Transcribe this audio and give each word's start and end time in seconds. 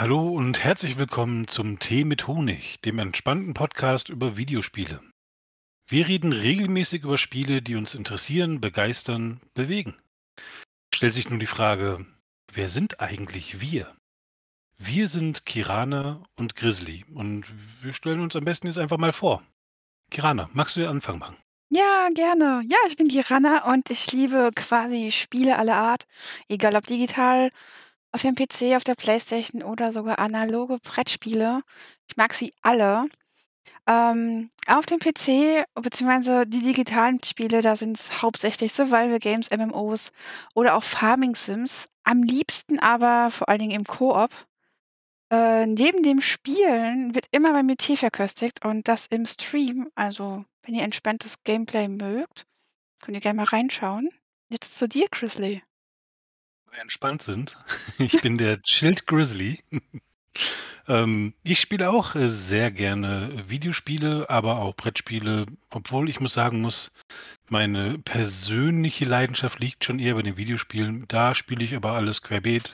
Hallo 0.00 0.28
und 0.28 0.62
herzlich 0.62 0.96
willkommen 0.96 1.48
zum 1.48 1.80
Tee 1.80 2.04
mit 2.04 2.28
Honig, 2.28 2.80
dem 2.82 3.00
entspannten 3.00 3.52
Podcast 3.52 4.10
über 4.10 4.36
Videospiele. 4.36 5.00
Wir 5.88 6.06
reden 6.06 6.32
regelmäßig 6.32 7.02
über 7.02 7.18
Spiele, 7.18 7.62
die 7.62 7.74
uns 7.74 7.96
interessieren, 7.96 8.60
begeistern, 8.60 9.40
bewegen. 9.54 9.96
Stellt 10.94 11.14
sich 11.14 11.28
nun 11.30 11.40
die 11.40 11.46
Frage, 11.46 12.06
wer 12.52 12.68
sind 12.68 13.00
eigentlich 13.00 13.60
wir? 13.60 13.92
Wir 14.76 15.08
sind 15.08 15.44
Kirana 15.46 16.22
und 16.36 16.54
Grizzly 16.54 17.04
und 17.12 17.46
wir 17.82 17.92
stellen 17.92 18.20
uns 18.20 18.36
am 18.36 18.44
besten 18.44 18.68
jetzt 18.68 18.78
einfach 18.78 18.98
mal 18.98 19.12
vor. 19.12 19.42
Kirana, 20.12 20.48
magst 20.52 20.76
du 20.76 20.80
den 20.80 20.90
Anfang 20.90 21.18
machen? 21.18 21.36
Ja, 21.70 22.08
gerne. 22.14 22.62
Ja, 22.68 22.78
ich 22.86 22.94
bin 22.94 23.08
die 23.08 23.18
Ranna 23.18 23.68
und 23.72 23.90
ich 23.90 24.12
liebe 24.12 24.52
quasi 24.54 25.10
Spiele 25.10 25.58
aller 25.58 25.76
Art, 25.76 26.06
egal 26.48 26.76
ob 26.76 26.86
digital, 26.86 27.50
auf 28.12 28.22
dem 28.22 28.34
PC, 28.34 28.76
auf 28.76 28.84
der 28.84 28.94
Playstation 28.94 29.62
oder 29.62 29.92
sogar 29.92 30.18
analoge 30.18 30.78
Brettspiele. 30.82 31.62
Ich 32.08 32.16
mag 32.16 32.34
sie 32.34 32.52
alle. 32.62 33.08
Ähm, 33.86 34.50
auf 34.66 34.84
dem 34.84 34.98
PC 34.98 35.64
beziehungsweise 35.74 36.46
die 36.46 36.60
digitalen 36.60 37.22
Spiele, 37.24 37.62
da 37.62 37.74
sind's 37.74 38.22
hauptsächlich 38.22 38.72
Survival 38.72 39.18
Games, 39.18 39.50
MMOs 39.50 40.12
oder 40.54 40.76
auch 40.76 40.84
Farming 40.84 41.34
Sims. 41.34 41.86
Am 42.04 42.22
liebsten 42.22 42.78
aber 42.78 43.30
vor 43.30 43.48
allen 43.48 43.60
Dingen 43.60 43.72
im 43.72 43.84
Koop. 43.84 44.30
Äh, 45.30 45.66
neben 45.66 46.02
dem 46.02 46.20
Spielen 46.20 47.14
wird 47.14 47.26
immer 47.30 47.52
bei 47.52 47.62
mir 47.62 47.76
Tee 47.76 47.96
verköstigt 47.96 48.64
und 48.64 48.88
das 48.88 49.06
im 49.06 49.26
Stream. 49.26 49.88
Also, 49.94 50.44
wenn 50.62 50.74
ihr 50.74 50.82
entspanntes 50.82 51.42
Gameplay 51.44 51.88
mögt, 51.88 52.46
könnt 53.00 53.16
ihr 53.16 53.20
gerne 53.20 53.38
mal 53.38 53.44
reinschauen. 53.44 54.10
Jetzt 54.50 54.78
zu 54.78 54.88
dir, 54.88 55.06
Grizzly. 55.10 55.62
Entspannt 56.80 57.22
sind. 57.22 57.56
Ich 57.98 58.20
bin 58.20 58.38
der 58.38 58.62
Chilled 58.62 59.06
Grizzly. 59.06 59.60
Ähm, 60.88 61.34
ich 61.42 61.60
spiele 61.60 61.90
auch 61.90 62.14
äh, 62.14 62.28
sehr 62.28 62.70
gerne 62.70 63.44
Videospiele, 63.46 64.30
aber 64.30 64.58
auch 64.58 64.74
Brettspiele, 64.74 65.44
obwohl 65.70 66.08
ich 66.08 66.18
muss 66.18 66.32
sagen 66.32 66.62
muss, 66.62 66.92
meine 67.50 67.98
persönliche 67.98 69.04
Leidenschaft 69.04 69.60
liegt 69.60 69.84
schon 69.84 69.98
eher 69.98 70.14
bei 70.14 70.22
den 70.22 70.38
Videospielen. 70.38 71.04
Da 71.08 71.34
spiele 71.34 71.62
ich 71.62 71.76
aber 71.76 71.92
alles 71.92 72.22
querbeet. 72.22 72.72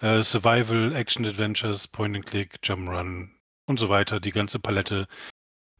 Äh, 0.00 0.22
Survival, 0.22 0.94
Action 0.94 1.26
Adventures, 1.26 1.88
Point 1.88 2.16
and 2.16 2.26
Click, 2.26 2.58
Jump'n'Run 2.62 3.30
und 3.66 3.80
so 3.80 3.88
weiter, 3.88 4.20
die 4.20 4.32
ganze 4.32 4.60
Palette. 4.60 5.08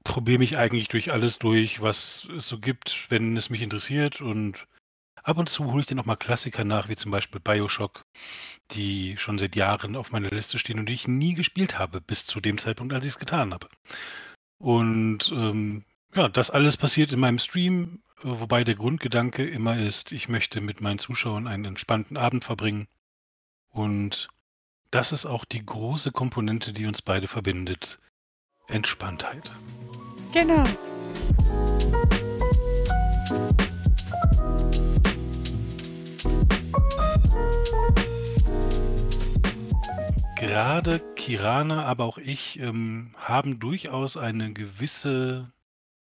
Probiere 0.02 0.38
mich 0.38 0.56
eigentlich 0.56 0.88
durch 0.88 1.12
alles 1.12 1.38
durch, 1.38 1.80
was 1.80 2.28
es 2.36 2.48
so 2.48 2.58
gibt, 2.58 3.06
wenn 3.10 3.36
es 3.36 3.48
mich 3.48 3.62
interessiert 3.62 4.20
und 4.20 4.66
Ab 5.24 5.38
und 5.38 5.48
zu 5.48 5.72
hole 5.72 5.80
ich 5.80 5.86
dann 5.86 5.98
auch 5.98 6.04
mal 6.04 6.16
Klassiker 6.16 6.64
nach, 6.64 6.90
wie 6.90 6.96
zum 6.96 7.10
Beispiel 7.10 7.40
BioShock, 7.40 8.04
die 8.72 9.16
schon 9.16 9.38
seit 9.38 9.56
Jahren 9.56 9.96
auf 9.96 10.12
meiner 10.12 10.28
Liste 10.28 10.58
stehen 10.58 10.78
und 10.78 10.86
die 10.86 10.92
ich 10.92 11.08
nie 11.08 11.32
gespielt 11.32 11.78
habe, 11.78 12.02
bis 12.02 12.26
zu 12.26 12.42
dem 12.42 12.58
Zeitpunkt, 12.58 12.92
als 12.92 13.06
ich 13.06 13.12
es 13.12 13.18
getan 13.18 13.54
habe. 13.54 13.68
Und 14.58 15.32
ähm, 15.32 15.84
ja, 16.14 16.28
das 16.28 16.50
alles 16.50 16.76
passiert 16.76 17.10
in 17.10 17.20
meinem 17.20 17.38
Stream, 17.38 18.02
wobei 18.22 18.64
der 18.64 18.74
Grundgedanke 18.74 19.46
immer 19.46 19.78
ist, 19.78 20.12
ich 20.12 20.28
möchte 20.28 20.60
mit 20.60 20.82
meinen 20.82 20.98
Zuschauern 20.98 21.46
einen 21.46 21.64
entspannten 21.64 22.18
Abend 22.18 22.44
verbringen. 22.44 22.86
Und 23.70 24.28
das 24.90 25.10
ist 25.10 25.24
auch 25.24 25.46
die 25.46 25.64
große 25.64 26.12
Komponente, 26.12 26.74
die 26.74 26.84
uns 26.84 27.00
beide 27.00 27.28
verbindet. 27.28 27.98
Entspanntheit. 28.68 29.50
Genau. 30.34 30.64
Gerade 40.46 41.00
Kirana, 41.14 41.86
aber 41.86 42.04
auch 42.04 42.18
ich, 42.18 42.58
ähm, 42.58 43.14
haben 43.16 43.58
durchaus 43.60 44.18
eine 44.18 44.52
gewisse 44.52 45.50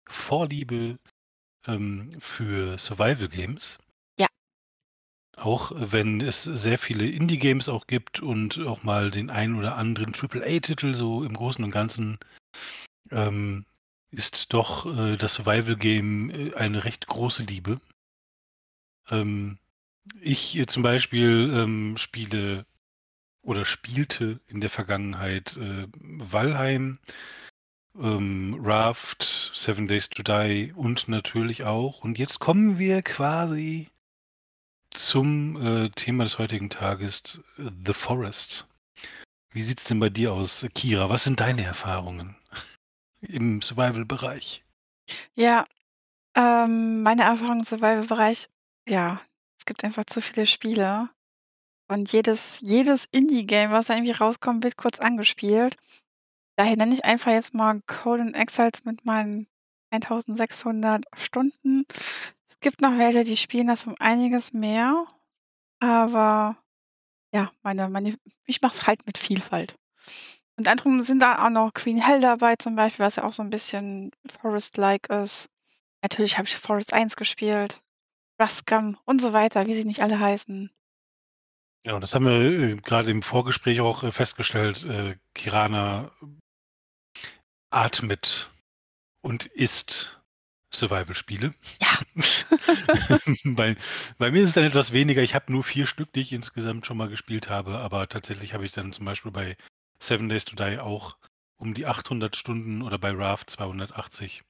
Vorliebe, 0.07 0.97
ähm, 1.67 2.15
für 2.19 2.77
Survival 2.77 3.27
Games. 3.27 3.79
Ja. 4.17 4.27
Auch 5.35 5.73
wenn 5.75 6.21
es 6.21 6.43
sehr 6.43 6.77
viele 6.77 7.09
Indie-Games 7.09 7.67
auch 7.67 7.85
gibt 7.85 8.21
und 8.21 8.59
auch 8.59 8.81
mal 8.81 9.11
den 9.11 9.29
einen 9.29 9.55
oder 9.55 9.75
anderen 9.75 10.13
Triple-A-Titel 10.13 10.95
so 10.95 11.25
im 11.25 11.33
Großen 11.33 11.63
und 11.63 11.71
Ganzen, 11.71 12.17
ähm, 13.11 13.65
ist 14.09 14.53
doch, 14.53 14.85
äh, 14.85 15.17
das 15.17 15.35
Survival 15.35 15.75
Game, 15.75 16.29
äh, 16.29 16.53
eine 16.53 16.85
recht 16.85 17.07
große 17.07 17.43
Liebe. 17.43 17.81
Ähm, 19.09 19.59
ich, 20.21 20.57
äh, 20.57 20.65
zum 20.65 20.81
Beispiel, 20.81 21.51
ähm, 21.53 21.97
spiele 21.97 22.65
oder 23.41 23.65
spielte 23.65 24.39
in 24.47 24.61
der 24.61 24.69
Vergangenheit 24.69 25.57
äh, 25.57 25.87
Valheim, 25.93 26.99
ähm, 27.97 28.59
Raft, 28.61 29.51
Seven 29.53 29.87
Days 29.87 30.09
to 30.09 30.23
Die 30.23 30.73
und 30.75 31.07
natürlich 31.07 31.63
auch. 31.63 32.03
Und 32.03 32.17
jetzt 32.17 32.39
kommen 32.39 32.79
wir 32.79 33.01
quasi 33.01 33.89
zum 34.91 35.61
äh, 35.61 35.89
Thema 35.89 36.23
des 36.23 36.39
heutigen 36.39 36.69
Tages, 36.69 37.41
The 37.57 37.93
Forest. 37.93 38.67
Wie 39.51 39.61
sieht's 39.61 39.85
denn 39.85 39.99
bei 39.99 40.09
dir 40.09 40.33
aus, 40.33 40.65
Kira? 40.75 41.09
Was 41.09 41.23
sind 41.23 41.39
deine 41.39 41.63
Erfahrungen 41.63 42.35
im 43.21 43.61
Survival-Bereich? 43.61 44.63
Ja, 45.35 45.65
ähm, 46.35 47.01
meine 47.01 47.23
Erfahrung 47.23 47.59
im 47.59 47.65
Survival-Bereich, 47.65 48.49
ja, 48.87 49.21
es 49.57 49.65
gibt 49.65 49.83
einfach 49.83 50.05
zu 50.05 50.21
viele 50.21 50.45
Spiele. 50.45 51.09
Und 51.91 52.11
jedes 52.13 52.61
jedes 52.61 53.05
Indie-Game, 53.11 53.71
was 53.71 53.87
da 53.87 53.95
irgendwie 53.95 54.11
rauskommt, 54.11 54.63
wird 54.63 54.77
kurz 54.77 54.99
angespielt. 54.99 55.75
Daher 56.57 56.77
nenne 56.77 56.93
ich 56.95 57.05
einfach 57.05 57.31
jetzt 57.31 57.53
mal 57.55 57.81
Conan 57.87 58.33
Exiles 58.35 58.85
mit 58.85 59.05
meinen 59.05 59.47
1600 59.91 61.05
Stunden. 61.17 61.85
Es 62.47 62.59
gibt 62.61 62.81
noch 62.81 62.97
welche, 62.97 63.23
die 63.25 63.37
spielen 63.37 63.67
das 63.67 63.87
um 63.87 63.95
einiges 63.99 64.53
mehr, 64.53 65.05
aber 65.81 66.57
ja, 67.33 67.51
meine 67.63 67.89
meine 67.89 68.17
ich 68.45 68.61
mache 68.61 68.75
es 68.77 68.87
halt 68.87 69.05
mit 69.07 69.17
Vielfalt. 69.19 69.75
Und 70.57 70.67
anderem 70.69 71.01
sind 71.03 71.21
da 71.21 71.45
auch 71.45 71.51
noch 71.51 71.73
Queen 71.73 71.99
Hell 72.01 72.21
dabei 72.21 72.55
zum 72.57 72.75
Beispiel, 72.75 73.05
was 73.05 73.17
ja 73.17 73.23
auch 73.25 73.33
so 73.33 73.43
'n 73.43 73.49
bisschen 73.51 74.11
Forest-like 74.41 75.09
ist. 75.11 75.49
Natürlich 76.03 76.37
habe 76.39 76.47
ich 76.49 76.57
Forest 76.57 76.93
1 76.93 77.15
gespielt, 77.17 77.81
Ruscum 78.41 78.97
und 79.05 79.21
so 79.21 79.33
weiter, 79.33 79.67
wie 79.67 79.75
sie 79.75 79.85
nicht 79.85 80.01
alle 80.03 80.19
heißen. 80.19 80.71
Ja, 81.85 81.93
und 81.95 82.01
das 82.01 82.13
haben 82.13 82.25
wir, 82.25 82.33
äh, 82.33 82.75
grade 82.75 83.09
im 83.11 83.21
Vorgespräch 83.21 83.79
auch, 83.81 84.03
äh, 84.03 84.11
festgestellt. 84.11 84.83
Äh, 84.85 85.15
Kirana 85.33 86.11
atmet 87.71 88.49
und 89.21 89.45
isst 89.45 90.21
Survival-Spiele. 90.73 91.53
Ja. 91.81 91.87
Bei 93.45 93.75
bei 94.17 94.31
mir 94.31 94.41
ist 94.41 94.49
es 94.49 94.53
dann 94.55 94.63
etwas 94.65 94.93
weniger. 94.93 95.21
Ich 95.23 95.35
habe 95.35 95.51
nur 95.51 95.63
4 95.63 95.87
Stück, 95.87 96.11
die 96.13 96.21
ich 96.21 96.33
insgesamt 96.33 96.85
schon 96.85 96.97
mal 96.97 97.09
gespielt 97.09 97.49
habe, 97.49 97.79
aber 97.79 98.07
tatsächlich 98.09 98.53
habe 98.53 98.65
ich 98.65 98.71
dann 98.71 98.93
zum 98.93 99.05
Beispiel 99.05 99.31
bei 99.31 99.57
Seven 100.01 100.29
Days 100.29 100.45
to 100.45 100.55
Die 100.55 100.79
auch 100.79 101.17
um 101.57 101.73
die 101.73 101.85
800 101.85 102.35
Stunden 102.35 102.81
oder 102.81 102.97
bei 102.97 103.11
Raft 103.11 103.49
280. 103.49 104.43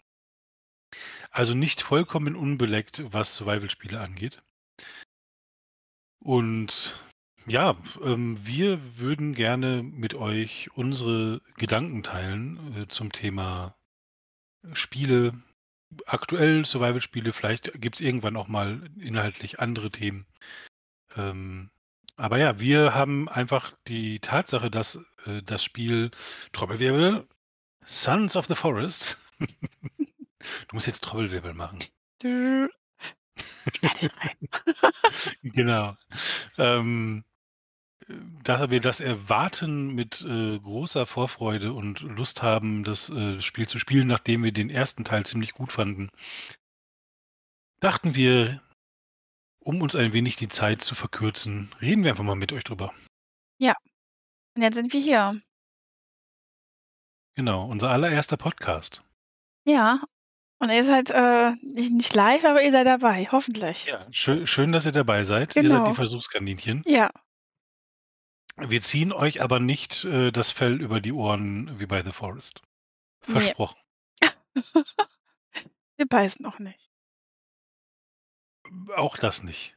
Also 1.31 1.55
nicht 1.55 1.81
vollkommen 1.81 2.35
unbeleckt, 2.35 3.01
was 3.11 3.35
Survival-Spiele 3.35 3.99
angeht. 3.99 4.43
Und 6.23 6.95
ja, 7.49 7.75
ähm, 8.03 8.37
wir 8.43 8.97
würden 8.97 9.33
gerne 9.33 9.83
mit 9.83 10.13
euch 10.13 10.69
unsere 10.75 11.41
Gedanken 11.57 12.03
teilen, 12.03 12.75
äh, 12.75 12.87
zum 12.87 13.11
Thema 13.11 13.75
Spiele, 14.73 15.33
aktuell 16.05 16.65
Survival-Spiele, 16.65 17.33
vielleicht 17.33 17.81
gibt's 17.81 18.01
irgendwann 18.01 18.37
auch 18.37 18.47
mal 18.47 18.81
inhaltlich 18.99 19.59
andere 19.59 19.89
Themen. 19.91 20.25
Ähm, 21.15 21.71
aber 22.17 22.37
ja, 22.37 22.59
wir 22.59 22.93
haben 22.93 23.29
einfach 23.29 23.73
die 23.87 24.19
Tatsache, 24.19 24.69
dass, 24.69 24.99
äh, 25.25 25.41
das 25.43 25.63
Spiel 25.63 26.11
Trommelwirbel, 26.51 27.27
Sons 27.85 28.35
of 28.35 28.45
the 28.47 28.55
Forest 28.55 29.19
du 29.39 30.73
musst 30.73 30.87
jetzt 30.87 31.03
Trommelwirbel 31.03 31.53
machen. 31.53 31.79
Genau. 35.43 35.95
Ähm, 36.57 37.23
äh, 37.23 37.28
da 38.43 38.69
wir 38.71 38.79
das 38.81 38.99
erwarten 38.99 39.93
mit, 39.95 40.21
äh, 40.27 40.59
großer 40.59 41.05
Vorfreude 41.05 41.73
und 41.73 42.01
Lust 42.01 42.41
haben, 42.43 42.83
das, 42.83 43.09
äh, 43.09 43.41
Spiel 43.41 43.67
zu 43.67 43.79
spielen, 43.79 44.07
nachdem 44.07 44.43
wir 44.43 44.51
den 44.51 44.69
ersten 44.69 45.03
Teil 45.03 45.25
ziemlich 45.25 45.53
gut 45.53 45.71
fanden 45.71 46.09
dachten 47.79 48.15
wir, 48.15 48.61
um 49.59 49.81
uns 49.81 49.95
ein 49.95 50.13
wenig 50.13 50.35
die 50.35 50.47
Zeit 50.47 50.81
zu 50.81 50.95
verkürzen, 50.95 51.71
reden 51.81 52.03
wir 52.03 52.11
einfach 52.11 52.23
mal 52.23 52.35
mit 52.35 52.51
euch 52.51 52.63
drüber. 52.63 52.93
Ja, 53.57 53.73
und 54.55 54.61
jetzt 54.61 54.75
sind 54.75 54.91
wir 54.93 54.99
hier. 54.99 55.41
Genau, 57.35 57.65
unser 57.65 57.89
allererster 57.89 58.37
Podcast. 58.37 59.03
Ja, 59.65 60.01
und 60.59 60.69
ihr 60.71 60.83
seid, 60.83 61.09
äh, 61.09 61.51
nicht 61.61 62.13
live, 62.15 62.43
aber 62.43 62.63
ihr 62.63 62.71
seid 62.71 62.87
dabei, 62.87 63.27
hoffentlich. 63.31 63.85
Ja, 63.85 64.05
schö 64.11 64.45
schön, 64.45 64.71
dass 64.71 64.85
ihr 64.85 64.91
dabei 64.91 65.23
seid. 65.23 65.55
Ihr 65.55 65.63
seid 65.67 65.79
die 65.79 65.83
Genau. 65.83 65.93
Versuchskaninchen. 65.93 66.83
Ja. 66.85 67.09
Wir 68.67 68.81
ziehen 68.81 69.11
euch 69.11 69.41
aber 69.41 69.59
nicht, 69.59 70.03
äh, 70.05 70.31
das 70.31 70.51
Fell 70.51 70.81
über 70.81 70.99
die 71.01 71.11
Ohren 71.13 71.79
wie 71.79 71.85
bei 71.85 72.03
„The 72.03 72.11
Forest“. 72.11 72.61
Versprochen. 73.21 73.77
Wir 75.97 76.07
beißen 76.07 76.45
auch 76.45 76.59
nicht. 76.59 76.79
Auch 78.95 79.17
das 79.17 79.43
nicht. 79.43 79.75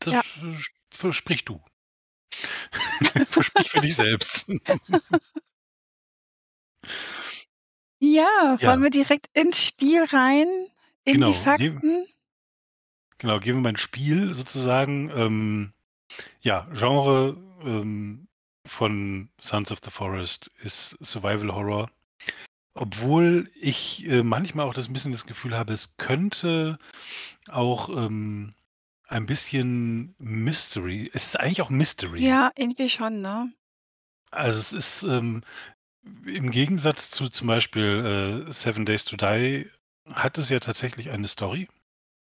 Das 0.00 0.14
Ja. 0.14 0.22
sch 0.58 0.70
für 0.92 1.12
sprich 1.12 1.44
du. 1.44 1.62
Sprich 3.40 3.70
für 3.70 3.80
dich 3.80 3.96
selbst. 3.96 4.48
Ja, 8.00 8.56
wollen 8.60 8.80
Ja. 8.80 8.82
wir 8.82 8.90
direkt 8.90 9.28
ins 9.34 9.58
Spiel 9.64 10.04
rein, 10.04 10.46
in 11.04 11.14
die 11.14 11.18
Genau, 11.18 11.30
gehen 11.56 11.74
Fakten? 11.78 12.06
genau, 13.18 13.40
gehen 13.40 13.54
wir 13.56 13.60
mal 13.62 13.70
ins 13.70 13.80
Spiel 13.80 14.34
sozusagen. 14.34 15.10
Ähm, 15.10 15.72
ja, 16.42 16.68
Genre, 16.72 17.36
ähm, 17.64 18.28
von 18.66 19.30
„Sons 19.40 19.72
of 19.72 19.80
the 19.84 19.90
Forest“ 19.90 20.50
ist 20.62 20.96
Survival 21.02 21.54
Horror. 21.54 21.90
Obwohl 22.74 23.48
ich, 23.60 24.06
äh, 24.08 24.22
manchmal 24.24 24.66
auch 24.68 24.74
das 24.74 24.88
'n 24.88 24.94
bisschen 24.94 25.12
das 25.12 25.26
Gefühl 25.26 25.56
habe, 25.56 25.72
es 25.74 25.96
könnte 25.98 26.78
auch, 27.50 27.90
ähm, 27.90 28.54
ein 29.08 29.26
bisschen 29.26 30.14
Mystery 30.18 31.10
es 31.14 31.26
ist 31.28 31.40
eigentlich 31.40 31.62
auch 31.62 31.70
Mystery. 31.70 32.22
Ja, 32.26 32.52
irgendwie 32.56 32.90
schon, 32.90 33.22
ne? 33.22 33.52
Also, 34.32 34.58
es 34.60 34.72
ist, 34.72 35.02
ähm 35.04 35.42
im 36.26 36.50
Gegensatz 36.50 37.10
zu 37.10 37.28
zum 37.30 37.48
Beispiel, 37.48 38.44
äh, 38.48 38.52
„7 38.52 38.86
Days 38.86 39.04
to 39.06 39.16
Die“ 39.16 39.70
hat 40.12 40.38
es 40.38 40.50
ja 40.50 40.60
tatsächlich 40.60 41.10
eine 41.10 41.28
Story. 41.28 41.68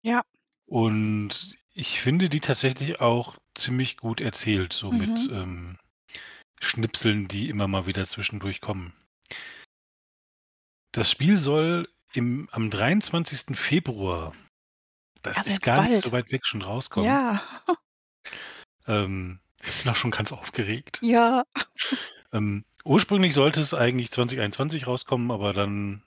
Ja. 0.05 0.23
Und 0.69 1.57
ich 1.77 2.01
finde 2.01 2.29
die 2.29 2.41
tatsächlich 2.41 3.01
auch 3.01 3.37
ziemlich 3.55 3.97
gut 3.99 4.21
erzählt, 4.21 4.73
so 4.73 4.91
mit, 4.91 5.09
Mhm. 5.31 5.35
ähm, 5.35 5.79
Schnipseln, 6.61 7.29
die 7.29 7.49
immer 7.51 7.69
mal 7.69 7.87
wieder 7.87 8.07
zwischendurch 8.07 8.61
kommen. 8.63 8.95
Das 10.93 11.11
Spiel 11.11 11.37
soll 11.37 11.87
im 12.15 12.49
am 12.51 12.71
23. 12.71 13.55
Februar, 13.57 14.35
das 15.21 15.37
Also, 15.39 15.51
ist 15.51 15.61
gar 15.63 15.83
nicht 15.87 16.01
so 16.03 16.11
bald. 16.11 16.27
weit 16.27 16.33
weg, 16.33 16.47
schon 16.47 16.63
rauskommen. 16.63 17.07
Ja. 17.09 17.43
Ähm, 18.89 19.41
wir 19.61 19.73
sind 19.73 19.91
auch 19.91 19.97
schon 19.97 20.13
ganz 20.13 20.31
aufgeregt. 20.31 21.01
Ja. 21.03 21.43
Ähm, 22.33 22.65
ursprünglich 22.85 23.35
sollte 23.35 23.59
es 23.59 23.75
eigentlich 23.75 24.13
2021 24.13 24.87
rauskommen, 24.87 25.33
aber 25.33 25.53
dann 25.53 26.05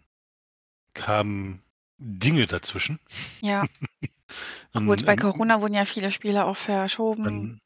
kamen 0.94 1.62
Dinge 2.00 2.48
dazwischen. 2.48 3.00
Ja. 3.42 3.66
Gut, 4.74 5.06
bei 5.06 5.16
Corona 5.16 5.62
wurden 5.62 5.74
ja 5.74 5.86
viele 5.86 6.12
Spiele 6.12 6.46
auch 6.46 6.58
verschoben. 6.58 7.24
man 7.24 7.62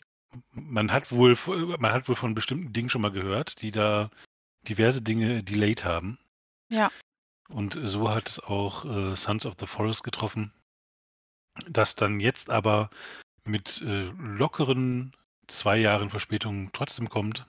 man 0.52 0.92
hat 0.92 1.12
wohl 1.12 1.38
man 1.78 1.92
hat 1.92 2.08
wohl 2.08 2.16
von 2.16 2.34
bestimmten 2.34 2.74
Dingen 2.74 2.90
schon 2.90 3.02
mal 3.02 3.12
gehört, 3.12 3.62
die 3.62 3.72
da 3.72 4.10
diverse 4.68 5.02
Dinge 5.02 5.44
delayed 5.44 5.84
haben. 5.86 6.18
Ja. 6.70 6.92
Und 7.50 7.78
so 7.84 8.10
hat 8.10 8.30
es 8.30 8.40
auch, 8.40 8.86
äh, 8.86 9.16
„Sons 9.16 9.46
of 9.46 9.56
the 9.60 9.68
Forest“ 9.68 10.04
getroffen 10.04 10.52
das 11.68 11.96
dann 11.96 12.20
jetzt 12.20 12.50
aber 12.50 12.90
mit, 13.46 13.82
äh, 13.82 14.10
lockeren 14.18 15.16
2 15.48 15.78
Jahren 15.78 16.10
Verspätung 16.10 16.72
trotzdem 16.74 17.10
kommt. 17.10 17.46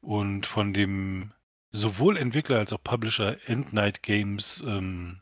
Und 0.00 0.46
von 0.46 0.72
dem 0.72 1.32
sowohl 1.72 2.16
Entwickler 2.16 2.58
als 2.58 2.72
auch 2.72 2.82
Publisher 2.82 3.36
Endnight 3.48 4.02
Games, 4.02 4.62
ähm, 4.66 5.20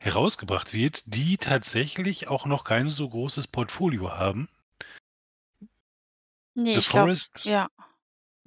herausgebracht 0.00 0.72
wird, 0.74 1.14
die 1.14 1.38
tatsächlich 1.38 2.28
auch 2.28 2.46
noch 2.46 2.64
kein 2.64 2.88
so 2.88 3.08
großes 3.08 3.46
Portfolio 3.48 4.12
haben. 4.12 4.48
Ne, 6.56 6.74
„The 6.74 6.80
ich 6.80 6.90
Forest“ 6.90 7.40
ja. 7.44 7.68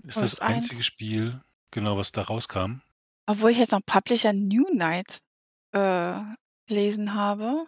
ist 0.03 0.21
das 0.21 0.35
„Forest“ 0.35 0.41
1. 0.41 0.41
einzige 0.41 0.83
Spiel, 0.83 1.41
genau, 1.71 1.97
was 1.97 2.11
da 2.11 2.23
rauskam. 2.23 2.81
Obwohl 3.27 3.51
ich 3.51 3.59
jetzt 3.59 3.71
noch 3.73 3.85
Publisher 3.85 4.33
New 4.33 4.65
Night, 4.73 5.19
äh, 5.73 6.19
gelesen 6.67 7.13
habe. 7.15 7.67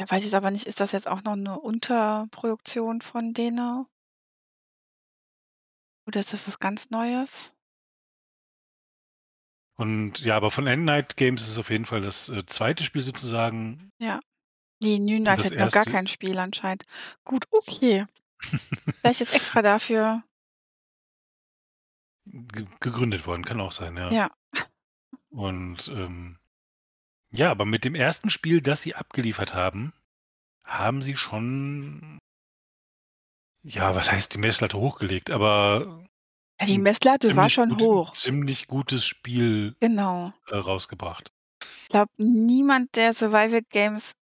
Da 0.00 0.04
weiß 0.10 0.18
ich 0.18 0.24
jetzt 0.24 0.34
aber 0.34 0.50
nicht, 0.50 0.66
ist 0.66 0.80
das 0.80 0.90
jetzt 0.92 1.06
auch 1.06 1.22
noch 1.22 1.36
'ne 1.36 1.58
Unterproduktion 1.60 3.00
von 3.00 3.32
denen? 3.32 3.86
Oder 6.08 6.20
ist 6.20 6.32
das 6.32 6.46
was 6.46 6.58
ganz 6.58 6.90
Neues? 6.90 7.53
Und 9.76 10.20
ja, 10.20 10.36
aber 10.36 10.50
von 10.50 10.66
Endnight 10.66 11.16
Games 11.16 11.42
ist 11.42 11.50
es 11.50 11.58
auf 11.58 11.70
jeden 11.70 11.86
Fall 11.86 12.00
das, 12.00 12.28
äh, 12.28 12.46
2. 12.46 12.76
Spiel 12.76 13.02
sozusagen. 13.02 13.90
Ja. 13.98 14.20
Ne, 14.80 14.98
New 14.98 15.18
Night 15.20 15.44
hat 15.44 15.52
noch 15.52 15.72
gar 15.72 15.86
1. 15.86 15.92
kein 15.92 16.06
Spiel 16.06 16.38
anscheinend. 16.38 16.84
Gut, 17.24 17.46
okay. 17.50 18.06
Vielleicht 19.00 19.20
ist 19.20 19.34
extra 19.34 19.62
dafür 19.62 20.22
Ge 22.26 22.66
gegründet 22.80 23.26
worden, 23.26 23.44
kann 23.44 23.60
auch 23.60 23.72
sein, 23.72 23.96
ja. 23.96 24.10
Ja. 24.10 24.30
Und, 25.30 25.88
ähm, 25.88 26.38
ja, 27.30 27.50
aber 27.50 27.64
mit 27.64 27.84
dem 27.84 27.94
1. 27.94 28.22
Spiel, 28.28 28.60
das 28.60 28.82
sie 28.82 28.94
abgeliefert 28.94 29.54
haben, 29.54 29.92
haben 30.64 31.02
sie 31.02 31.16
schon 31.16 32.18
ja, 33.64 33.94
was 33.94 34.12
heißt 34.12 34.34
die 34.34 34.38
Messlatte 34.38 34.78
hochgelegt, 34.78 35.30
aber 35.30 36.04
Ja, 36.60 36.66
die 36.66 36.78
Messlatte 36.78 37.34
war 37.36 37.48
schon 37.48 37.70
gut 37.70 37.80
hoch. 37.80 38.12
ziemlich 38.12 38.66
gutes 38.68 39.04
Spiel, 39.04 39.74
Genau. 39.80 40.32
äh, 40.48 40.56
rausgebracht. 40.56 41.32
Glaube, 41.88 42.10
niemand, 42.16 42.94
der 42.96 43.12
Survival 43.12 43.60
Games 43.70 44.12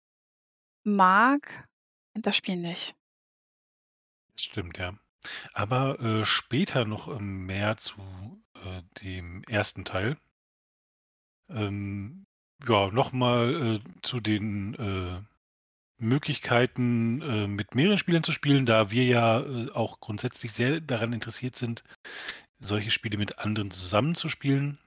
mag, 0.84 1.68
kennt 2.14 2.26
das 2.26 2.36
Spiel 2.36 2.56
nicht. 2.56 2.94
Stimmt, 4.38 4.78
ja. 4.78 4.94
Aber, 5.52 6.00
äh, 6.00 6.24
später 6.24 6.84
noch, 6.84 7.18
mehr 7.20 7.76
zu, 7.76 8.00
äh, 8.54 8.82
dem 9.02 9.42
1. 9.48 9.84
Teil. 9.84 10.16
Ähm, 11.48 12.26
ja, 12.66 12.90
noch 12.90 13.12
mal, 13.12 13.76
äh, 13.76 13.80
zu 14.02 14.20
den, 14.20 14.74
äh, 14.74 15.22
Möglichkeiten, 16.02 17.22
äh, 17.22 17.46
mit 17.48 17.74
mehreren 17.74 17.98
Spielern 17.98 18.24
zu 18.24 18.32
spielen, 18.32 18.66
da 18.66 18.90
wir 18.90 19.04
ja, 19.04 19.40
äh, 19.40 19.70
auch 19.72 20.00
grundsätzlich 20.00 20.52
sehr 20.52 20.80
daran 20.80 21.12
interessiert 21.12 21.56
sind, 21.56 21.84
solche 22.60 22.90
Spiele 22.90 23.18
mit 23.18 23.38
anderen 23.40 23.70
zusammenzuspielen. 23.70 24.78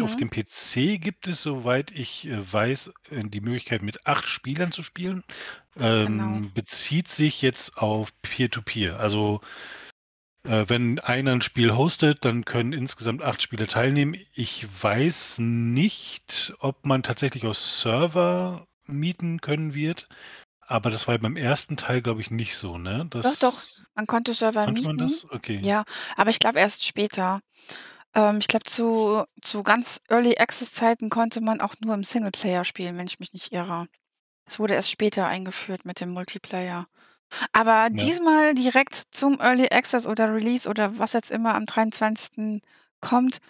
Auf 0.00 0.16
Mhm. 0.16 0.16
dem 0.16 0.30
PC 0.30 0.98
gibt 0.98 1.28
es, 1.28 1.42
soweit 1.42 1.90
ich, 1.92 2.26
äh, 2.28 2.52
weiß, 2.52 2.94
äh, 3.10 3.24
die 3.24 3.40
Möglichkeit, 3.40 3.82
mit 3.82 4.06
8 4.06 4.26
Spielern 4.26 4.72
zu 4.72 4.82
spielen. 4.84 5.24
Genau. 6.04 6.42
Ähm, 6.42 6.52
bezieht 6.54 7.08
sich 7.08 7.42
jetzt 7.42 7.78
auf 7.78 8.10
Peer-to-Peer. 8.22 8.98
Also, 9.00 9.40
äh, 10.44 10.64
wenn 10.68 10.98
einer 11.00 11.32
'n 11.32 11.42
Spiel 11.42 11.74
hostet, 11.74 12.24
dann 12.24 12.44
können 12.44 12.72
insgesamt 12.72 13.22
8 13.22 13.42
Spieler 13.42 13.66
teilnehmen. 13.66 14.16
Ich 14.34 14.66
weiß 14.82 15.38
nicht, 15.40 16.54
ob 16.58 16.84
man 16.86 17.02
tatsächlich 17.02 17.44
auch 17.46 17.54
Server 17.54 18.66
mieten 18.86 19.40
können 19.40 19.74
wird, 19.74 20.08
aber 20.60 20.90
das 20.90 21.06
war 21.08 21.14
ja 21.16 21.20
beim 21.20 21.36
1. 21.36 21.76
Teil, 21.76 22.02
glaube 22.02 22.20
ich, 22.20 22.30
nicht 22.30 22.56
so, 22.56 22.78
ne? 22.78 23.06
Doch, 23.22 23.36
doch, 23.36 23.62
Das 23.62 23.84
man 23.94 24.06
konnte 24.06 24.34
Server 24.34 24.66
konnte 24.66 24.84
man 24.84 24.96
mieten. 24.96 25.06
das? 25.08 25.26
Okay. 25.30 25.60
Ja, 25.62 25.84
aber 26.16 26.30
ich 26.30 26.38
glaube 26.38 26.58
erst 26.58 26.84
später. 26.84 27.40
Ähm, 28.14 28.38
ich 28.40 28.48
glaube, 28.48 28.64
zu 28.64 29.24
zu 29.42 29.62
ganz 29.62 30.00
Early 30.10 30.36
Access 30.38 30.72
Zeiten 30.72 31.10
konnte 31.10 31.40
man 31.40 31.60
auch 31.60 31.74
nur 31.80 31.94
im 31.94 32.04
Singleplayer 32.04 32.64
spielen, 32.64 32.98
wenn 32.98 33.06
ich 33.08 33.20
mich 33.20 33.32
nicht 33.32 33.52
irre. 33.52 33.86
Es 34.46 34.58
wurde 34.60 34.74
erst 34.74 34.90
später 34.90 35.26
eingeführt 35.26 35.84
mit 35.86 36.00
dem 36.00 36.10
Multiplayer. 36.10 36.86
Aber 37.52 37.88
Ja. 37.90 37.96
diesmal 38.06 38.54
direkt 38.54 38.94
zum 39.12 39.40
Early 39.40 39.68
Access 39.70 40.06
oder 40.06 40.34
Release 40.34 40.68
oder 40.68 40.98
was 40.98 41.14
jetzt 41.14 41.30
immer 41.32 41.54
am 41.56 41.66
23. 41.66 42.62
kommt 43.00 43.40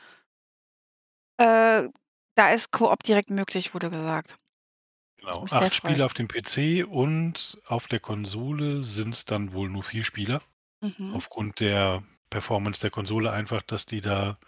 äh, 1.38 1.88
da 2.36 2.50
ist 2.52 2.70
Koop 2.72 3.02
direkt 3.02 3.30
möglich, 3.30 3.74
wurde 3.74 3.90
gesagt. 3.90 4.36
Genau, 5.24 5.42
mich 5.42 5.54
sehr 5.54 5.68
8 5.68 5.74
freut. 5.74 5.74
Spieler 5.74 6.06
auf 6.06 6.14
dem 6.14 6.28
PC 6.28 6.84
und 6.88 7.58
auf 7.66 7.86
der 7.88 8.00
Konsole 8.00 8.82
sind's 8.82 9.24
dann 9.24 9.52
wohl 9.54 9.68
nur 9.70 9.82
4 9.82 10.04
Spieler. 10.04 10.42
Mhm. 10.82 11.14
Aufgrund 11.14 11.60
der 11.60 12.02
Performance 12.30 12.80
der 12.80 12.90
Konsole 12.90 13.32
einfach, 13.32 13.62
dass 13.62 13.86
die 13.86 14.00
da, 14.00 14.38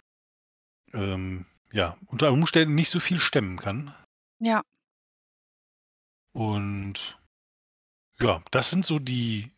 ähm, 0.93 1.47
ja, 1.73 1.97
unter 2.07 2.33
Umständen 2.33 2.75
nicht 2.75 2.91
so 2.91 3.01
viel 3.01 3.21
stemmen 3.21 3.59
kann. 3.59 3.95
Ja. 4.41 4.63
Und 6.35 7.19
ja, 8.21 8.43
das 8.51 8.71
sind 8.71 8.87
so 8.87 8.99
die 8.99 9.53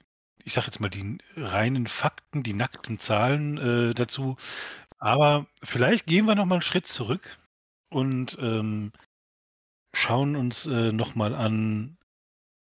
ich 0.45 0.55
sage 0.55 0.67
jetzt 0.67 0.81
mal, 0.81 0.89
die 0.89 1.19
reinen 1.37 1.87
Fakten, 1.87 2.43
die 2.43 2.55
nackten 2.55 2.99
Zahlen, 2.99 3.59
äh, 3.59 3.95
dazu. 3.95 4.37
Aber 4.99 5.47
vielleicht 5.63 6.07
gehen 6.07 6.27
wir 6.27 6.35
noch 6.37 6.47
mal 6.47 6.57
'n 6.57 6.63
Schritt 6.63 6.87
zurück 6.87 7.39
und, 7.91 8.39
ähm, 8.41 8.93
schauen 9.99 10.37
uns, 10.37 10.67
äh, 10.67 10.93
noch 10.93 11.15
mal 11.15 11.35
an 11.35 11.99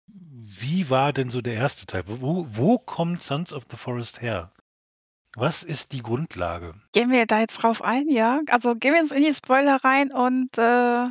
wie 0.07 0.89
war 0.89 1.13
denn 1.13 1.29
so 1.29 1.41
der 1.41 1.61
1. 1.61 1.85
Teil? 1.85 2.03
Wo 2.07 2.45
wo 2.49 2.77
kommt 2.77 3.21
„Sons 3.21 3.53
of 3.53 3.65
the 3.71 3.77
Forest“ 3.77 4.21
her? 4.21 4.51
Was 5.35 5.63
ist 5.63 5.93
die 5.93 6.01
Grundlage? 6.01 6.75
Gehen 6.93 7.09
wir 7.09 7.25
da 7.25 7.39
jetzt 7.39 7.57
drauf 7.57 7.81
ein, 7.81 8.09
ja? 8.09 8.41
Also, 8.49 8.75
gehen 8.75 8.93
wir 8.93 9.01
jetzt 9.01 9.13
in 9.13 9.23
die 9.23 9.33
Spoiler 9.33 9.77
rein 9.83 10.11
und, 10.11 10.57
äh 10.57 11.07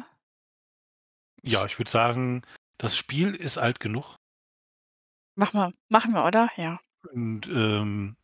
Ja, 1.43 1.65
ich 1.65 1.79
würde 1.79 1.91
sagen, 1.91 2.43
das 2.77 2.97
Spiel 2.97 3.35
ist 3.35 3.57
alt 3.57 3.81
genug. 3.81 4.17
Mach 5.37 5.55
mal. 5.55 5.73
Machen 5.89 6.13
wir, 6.13 6.25
oder? 6.27 6.51
Ja. 6.57 6.81
Und, 7.13 7.47
ähm, 7.49 8.17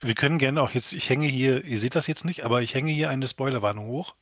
wir 0.00 0.14
können 0.14 0.38
gerne 0.38 0.60
auch 0.60 0.70
jetzt 0.72 0.92
ich 0.92 1.08
hänge 1.08 1.28
hier 1.28 1.64
ihr 1.64 1.78
seht 1.78 1.94
das 1.94 2.08
jetzt 2.08 2.24
nicht, 2.24 2.44
aber 2.44 2.62
ich 2.62 2.74
hänge 2.74 2.90
hier 2.90 3.10
eine 3.10 3.28
Spoilerwarnung 3.28 3.86
hoch. 3.86 4.16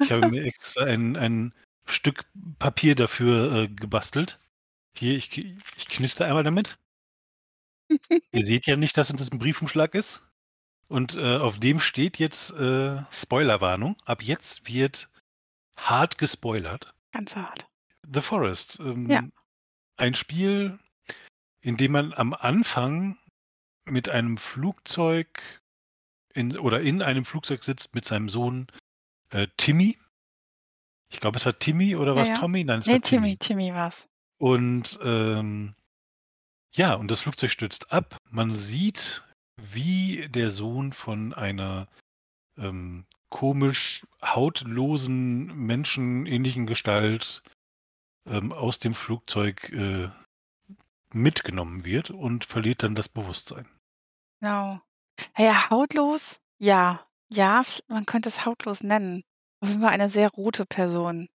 Ich 0.00 0.10
habe 0.10 0.28
mir 0.30 0.44
extra 0.46 0.84
ein 0.84 1.16
ein 1.16 1.54
Stück 1.86 2.24
Papier 2.58 2.94
dafür, 2.94 3.52
äh, 3.54 3.68
gebastelt. 3.68 4.38
Hier, 4.96 5.16
ich 5.16 5.36
ich 5.38 5.86
knister 5.88 6.26
einmal 6.26 6.44
damit. 6.44 6.78
Ihr 8.32 8.44
seht 8.44 8.66
ja 8.66 8.76
nicht, 8.76 8.96
dass 8.98 9.08
das 9.08 9.30
'n 9.30 9.38
Briefumschlag 9.38 9.94
ist. 9.94 10.22
Und, 10.88 11.16
äh, 11.16 11.36
auf 11.38 11.58
dem 11.58 11.80
steht 11.80 12.18
jetzt, 12.18 12.52
äh, 12.52 13.02
Spoilerwarnung. 13.10 13.96
Ab 14.04 14.22
jetzt 14.22 14.68
wird 14.72 15.08
hart 15.76 16.18
gespoilert. 16.18 16.94
Ganz 17.12 17.34
hart. 17.36 17.66
The 18.12 18.20
Forest, 18.20 18.78
Ja. 18.78 18.84
ähm, 18.86 19.32
ein 19.96 20.14
Spiel, 20.14 20.78
in 21.60 21.76
dem 21.76 21.92
man 21.92 22.12
am 22.14 22.34
Anfang 22.34 23.18
mit 23.84 24.08
einem 24.08 24.36
Flugzeug 24.38 25.62
in 26.34 26.56
oder 26.56 26.80
in 26.82 27.02
einem 27.02 27.24
Flugzeug 27.24 27.64
sitzt 27.64 27.94
mit 27.94 28.04
seinem 28.06 28.28
Sohn, 28.28 28.68
äh, 29.30 29.48
Timmy. 29.56 29.98
Ich 31.08 31.20
glaube, 31.20 31.38
es 31.38 31.46
war 31.46 31.58
Timmy 31.58 31.96
oder 31.96 32.12
Ja, 32.12 32.16
war's 32.18 32.28
ja. 32.28 32.38
Tommy? 32.38 32.64
Nein, 32.64 32.80
es 32.80 32.86
Ne, 32.86 32.94
war 32.94 33.00
Timmy, 33.00 33.36
Timmy. 33.36 33.68
Timmy 33.68 33.74
war's. 33.74 34.08
Und, 34.38 34.98
ähm 35.02 35.74
ja, 36.74 36.94
und 36.94 37.10
das 37.10 37.22
Flugzeug 37.22 37.50
stürzt 37.50 37.92
ab. 37.92 38.18
Man 38.30 38.50
sieht, 38.50 39.24
wie 39.56 40.28
der 40.28 40.50
Sohn 40.50 40.92
von 40.92 41.32
einer, 41.32 41.88
ähm, 42.58 43.06
komisch 43.30 44.06
hautlosen, 44.22 45.46
menschenähnlichen 45.56 46.66
Gestalt, 46.66 47.42
ähm, 48.26 48.52
aus 48.52 48.78
dem 48.78 48.94
Flugzeug, 48.94 49.70
äh, 49.72 50.10
mitgenommen 51.12 51.84
wird 51.84 52.10
und 52.10 52.44
verliert 52.44 52.82
dann 52.82 52.94
das 52.94 53.08
Bewusstsein. 53.08 53.66
Genau. 54.40 54.80
Na 55.38 55.44
ja, 55.44 55.70
hautlos, 55.70 56.40
ja. 56.58 57.06
Ja, 57.28 57.62
man 57.88 58.06
könnte 58.06 58.28
es 58.28 58.44
hautlos 58.44 58.82
nennen. 58.82 59.24
Auf 59.66 59.70
jeden 59.70 59.82
Fall 59.82 59.90
eine 59.92 60.08
sehr 60.08 60.28
rote 60.30 60.64
Person. 60.64 61.28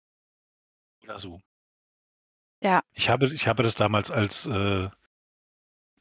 Oder 1.03 1.19
so. 1.19 1.41
Ja. 2.63 2.81
Ich 2.93 3.09
habe 3.09 3.27
ich 3.33 3.47
habe 3.47 3.63
das 3.63 3.75
damals 3.75 4.09
als, 4.11 4.45
äh, 4.45 4.89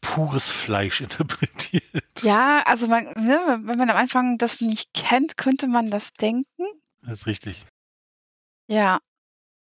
pures 0.01 0.49
Fleisch 0.49 1.01
interpretiert. 1.01 2.23
Ja, 2.23 2.63
also 2.67 2.87
man 2.87 3.05
ne, 3.15 3.61
wenn 3.65 3.79
man 3.79 3.91
am 3.91 3.97
Anfang 3.97 4.39
das 4.39 4.61
nicht 4.61 4.93
kennt, 4.95 5.37
könnte 5.37 5.67
man 5.69 5.91
das 5.91 6.13
denken. 6.13 6.65
Das 7.03 7.21
ist 7.23 7.27
richtig. 7.27 7.67
Ja. 8.69 9.01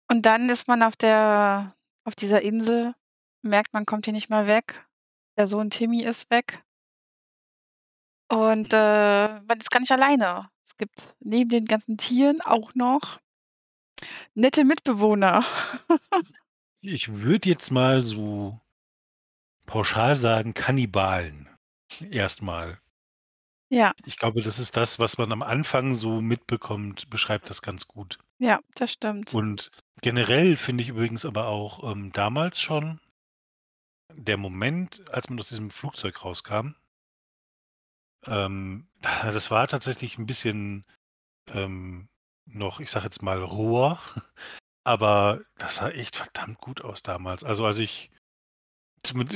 Und 0.09 0.25
dann 0.25 0.49
ist 0.49 0.67
man 0.67 0.83
auf 0.83 0.95
der 0.95 1.75
auf 2.03 2.15
dieser 2.15 2.41
Insel, 2.41 2.95
merkt, 3.43 3.73
man 3.73 3.85
kommt 3.85 4.05
hier 4.05 4.13
nicht 4.13 4.29
mehr 4.29 4.47
weg. 4.47 4.85
Der 5.37 5.47
Sohn 5.47 5.69
Timmy 5.69 6.03
ist 6.03 6.29
weg. 6.31 6.63
Und, 8.29 8.71
Mhm. 8.71 8.77
äh, 8.77 9.39
man 9.41 9.59
ist 9.59 9.69
gar 9.71 9.79
nicht 9.79 9.91
alleine. 9.91 10.49
Es 10.71 10.77
gibt 10.77 11.15
neben 11.19 11.49
den 11.49 11.65
ganzen 11.65 11.97
Tieren 11.97 12.39
auch 12.39 12.73
noch 12.75 13.19
nette 14.33 14.63
Mitbewohner. 14.63 15.45
Ich 16.83 17.21
würde 17.21 17.47
jetzt 17.47 17.69
mal 17.69 18.01
so 18.01 18.59
pauschal 19.67 20.15
sagen, 20.15 20.55
Kannibalen 20.55 21.47
erst 22.09 22.41
mal. 22.41 22.79
Ja. 23.69 23.93
Ich 24.07 24.17
glaube, 24.17 24.41
das 24.41 24.57
ist 24.57 24.75
das, 24.77 24.97
was 24.97 25.19
man 25.19 25.31
am 25.31 25.43
Anfang 25.43 25.93
so 25.93 26.21
mitbekommt, 26.21 27.07
beschreibt 27.11 27.51
das 27.51 27.61
ganz 27.61 27.87
gut. 27.87 28.17
Ja, 28.39 28.61
das 28.73 28.93
stimmt. 28.93 29.31
Und 29.35 29.69
generell 30.01 30.57
finde 30.57 30.81
ich 30.81 30.89
übrigens 30.89 31.23
aber 31.23 31.45
auch, 31.45 31.91
ähm, 31.91 32.11
damals 32.13 32.59
schon 32.59 32.99
der 34.11 34.37
Moment, 34.37 35.07
als 35.11 35.29
man 35.29 35.37
aus 35.37 35.49
diesem 35.49 35.69
Flugzeug 35.69 36.25
rauskam 36.25 36.73
ähm, 38.27 38.87
das 39.23 39.51
war 39.51 39.67
tatsächlich 39.67 40.17
'n 40.17 40.25
bisschen, 40.25 40.85
ähm, 41.51 42.09
noch, 42.47 42.79
ich 42.81 42.91
sage 42.91 43.05
jetzt 43.05 43.23
mal, 43.23 43.43
roher, 43.43 43.99
aber 44.85 45.41
das 45.57 45.77
sah 45.77 45.89
echt 45.91 46.17
verdammt 46.17 46.59
gut 46.59 46.81
aus 46.83 47.03
damals. 47.03 47.43
Also, 47.45 47.65
als 47.65 47.79
ich 47.79 48.11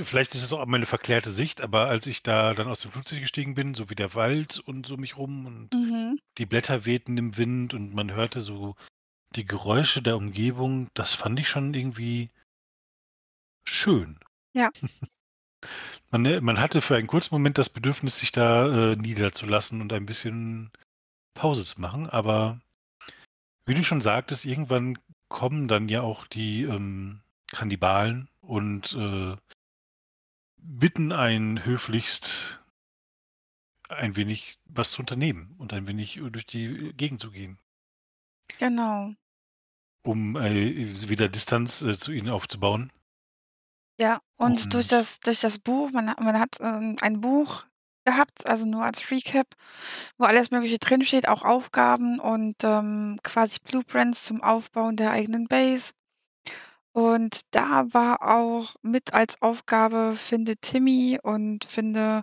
vielleicht 0.04 0.34
ist 0.36 0.44
es 0.44 0.54
auch 0.54 0.66
meine 0.66 0.86
verklärte 0.86 1.32
Sicht, 1.32 1.62
aber 1.62 1.88
als 1.88 2.08
ich 2.08 2.24
da 2.24 2.54
dann 2.54 2.68
aus 2.68 2.82
dem 2.82 2.92
Flugzeug 2.92 3.20
gestiegen 3.22 3.54
bin, 3.56 3.74
so 3.74 3.90
wie 3.90 3.96
der 3.96 4.14
Wald 4.16 4.60
und 4.60 4.86
so 4.86 4.98
mich 4.98 5.18
rum 5.18 5.46
und 5.46 5.74
Mhm. 5.74 6.20
die 6.38 6.46
Blätter 6.46 6.86
wehten 6.86 7.18
im 7.18 7.38
Wind 7.38 7.74
und 7.74 7.94
man 7.94 8.12
hörte 8.14 8.42
so 8.42 8.76
die 9.36 9.46
Geräusche 9.46 10.02
der 10.02 10.18
Umgebung, 10.18 10.90
das 10.96 11.14
fand 11.16 11.40
ich 11.40 11.50
schon 11.50 11.74
irgendwie 11.74 12.32
schön. 13.68 14.18
Ja. 14.54 14.72
Man, 16.16 16.22
ne 16.22 16.40
man 16.40 16.62
hatte 16.62 16.82
für 16.82 16.96
einen 16.96 17.08
kurzen 17.08 17.36
Moment 17.36 17.58
das 17.58 17.70
Bedürfnis, 17.70 18.20
sich 18.20 18.32
da, 18.32 18.92
äh, 18.94 18.96
niederzulassen 18.96 19.82
und 19.82 19.92
ein 19.92 20.06
bisschen 20.06 20.72
Pause 21.34 21.66
zu 21.66 21.82
machen, 21.82 22.08
aber 22.08 22.62
wie 23.66 23.74
du 23.74 23.84
schon 23.84 24.00
sagtest, 24.00 24.46
irgendwann 24.46 24.98
kommen 25.28 25.68
dann 25.68 25.90
ja 25.90 26.04
auch 26.04 26.26
die, 26.26 26.64
ähm, 26.64 27.20
Kannibalen 27.52 28.30
und, 28.40 28.94
äh 28.94 29.36
bitten 30.58 31.12
einen 31.12 31.66
höflichst 31.66 32.64
ein 33.90 34.16
wenig 34.16 34.58
was 34.66 34.92
zu 34.92 35.02
unternehmen 35.02 35.54
und 35.58 35.74
ein 35.74 35.86
wenig, 35.86 36.22
durch 36.32 36.46
die 36.46 36.94
Gegend 36.94 37.20
zu 37.20 37.30
gehen. 37.30 37.60
Genau. 38.58 39.14
Um, 40.02 40.38
äh, 40.38 41.10
wieder 41.10 41.28
Distanz, 41.28 41.82
äh, 41.82 41.98
zu 41.98 42.14
ihnen 42.14 42.30
aufzubauen. 42.30 42.92
Ja, 44.00 44.20
und 44.38 44.74
durch 44.74 44.88
Und 44.88 44.92
das 44.92 45.20
durch 45.22 45.40
das 45.42 45.58
Buch 45.60 45.92
man 45.92 46.10
ha 46.10 46.16
man 46.22 46.38
hat, 46.40 46.58
ähm, 46.60 46.98
ein 47.02 47.22
Buch 47.22 47.64
gehabt, 48.06 48.48
also 48.48 48.66
nur 48.66 48.84
als 48.84 49.10
Recap, 49.10 49.48
wo 50.18 50.26
alles 50.26 50.52
Mögliche 50.52 50.78
drinsteht, 50.80 51.28
auch 51.28 51.44
Aufgaben 51.44 52.20
und, 52.20 52.56
ähm, 52.64 53.20
quasi 53.24 53.58
Blueprints 53.64 54.26
zum 54.26 54.44
Aufbauen 54.44 54.96
der 54.98 55.12
eigenen 55.12 55.48
Base. 55.48 55.92
Und 56.96 57.42
da 57.52 57.84
war 57.94 58.22
auch 58.22 58.74
mit 58.82 59.14
als 59.14 59.42
Aufgabe: 59.42 60.14
„Finde 60.16 60.56
Timmy 60.56 61.20
und 61.22 61.66
finde 61.66 62.22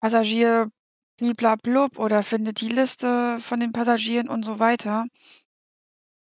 Passagier 0.00 0.70
Bliblablub 1.18 1.98
oder 1.98 2.22
finde 2.22 2.52
die 2.54 2.68
Liste 2.68 3.38
von 3.40 3.60
den 3.60 3.72
Passagieren“ 3.72 4.28
und 4.28 4.44
so 4.44 4.58
weiter. 4.58 5.06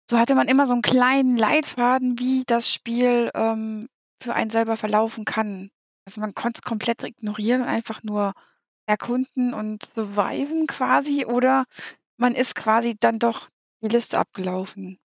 So 0.09 0.17
hatte 0.19 0.35
man 0.35 0.47
immer 0.47 0.65
so 0.65 0.73
'n 0.73 0.81
kleinen 0.81 1.37
Leitfaden, 1.37 2.19
wie 2.19 2.43
das 2.45 2.71
Spiel, 2.71 3.31
ähm, 3.33 3.87
für 4.21 4.33
einen 4.35 4.49
selber 4.51 4.77
verlaufen 4.77 5.25
kann. 5.25 5.71
Also, 6.05 6.21
man 6.21 6.33
konnt's 6.35 6.61
komplett 6.61 7.03
ignorieren 7.03 7.61
und 7.61 7.67
einfach 7.69 8.03
nur 8.03 8.33
erkunden 8.87 9.53
und 9.53 9.83
surviven 9.95 10.67
quasi 10.67 11.25
oder 11.25 11.65
man 12.17 12.35
ist 12.35 12.55
quasi 12.55 12.95
dann 12.99 13.19
doch 13.19 13.49
die 13.83 13.89
Liste 13.89 14.19
abgelaufen. 14.19 14.99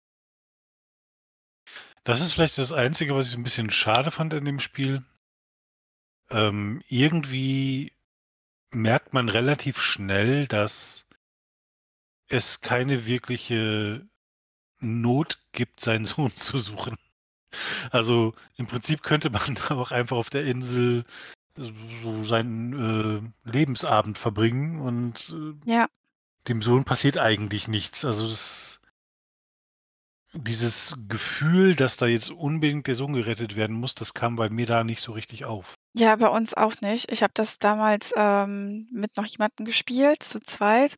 Das 2.05 2.21
ist 2.21 2.33
vielleicht 2.33 2.57
das 2.59 2.71
Einzige, 2.71 3.15
was 3.15 3.25
ich 3.25 3.31
so 3.33 3.37
'n 3.37 3.43
bisschen 3.43 3.71
schade 3.71 4.11
fand 4.11 4.33
an 4.33 4.45
dem 4.45 4.59
Spiel. 4.61 5.03
Ähm, 6.29 6.81
irgendwie 6.87 7.93
merkt 8.71 9.13
man 9.13 9.29
relativ 9.29 9.81
schnell, 9.81 10.47
dass 10.47 11.07
es 12.29 12.61
keine 12.61 13.05
wirkliche 13.07 14.07
Not 14.81 15.39
gibt, 15.53 15.79
seinen 15.81 16.05
Sohn 16.05 16.33
zu 16.35 16.57
suchen. 16.59 16.97
Also, 17.91 18.33
im 18.57 18.67
Prinzip 18.67 19.03
könnte 19.03 19.29
man 19.29 19.57
auch 19.69 19.91
einfach 19.91 20.17
auf 20.17 20.29
der 20.29 20.45
Insel 20.45 21.03
so 22.03 22.23
seinen, 22.23 23.33
äh, 23.45 23.49
Lebensabend 23.49 24.17
verbringen 24.17 24.81
und, 24.81 25.33
äh, 25.67 25.71
Ja. 25.71 25.87
dem 26.47 26.61
Sohn 26.61 26.83
passiert 26.83 27.17
eigentlich 27.17 27.67
nichts. 27.67 28.03
Also, 28.05 28.27
das 28.27 28.81
dieses 30.37 30.97
Gefühl, 31.07 31.75
dass 31.75 31.95
da 31.95 32.07
jetzt 32.07 32.29
unbedingt 32.29 32.87
der 32.87 32.95
Sohn 32.95 33.13
gerettet 33.13 33.55
werden 33.55 33.75
muss, 33.75 33.95
das 33.95 34.13
kam 34.13 34.35
bei 34.35 34.49
mir 34.49 34.65
da 34.65 34.83
nicht 34.83 34.99
so 35.01 35.13
richtig 35.13 35.45
auf. 35.45 35.75
Ja, 35.95 36.13
bei 36.17 36.27
uns 36.27 36.53
auch 36.53 36.81
nicht. 36.81 37.09
Ich 37.09 37.23
habe 37.23 37.31
das 37.33 37.57
damals, 37.57 38.13
ähm, 38.17 38.89
mit 38.91 39.15
noch 39.15 39.25
jemandem 39.25 39.65
gespielt, 39.65 40.23
zu 40.23 40.41
zweit. 40.41 40.95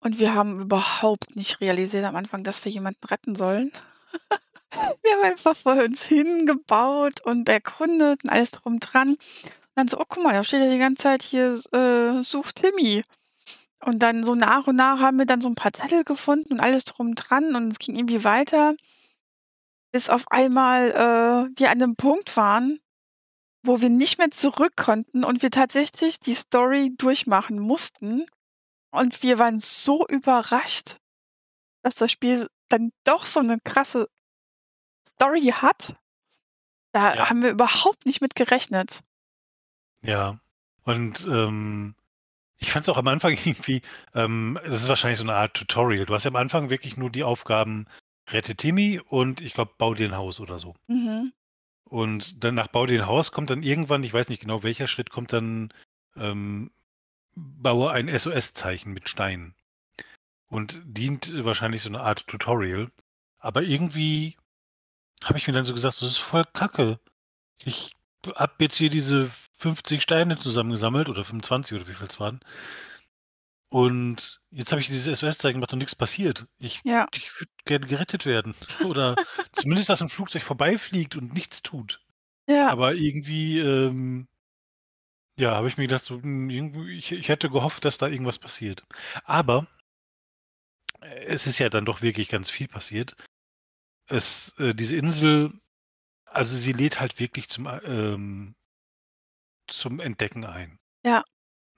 Und 0.00 0.18
wir 0.18 0.34
haben 0.34 0.60
überhaupt 0.60 1.36
nicht 1.36 1.60
realisiert 1.60 2.04
am 2.04 2.16
Anfang, 2.16 2.44
dass 2.44 2.64
wir 2.64 2.72
jemanden 2.72 3.04
retten 3.06 3.34
sollen. 3.34 3.72
Haben 5.22 5.30
einfach 5.30 5.56
vor 5.56 5.74
uns 5.82 6.02
hingebaut 6.04 7.20
und 7.24 7.48
erkundet 7.48 8.24
und 8.24 8.30
alles 8.30 8.50
drum 8.50 8.80
dran. 8.80 9.16
Dann 9.76 9.88
so: 9.88 9.98
„Oh, 10.00 10.04
guck 10.08 10.22
mal, 10.24 10.32
da 10.34 10.44
steht 10.44 10.60
ja 10.62 10.70
die 10.70 10.78
ganze 10.78 11.04
Zeit 11.04 11.22
hier 11.22 11.52
äh, 11.72 12.22
such 12.22 12.52
Timmy.“ 12.54 13.04
Und 13.84 14.00
dann 14.02 14.24
so 14.24 14.34
nach 14.36 14.66
und 14.68 14.76
nach 14.76 15.00
haben 15.00 15.18
wir 15.18 15.26
dann 15.26 15.40
so 15.42 15.48
'n 15.48 15.56
paar 15.56 15.72
Zettel 15.74 16.04
gefunden 16.04 16.54
und 16.54 16.60
alles 16.60 16.84
drum 16.84 17.14
dran 17.16 17.56
und 17.56 17.72
es 17.72 17.78
ging 17.80 17.96
irgendwie 17.96 18.24
weiter 18.24 18.76
bis 19.94 20.10
auf 20.10 20.24
einmal, 20.30 20.90
äh, 20.90 21.58
wir 21.58 21.70
an 21.70 21.78
'nem 21.78 21.96
Punkt 21.96 22.36
waren, 22.36 22.78
wo 23.64 23.80
wir 23.82 23.90
nicht 23.90 24.18
mehr 24.18 24.30
zurück 24.30 24.74
konnten 24.76 25.24
und 25.24 25.42
wir 25.42 25.50
tatsächlich 25.50 26.20
die 26.20 26.34
Story 26.34 26.92
durchmachen 26.98 27.58
mussten. 27.60 28.26
Und 28.92 29.22
wir 29.22 29.38
waren 29.38 29.60
so 29.60 30.06
überrascht, 30.08 30.98
dass 31.84 31.96
das 31.96 32.12
Spiel 32.12 32.48
dann 32.70 32.92
doch 33.04 33.26
so 33.26 33.40
'ne 33.42 33.58
krasse 33.64 34.08
Story 35.08 35.52
hat. 35.52 35.96
Da 36.92 37.14
Ja. 37.14 37.30
haben 37.30 37.42
wir 37.42 37.50
überhaupt 37.50 38.06
nicht 38.06 38.20
mit 38.22 38.34
gerechnet. 38.36 39.02
Ja. 40.04 40.38
Und, 40.84 41.26
ähm, 41.26 41.94
ich 42.58 42.72
fand's 42.72 42.88
auch 42.88 42.98
am 42.98 43.08
Anfang 43.08 43.32
irgendwie 43.46 43.82
ähm, 44.14 44.58
das 44.66 44.82
ist 44.82 44.88
wahrscheinlich 44.88 45.18
so 45.20 45.24
'ne 45.26 45.34
Art 45.34 45.54
Tutorial. 45.56 46.06
Du 46.06 46.14
hast 46.14 46.24
ja 46.24 46.30
am 46.30 46.36
Anfang 46.36 46.70
wirklich 46.70 46.96
nur 46.96 47.10
die 47.10 47.24
Aufgaben: 47.24 47.86
„Rette 48.30 48.56
Timmy“ 48.56 49.00
und 49.00 49.40
ich 49.42 49.54
glaube, 49.54 49.72
„Bau 49.78 49.94
dir 49.94 50.08
'n 50.08 50.16
Haus“ 50.16 50.40
oder 50.40 50.58
so. 50.58 50.74
Mhm. 50.88 51.32
Und 51.88 52.42
dann 52.42 52.54
nach 52.56 52.66
„Bau 52.68 52.86
dir 52.86 53.00
'n 53.02 53.06
Haus“ 53.06 53.30
kommt 53.32 53.50
dann 53.50 53.62
irgendwann 53.62 54.02
ich 54.02 54.12
weiß 54.12 54.28
nicht 54.28 54.40
genau, 54.40 54.62
welcher 54.62 54.88
Schritt 54.88 55.10
kommt 55.10 55.32
dann, 55.32 55.72
ähm, 56.16 56.70
„Baue 57.36 57.92
ein 57.92 58.08
SOS-Zeichen 58.08 58.92
mit 58.94 59.08
Steinen“ 59.08 59.54
und 60.48 60.82
dient 60.86 61.32
wahrscheinlich 61.44 61.82
so 61.82 61.90
'ne 61.90 62.00
Art 62.00 62.26
Tutorial. 62.28 62.90
Aber 63.38 63.62
irgendwie 63.62 64.36
habe 65.24 65.38
ich 65.38 65.46
mir 65.46 65.52
dann 65.54 65.64
so 65.64 65.74
gesagt: 65.74 65.96
„Das 66.02 66.10
ist 66.10 66.18
voll 66.18 66.44
Kacke. 66.52 66.98
Ich 67.64 67.92
habe 68.36 68.54
jetzt 68.60 68.76
hier 68.78 68.90
diese 68.90 69.30
50 69.54 70.02
Steine 70.02 70.38
zusammengesammelt 70.38 71.08
oder 71.10 71.24
25 71.24 71.78
oder 71.78 71.88
wie 71.88 71.94
viel's 71.94 72.20
waren 72.20 72.40
und 73.68 74.40
jetzt 74.50 74.70
habe 74.72 74.80
ich 74.80 74.86
dieses 74.86 75.06
SOS-Zeichen 75.06 75.54
gemacht 75.56 75.72
und 75.72 75.80
nix 75.80 75.94
passiert. 75.94 76.46
Ich 76.58 76.80
Ja. 76.84 77.06
ich 77.14 77.30
würde 77.40 77.50
gerne 77.64 77.86
gerettet 77.86 78.26
werden 78.26 78.54
oder 78.84 79.16
zumindest, 79.52 79.88
dass 79.88 80.00
'n 80.02 80.08
Flugzeug 80.08 80.42
vorbeifliegt 80.42 81.16
und 81.16 81.32
nichts 81.34 81.62
tut. 81.62 82.00
Ja. 82.48 82.70
Aber 82.70 82.94
irgendwie, 82.94 83.60
ähm 83.60 84.28
ja, 85.38 85.54
habe 85.54 85.68
ich 85.68 85.76
mir 85.76 85.84
gedacht, 85.86 86.04
so, 86.04 86.20
hm, 86.22 86.48
ich 86.88 87.12
ich 87.12 87.28
hätte 87.28 87.50
gehofft, 87.50 87.84
dass 87.84 87.98
da 87.98 88.06
irgendwas 88.08 88.38
passiert. 88.38 88.84
Aber 89.24 89.66
äh, 91.00 91.24
es 91.26 91.46
ist 91.46 91.58
ja 91.58 91.68
dann 91.68 91.84
doch 91.86 92.02
wirklich 92.02 92.28
ganz 92.28 92.50
viel 92.50 92.68
passiert. 92.68 93.16
Es 94.08 94.58
äh, 94.58 94.74
diese 94.74 94.96
Insel 94.96 95.52
also, 96.36 96.54
sie 96.54 96.72
lädt 96.72 97.00
halt 97.00 97.18
wirklich 97.18 97.48
zum 97.48 97.66
a 97.66 97.80
ähm 97.82 98.54
zum 99.68 100.00
Entdecken 100.00 100.44
ein. 100.44 100.78
Ja. 101.04 101.24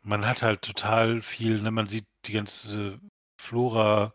Man 0.02 0.26
hat 0.26 0.42
halt 0.42 0.62
total 0.62 1.22
viel 1.22 1.62
ne, 1.62 1.70
man 1.70 1.86
sieht 1.86 2.06
die 2.26 2.32
ganze 2.32 3.00
Flora 3.40 4.14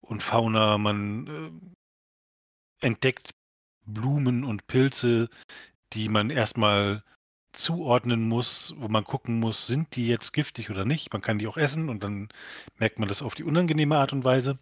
und 0.00 0.22
Fauna, 0.22 0.78
man, 0.78 1.26
ähm 1.26 1.74
entdeckt 2.80 3.30
Blumen 3.84 4.44
und 4.44 4.66
Pilze, 4.66 5.28
die 5.92 6.08
man 6.08 6.30
erst 6.30 6.56
mal 6.58 7.04
zuordnen 7.52 8.28
muss, 8.28 8.74
wo 8.78 8.88
man 8.88 9.04
gucken 9.04 9.38
muss, 9.40 9.66
sind 9.66 9.94
die 9.96 10.06
jetzt 10.06 10.32
giftig 10.32 10.70
oder 10.70 10.84
nicht? 10.84 11.12
Man 11.12 11.22
kann 11.22 11.38
die 11.38 11.46
auch 11.46 11.56
essen 11.56 11.88
und 11.88 12.02
dann 12.02 12.28
merkt 12.78 12.98
man 12.98 13.08
das 13.08 13.22
auf 13.22 13.34
die 13.34 13.44
unangenehme 13.44 13.96
Art 13.98 14.12
und 14.12 14.24
Weise. 14.24 14.58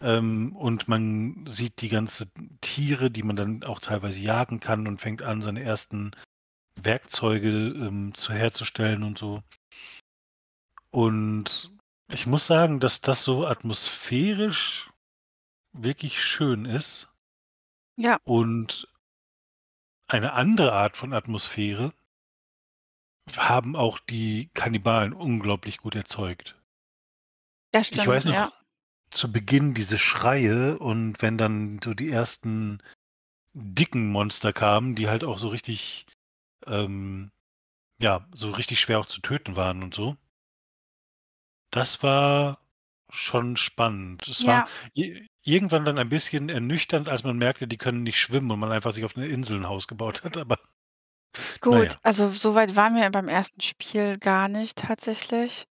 Ähm, 0.00 0.54
und 0.56 0.88
man 0.88 1.44
sieht 1.46 1.80
die 1.80 1.88
ganze 1.88 2.28
Tiere, 2.60 3.10
die 3.10 3.22
man 3.22 3.36
dann 3.36 3.62
auch 3.62 3.80
teilweise 3.80 4.20
jagen 4.20 4.60
kann 4.60 4.86
und 4.86 5.00
fängt 5.00 5.22
an, 5.22 5.42
seine 5.42 5.62
ersten 5.62 6.12
Werkzeuge, 6.76 7.48
ähm, 7.48 8.14
zu 8.14 8.32
herzustellen 8.32 9.02
und 9.02 9.18
so. 9.18 9.42
Und 10.90 11.70
ich 12.12 12.26
muss 12.26 12.46
sagen, 12.46 12.80
dass 12.80 13.00
das 13.00 13.24
so 13.24 13.46
atmosphärisch 13.46 14.90
wirklich 15.72 16.22
schön 16.22 16.64
ist. 16.64 17.08
Ja. 17.96 18.18
Und 18.24 18.88
eine 20.06 20.32
andere 20.34 20.72
Art 20.72 20.96
von 20.96 21.12
Atmosphäre 21.12 21.92
haben 23.36 23.74
auch 23.74 23.98
die 24.00 24.50
Kannibalen 24.54 25.12
unglaublich 25.14 25.78
gut 25.78 25.94
erzeugt. 25.94 26.56
Das 27.74 27.88
Ich 27.92 28.06
weiß 28.06 28.24
stimmt, 28.24 28.28
ja. 28.28 28.50
noch 28.50 28.52
zu 29.10 29.30
Beginn 29.32 29.74
diese 29.74 29.98
Schreie 29.98 30.78
und 30.78 31.22
wenn 31.22 31.38
dann 31.38 31.80
so 31.82 31.94
die 31.94 32.10
ersten 32.10 32.78
dicken 33.54 34.10
Monster 34.12 34.52
kamen, 34.52 34.94
die 34.96 35.08
halt 35.08 35.24
auch 35.24 35.38
so 35.38 35.48
richtig, 35.48 36.06
ähm 36.66 37.32
ja, 38.00 38.28
so 38.34 38.50
richtig 38.52 38.80
schwer 38.80 39.00
auch 39.00 39.06
zu 39.06 39.20
töten 39.22 39.56
waren 39.56 39.82
und 39.82 39.94
so. 39.94 40.16
Das 41.72 42.02
war 42.02 42.58
schon 43.10 43.56
spannend. 43.56 44.28
Es 44.28 44.46
war 44.46 44.62
Ja. 44.62 44.74
i 44.96 45.26
irgendwann 45.44 45.84
dann 45.84 45.98
ein 45.98 46.08
bisschen 46.08 46.48
ernüchternd, 46.48 47.08
als 47.08 47.22
man 47.24 47.36
merkte, 47.36 47.68
die 47.68 47.76
können 47.76 48.02
nicht 48.02 48.18
schwimmen 48.18 48.50
und 48.50 48.58
man 48.60 48.72
einfach 48.72 48.92
sich 48.92 49.04
auf 49.04 49.16
'ne 49.16 49.26
Insel 49.26 49.58
'n 49.58 49.68
Haus 49.68 49.86
gebaut 49.88 50.22
hat, 50.24 50.36
aber 50.38 50.58
Gut, 51.60 51.94
ja. 51.94 51.98
also, 52.02 52.30
so 52.30 52.54
weit 52.54 52.76
waren 52.76 52.94
wir 52.94 53.08
beim 53.10 53.28
1. 53.28 53.52
Spiel 53.60 54.18
gar 54.18 54.48
nicht 54.48 54.78
tatsächlich. 54.78 55.66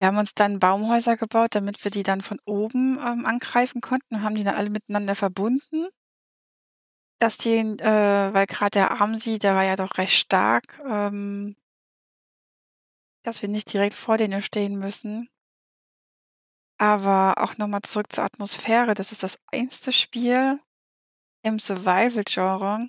Wir 0.00 0.08
haben 0.08 0.18
uns 0.18 0.34
dann 0.34 0.60
Baumhäuser 0.60 1.16
gebaut, 1.16 1.54
damit 1.54 1.82
wir 1.82 1.90
die 1.90 2.04
dann 2.04 2.22
von 2.22 2.38
oben, 2.44 2.98
ähm, 2.98 3.26
angreifen 3.26 3.80
konnten 3.80 4.16
und 4.16 4.22
haben 4.22 4.36
die 4.36 4.44
dann 4.44 4.54
alle 4.54 4.70
miteinander 4.70 5.14
verbunden. 5.14 5.88
Dass 7.20 7.36
den 7.36 7.78
äh, 7.80 8.32
weil 8.32 8.46
grad 8.46 8.74
der 8.74 8.92
Armsy, 9.00 9.40
der 9.40 9.56
war 9.56 9.64
ja 9.64 9.74
doch 9.74 9.98
recht 9.98 10.14
stark, 10.14 10.80
ähm 10.86 11.56
dass 13.24 13.42
wir 13.42 13.48
nicht 13.48 13.72
direkt 13.72 13.94
vor 13.94 14.16
denen 14.16 14.40
stehen 14.40 14.78
müssen. 14.78 15.28
Aber 16.78 17.34
auch 17.38 17.58
noch 17.58 17.66
mal 17.66 17.82
zurück 17.82 18.10
zur 18.10 18.24
Atmosphäre. 18.24 18.94
Das 18.94 19.12
ist 19.12 19.22
das 19.22 19.38
1. 19.52 19.94
Spiel 19.94 20.60
im 21.42 21.58
Survival-Genre 21.58 22.88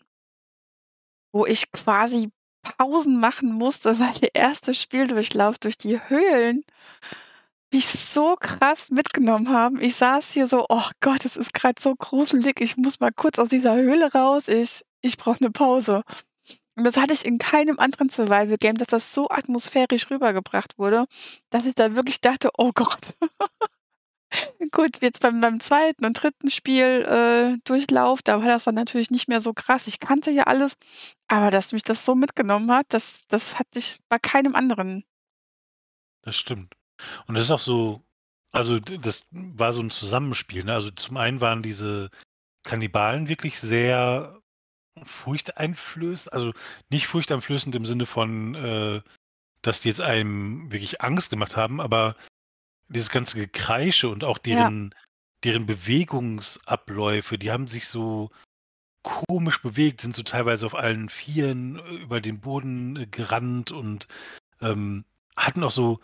wo 1.34 1.46
ich 1.46 1.72
quasi 1.72 2.30
Pausen 2.78 3.20
machen 3.20 3.54
musste, 3.54 4.00
weil 4.00 4.12
der 4.14 4.36
1. 4.36 4.74
Spieldurchlauf 4.74 5.58
durch 5.60 5.78
die 5.78 6.00
Höhlen 6.10 6.64
mich 7.74 7.88
so 7.88 8.36
krass 8.40 8.90
mitgenommen 8.90 9.50
haben. 9.50 9.80
Ich 9.80 9.96
saß 9.96 10.32
hier 10.32 10.48
so: 10.48 10.66
„Oh 10.70 10.90
Gott, 11.02 11.26
es 11.26 11.38
ist 11.38 11.54
grad 11.54 11.80
so 11.80 11.96
gruselig. 11.96 12.60
Ich 12.62 12.78
muss 12.78 13.00
mal 13.00 13.12
kurz 13.16 13.38
aus 13.40 13.50
dieser 13.50 13.76
Höhle 13.76 14.12
raus. 14.12 14.48
Ich 14.48 14.84
ich 15.02 15.18
brauche 15.18 15.44
'ne 15.44 15.52
Pause.“ 15.52 16.02
Und 16.78 16.86
das 16.86 16.98
hatte 16.98 17.14
ich 17.14 17.26
in 17.26 17.38
keinem 17.40 17.80
anderen 17.80 18.10
Survival-Game, 18.10 18.76
dass 18.78 18.88
das 18.90 19.14
so 19.14 19.30
atmosphärisch 19.30 20.10
rübergebracht 20.12 20.78
wurde, 20.80 21.06
dass 21.52 21.66
ich 21.68 21.76
da 21.76 21.96
wirklich 21.96 22.22
dachte: 22.22 22.50
„Oh 22.58 22.72
Gott.“ 22.76 23.14
Gut, 24.72 25.02
jetzt 25.02 25.22
beim 25.22 25.40
beim 25.40 25.60
2. 25.62 26.06
und 26.06 26.14
3. 26.14 26.50
Spiel 26.50 27.06
äh, 27.08 27.58
Durchlauf, 27.64 28.22
da 28.22 28.42
war 28.42 28.48
das 28.48 28.66
dann 28.66 28.76
natürlich 28.76 29.10
nicht 29.10 29.30
mehr 29.30 29.40
so 29.40 29.54
krass. 29.54 29.88
Ich 29.88 30.00
kannte 30.02 30.32
ja 30.32 30.44
alles, 30.44 30.76
aber 31.30 31.50
dass 31.50 31.72
mich 31.72 31.84
das 31.84 32.04
so 32.06 32.14
mitgenommen 32.14 32.70
hat, 32.72 32.88
das 32.90 33.24
das 33.30 33.58
hatte 33.58 33.80
ich 33.80 34.00
bei 34.10 34.20
keinem 34.20 34.56
anderen. 34.56 35.06
Das 36.24 36.36
stimmt. 36.36 36.76
Und 37.28 37.36
das 37.36 37.46
ist 37.46 37.52
auch 37.52 37.60
so 37.60 38.04
also, 38.52 38.80
das 38.80 39.28
war 39.32 39.74
so 39.74 39.82
'n 39.82 39.92
Zusammenspiel, 39.92 40.64
ne? 40.64 40.74
Also, 40.74 40.90
zum 40.92 41.18
einen 41.18 41.40
waren 41.42 41.62
diese 41.62 42.10
Kannibalen 42.64 43.30
wirklich 43.30 43.60
sehr 43.60 44.40
furchteinflöß 45.04 46.30
also, 46.30 46.54
nicht 46.92 47.08
furchteinflößend 47.08 47.76
im 47.76 47.86
Sinne 47.86 48.06
von, 48.08 48.56
äh, 48.56 49.02
dass 49.64 49.82
die 49.82 49.90
jetzt 49.90 50.02
einem 50.02 50.72
wirklich 50.72 51.02
Angst 51.02 51.30
gemacht 51.32 51.58
haben, 51.58 51.82
aber 51.82 52.16
dieses 52.90 53.10
ganze 53.10 53.38
Gekreische 53.40 54.10
und 54.10 54.24
auch 54.24 54.40
Ja. 54.40 54.56
deren 54.58 54.96
deren 55.46 55.66
Bewegungsabläufe, 55.66 57.38
die 57.38 57.52
haben 57.52 57.68
sich 57.68 57.88
so 57.88 58.30
komisch 59.04 59.62
bewegt, 59.62 60.02
sind 60.02 60.16
so 60.16 60.24
teilweise 60.24 60.66
auf 60.66 60.76
allen 60.76 61.10
Vieren, 61.10 61.78
äh, 61.80 61.96
über 62.04 62.22
den 62.22 62.40
Boden, 62.42 62.98
äh, 62.98 63.08
gerannt 63.08 63.72
und, 63.72 64.08
ähm, 64.62 65.06
hatten 65.38 65.64
auch 65.64 65.72
so 65.72 66.00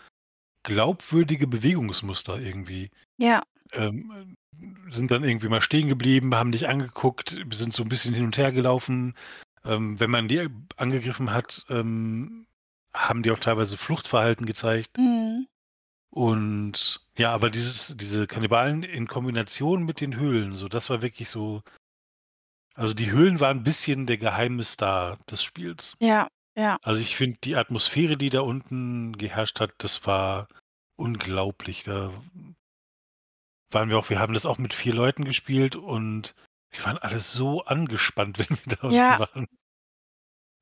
glaubwürdige 0.63 1.48
Bewegungsmuster 1.48 2.39
irgendwie. 2.39 2.91
Ja. 3.17 3.43
Ähm, 3.74 4.38
sind 4.91 5.12
dann 5.12 5.24
irgendwie 5.24 5.50
mal 5.50 5.62
stehen 5.62 5.89
geblieben, 5.89 6.36
haben 6.36 6.52
dich 6.54 6.67
angeguckt, 6.69 7.38
sind 7.52 7.74
so 7.74 7.84
'n 7.84 7.89
bisschen 7.89 8.13
hin 8.15 8.26
und 8.26 8.38
her 8.38 8.52
gelaufen. 8.54 9.15
Ähm, 9.65 10.00
wenn 10.00 10.12
man 10.12 10.28
die 10.30 10.48
angegriffen 10.78 11.32
hat, 11.32 11.65
ähm, 11.69 12.48
haben 12.93 13.24
die 13.24 13.32
auch 13.32 13.39
teilweise 13.39 13.78
Fluchtverhalten 13.78 14.45
gezeigt. 14.45 14.98
Mhm. 14.98 15.48
Und 16.15 17.01
ja, 17.17 17.34
aber 17.34 17.49
dieses 17.49 17.93
diese 17.97 18.25
Kannibalen 18.25 18.84
in 18.84 19.06
Kombination 19.06 19.84
mit 19.84 19.99
den 19.99 20.15
Höhlen, 20.15 20.56
so, 20.56 20.69
das 20.69 20.89
war 20.89 21.01
wirklich 21.01 21.28
so 21.28 21.62
also, 22.78 22.93
die 22.93 23.10
Höhlen 23.12 23.39
waren 23.39 23.60
'n 23.60 23.63
bisschen 23.63 24.06
der 24.06 24.17
geheime 24.17 24.62
Star 24.63 25.17
des 25.32 25.41
Spiels. 25.43 25.95
Ja, 26.01 26.28
ja. 26.56 26.78
Also, 26.84 27.01
ich 27.01 27.15
finde 27.15 27.38
die 27.43 27.56
Atmosphäre, 27.56 28.17
die 28.17 28.30
da 28.30 28.41
unten 28.41 29.17
geherrscht 29.17 29.60
hat, 29.62 29.73
das 29.80 30.06
war 30.08 30.47
unglaublich. 30.97 31.84
Da 31.84 32.12
waren 33.71 33.89
wir 33.89 33.97
auch 33.97 34.10
wir 34.10 34.19
haben 34.19 34.34
das 34.34 34.45
auch 34.45 34.58
mit 34.60 34.73
4 34.73 34.93
Leuten 34.93 35.25
gespielt 35.25 35.75
und 35.75 36.36
wir 36.71 36.86
waren 36.86 36.97
alle 36.99 37.19
so 37.19 37.63
angespannt, 37.65 38.38
wenn 38.49 38.58
wir 38.58 38.75
da 38.78 38.89
Ja. 38.89 39.19
waren. 39.19 39.47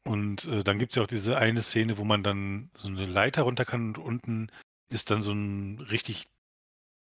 Und, 0.06 0.46
äh, 0.48 0.64
dann 0.64 0.80
gibt's 0.80 0.96
ja 0.96 1.04
auch 1.04 1.08
diese 1.08 1.38
eine 1.38 1.62
Szene, 1.62 1.98
wo 1.98 2.04
man 2.04 2.24
dann 2.24 2.70
so 2.78 2.90
'ne 2.90 3.06
Leiter 3.06 3.44
runter 3.44 3.64
kann 3.66 3.88
und 3.90 3.98
unten 3.98 4.48
ist 4.94 5.12
dann 5.12 5.22
so 5.24 5.32
'n 5.34 5.80
richtig 5.92 6.30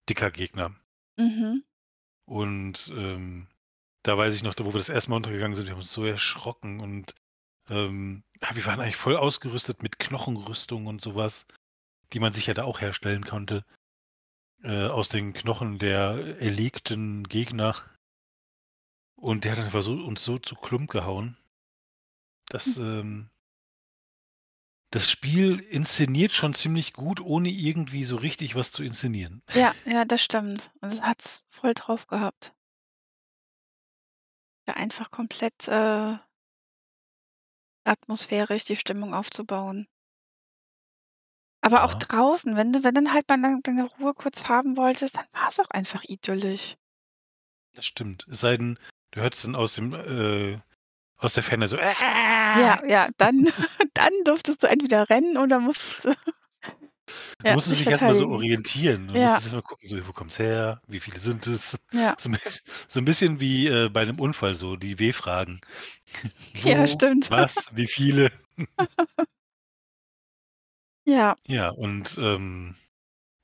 dicker 0.08 0.30
Gegner. 0.32 0.74
Mhm. 1.18 1.64
Und, 2.28 2.92
ähm, 2.96 3.46
da 4.02 4.18
weiß 4.18 4.34
ich 4.36 4.42
noch, 4.42 4.54
da 4.54 4.64
wo 4.64 4.74
wir 4.74 4.78
das 4.78 4.88
1. 4.90 5.10
Mal 5.10 5.16
runtergegangen 5.16 5.54
sind, 5.56 5.66
wir 5.66 5.72
haben 5.72 5.80
uns 5.80 5.92
so 5.92 6.04
erschrocken 6.04 6.80
und, 6.80 7.14
ähm, 7.70 8.24
wir 8.54 8.66
waren 8.66 8.80
eigentlich 8.80 8.96
voll 8.96 9.16
ausgerüstet 9.16 9.82
mit 9.82 9.98
Knochenrüstung 10.00 10.86
und 10.86 11.02
so 11.02 11.14
was, 11.16 11.46
die 12.12 12.20
man 12.20 12.32
sich 12.34 12.46
ja 12.48 12.54
da 12.54 12.64
auch 12.64 12.80
herstellen 12.80 13.24
konnte, 13.24 13.64
äh, 14.62 14.86
aus 14.88 15.08
den 15.10 15.34
Knochen 15.34 15.78
der 15.78 16.38
erlegten 16.40 17.24
Gegner. 17.24 17.76
Und 19.18 19.44
der 19.44 19.52
hat 19.52 19.58
einfach 19.64 19.80
so 19.82 19.94
uns 19.94 20.22
so 20.24 20.36
zu 20.38 20.54
Klump 20.54 20.90
gehauen. 20.90 21.36
Das, 22.50 22.76
Hm. 22.76 22.84
ähm 23.00 23.30
das 24.96 25.10
Spiel 25.10 25.58
inszeniert 25.60 26.32
schon 26.32 26.54
ziemlich 26.54 26.94
gut, 26.94 27.20
ohne 27.20 27.50
irgendwie 27.50 28.02
so 28.02 28.16
richtig 28.16 28.54
was 28.54 28.72
zu 28.72 28.82
inszenieren. 28.82 29.42
Ja, 29.52 29.74
ja, 29.84 30.06
das 30.06 30.22
stimmt. 30.22 30.72
Und 30.80 30.90
es 30.90 31.02
hat's 31.02 31.44
voll 31.50 31.74
drauf 31.74 32.06
gehabt. 32.06 32.54
Ja, 34.66 34.74
einfach 34.74 35.10
komplett, 35.10 35.68
äh 35.68 36.16
atmosphärisch 37.84 38.64
die 38.64 38.76
Stimmung 38.76 39.12
aufzubauen. 39.12 39.86
Aber 41.60 41.84
auch 41.84 41.92
Ja. 41.92 41.98
draußen, 41.98 42.56
wenn 42.56 42.72
du 42.72 42.82
wenn 42.82 42.94
dann 42.94 43.12
halt 43.12 43.28
mal 43.28 43.40
dann 43.42 43.60
deine 43.62 43.84
Ruhe 43.84 44.14
kurz 44.14 44.48
haben 44.48 44.78
wolltest, 44.78 45.18
dann 45.18 45.26
war's 45.32 45.60
auch 45.60 45.68
einfach 45.68 46.04
idyllisch. 46.04 46.76
Das 47.74 47.84
stimmt. 47.84 48.26
Es 48.30 48.40
sei 48.40 48.56
denn, 48.56 48.78
du 49.10 49.20
hörst 49.20 49.44
dann 49.44 49.54
aus 49.54 49.74
dem 49.74 49.92
äh, 49.92 50.58
aus 51.18 51.34
der 51.34 51.42
Ferne 51.42 51.68
so 51.68 51.78
Ja, 52.52 52.78
ja, 52.86 53.08
dann 53.18 53.44
dann 53.94 54.12
durftest 54.24 54.62
du 54.62 54.66
entweder 54.68 55.08
rennen 55.10 55.36
oder 55.36 55.60
musst 55.60 56.04
Du 56.04 56.10
ja, 57.44 57.54
musstest 57.54 57.80
dich 57.80 57.86
dich 57.86 57.90
erst 57.90 58.02
mal 58.04 58.14
so 58.14 58.28
orientieren. 58.30 59.08
Du 59.08 59.14
Ja. 59.14 59.18
musstest 59.18 59.46
erst 59.46 59.54
mal 59.54 59.62
gucken, 59.62 59.86
so: 59.88 59.96
„Wo 60.08 60.12
kommt's 60.12 60.38
her? 60.38 60.80
Wie 60.86 61.00
viele 61.00 61.18
sind 61.20 61.46
es?“ 61.46 61.78
Ja. 61.92 62.16
So 62.18 62.28
'n 62.30 62.32
biss 62.32 62.62
so 62.88 62.98
'n 63.00 63.04
bisschen 63.04 63.40
wie, 63.40 63.66
äh, 63.68 63.88
bei 63.90 64.04
'nem 64.04 64.18
Unfall 64.20 64.54
so 64.54 64.76
die 64.76 64.98
W-Fragen. 64.98 65.60
Ja, 66.62 66.86
stimmt. 66.86 67.30
was, 67.30 67.68
wie 67.74 67.86
viele? 67.88 68.30
Ja. 71.06 71.36
Ja, 71.48 71.68
und, 71.70 72.18
ähm, 72.18 72.74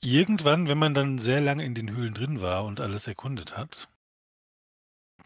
irgendwann, 0.02 0.68
wenn 0.68 0.78
man 0.78 0.94
dann 0.94 1.18
sehr 1.18 1.40
lange 1.40 1.64
in 1.64 1.74
den 1.74 1.90
Höhlen 1.90 2.14
drin 2.14 2.40
war 2.40 2.64
und 2.64 2.80
alles 2.80 3.06
erkundet 3.08 3.56
hat 3.56 3.88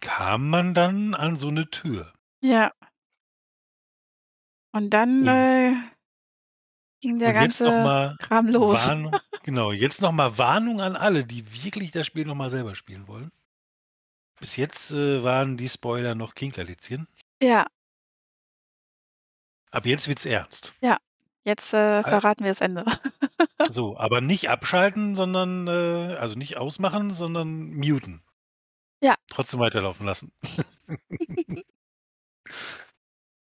kam 0.02 0.50
man 0.50 0.74
dann 0.74 1.14
an 1.14 1.36
so 1.36 1.50
'ne 1.50 1.70
Tür. 1.70 2.12
Ja. 2.40 2.72
Und 4.72 4.90
dann, 4.90 5.20
Und 5.20 5.28
äh 5.28 5.74
ging 7.00 7.18
der 7.18 7.34
und 7.34 7.42
jetzt 7.42 7.60
noch 7.60 7.68
ganze 7.68 7.84
mal 7.84 8.16
Kram 8.18 8.48
los. 8.48 8.88
Warnung 8.88 9.16
genau, 9.42 9.72
jetzt 9.72 10.02
noch 10.02 10.12
mal 10.12 10.38
Warnung 10.38 10.80
an 10.80 10.96
alle, 10.96 11.24
die 11.24 11.64
wirklich 11.64 11.92
das 11.92 12.06
Spiel 12.06 12.24
noch 12.24 12.34
mal 12.34 12.50
selber 12.50 12.74
spielen 12.74 13.06
wollen. 13.06 13.30
Bis 14.38 14.56
jetzt, 14.56 14.90
äh, 14.90 15.22
waren 15.22 15.56
die 15.56 15.68
Spoiler 15.68 16.14
noch 16.14 16.34
Kinkerlitzchen. 16.34 17.06
Ja. 17.42 17.66
Ab 19.70 19.86
jetzt 19.86 20.08
wird's 20.08 20.26
ernst. 20.26 20.74
Ja, 20.80 20.98
jetzt, 21.44 21.72
äh, 21.72 21.76
Al 21.76 22.04
verraten 22.04 22.44
wir 22.44 22.50
das 22.50 22.60
Ende. 22.60 22.84
So, 23.68 23.98
aber 23.98 24.20
nicht 24.20 24.48
abschalten, 24.48 25.16
sondern, 25.16 25.66
äh 25.66 26.16
also 26.20 26.38
nicht 26.38 26.56
ausmachen, 26.56 27.10
sondern 27.10 27.74
muten. 27.74 28.22
Ja. 29.00 29.14
Trotzdem 29.28 29.58
weiterlaufen 29.58 30.06
lassen. 30.06 30.30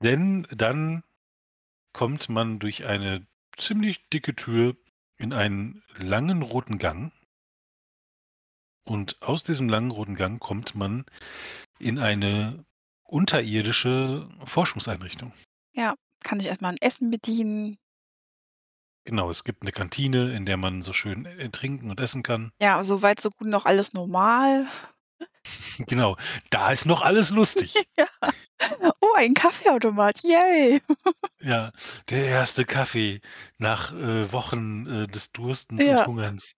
Denn 0.02 0.48
dann 0.52 1.04
kommt 1.94 2.30
man 2.30 2.60
durch 2.60 2.86
eine 2.86 3.28
ziemlich 3.58 4.10
dicke 4.10 4.36
Tür 4.36 4.76
in 5.18 5.34
einen 5.34 5.84
langen 5.98 6.42
roten 6.44 6.78
Gang. 6.78 7.12
Und 8.88 9.22
aus 9.22 9.44
diesem 9.44 9.70
langen 9.70 9.92
roten 9.92 10.16
Gang 10.16 10.40
kommt 10.40 10.76
man 10.76 11.06
in 11.80 12.00
eine 12.00 12.66
unterirdische 13.04 14.30
Forschungseinrichtung. 14.46 15.34
Ja, 15.74 15.96
kann 16.24 16.40
ich 16.40 16.48
erst 16.48 16.62
mal 16.62 16.72
'n 16.74 16.78
Essen 16.82 17.12
bedienen. 17.12 17.78
Genau, 19.08 19.30
es 19.30 19.44
gibt 19.44 19.64
'ne 19.64 19.72
Kantine, 19.72 20.34
in 20.34 20.46
der 20.46 20.58
man 20.58 20.82
so 20.82 20.94
schön, 20.94 21.26
äh, 21.26 21.50
trinken 21.50 21.90
und 21.90 22.00
essen 22.00 22.22
kann. 22.24 22.52
Ja, 22.62 22.84
so 22.84 23.02
weit, 23.02 23.20
so 23.20 23.30
gut, 23.30 23.48
noch 23.48 23.66
alles 23.66 23.94
normal. 23.94 24.68
Genau, 25.88 26.18
da 26.50 26.72
ist 26.72 26.86
noch 26.86 27.02
alles 27.02 27.32
lustig. 27.32 27.74
Ja. 27.98 28.08
Oh, 29.02 29.14
ein 29.16 29.34
Kaffeeautomat, 29.34 30.22
yay. 30.24 30.82
Ja, 31.42 31.72
der 32.10 32.26
1. 32.28 32.66
Kaffee 32.66 33.22
nach, 33.58 33.94
äh, 33.94 34.30
Wochen, 34.34 34.86
äh, 34.88 35.08
des 35.08 35.32
Durstens 35.32 35.88
und 35.88 36.06
Ja. 36.06 36.06
Hungerns. 36.06 36.54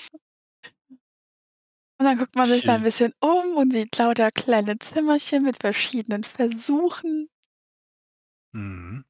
Und 2.00 2.06
dann 2.06 2.18
guckt 2.18 2.34
man 2.34 2.48
sich 2.48 2.64
da 2.64 2.74
'n 2.74 2.82
Schön. 2.82 2.84
bisschen 2.84 3.12
um 3.20 3.56
und 3.56 3.72
sieht 3.72 3.96
lauter 3.96 4.32
kleine 4.32 4.78
Zimmerchen 4.80 5.44
mit 5.44 5.58
verschiedenen 5.60 6.24
Versuchen. 6.24 7.28
Mhm. 8.54 9.04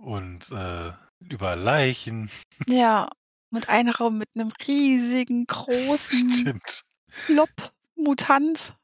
Und, 0.00 0.50
äh, 0.52 0.92
überall 1.20 1.60
Leichen. 1.60 2.30
Ja, 2.68 3.10
und 3.50 3.68
ein 3.68 3.88
Raum 3.90 4.16
mit 4.18 4.34
'nem 4.34 4.50
riesigen, 4.66 5.46
großen 5.46 6.50
Stimmt. 6.52 6.84
Blob-Mutant. 7.26 8.76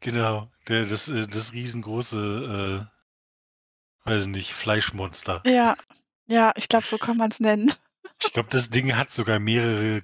Genau, 0.00 0.50
der 0.68 0.86
das 0.86 1.08
äh, 1.08 1.26
das 1.26 1.52
riesengroße, 1.52 2.86
äh 4.06 4.08
weiß 4.08 4.22
ich 4.22 4.28
nicht, 4.28 4.52
Fleischmonster. 4.54 5.42
Ja, 5.44 5.76
ja, 6.26 6.52
ich 6.56 6.68
glaube, 6.68 6.86
so 6.86 6.96
kann 6.96 7.16
man's 7.18 7.38
nennen. 7.40 7.72
Ich 8.22 8.32
glaube, 8.32 8.48
das 8.50 8.70
Ding 8.70 8.96
hat 8.96 9.12
sogar 9.12 9.38
mehrere 9.38 10.02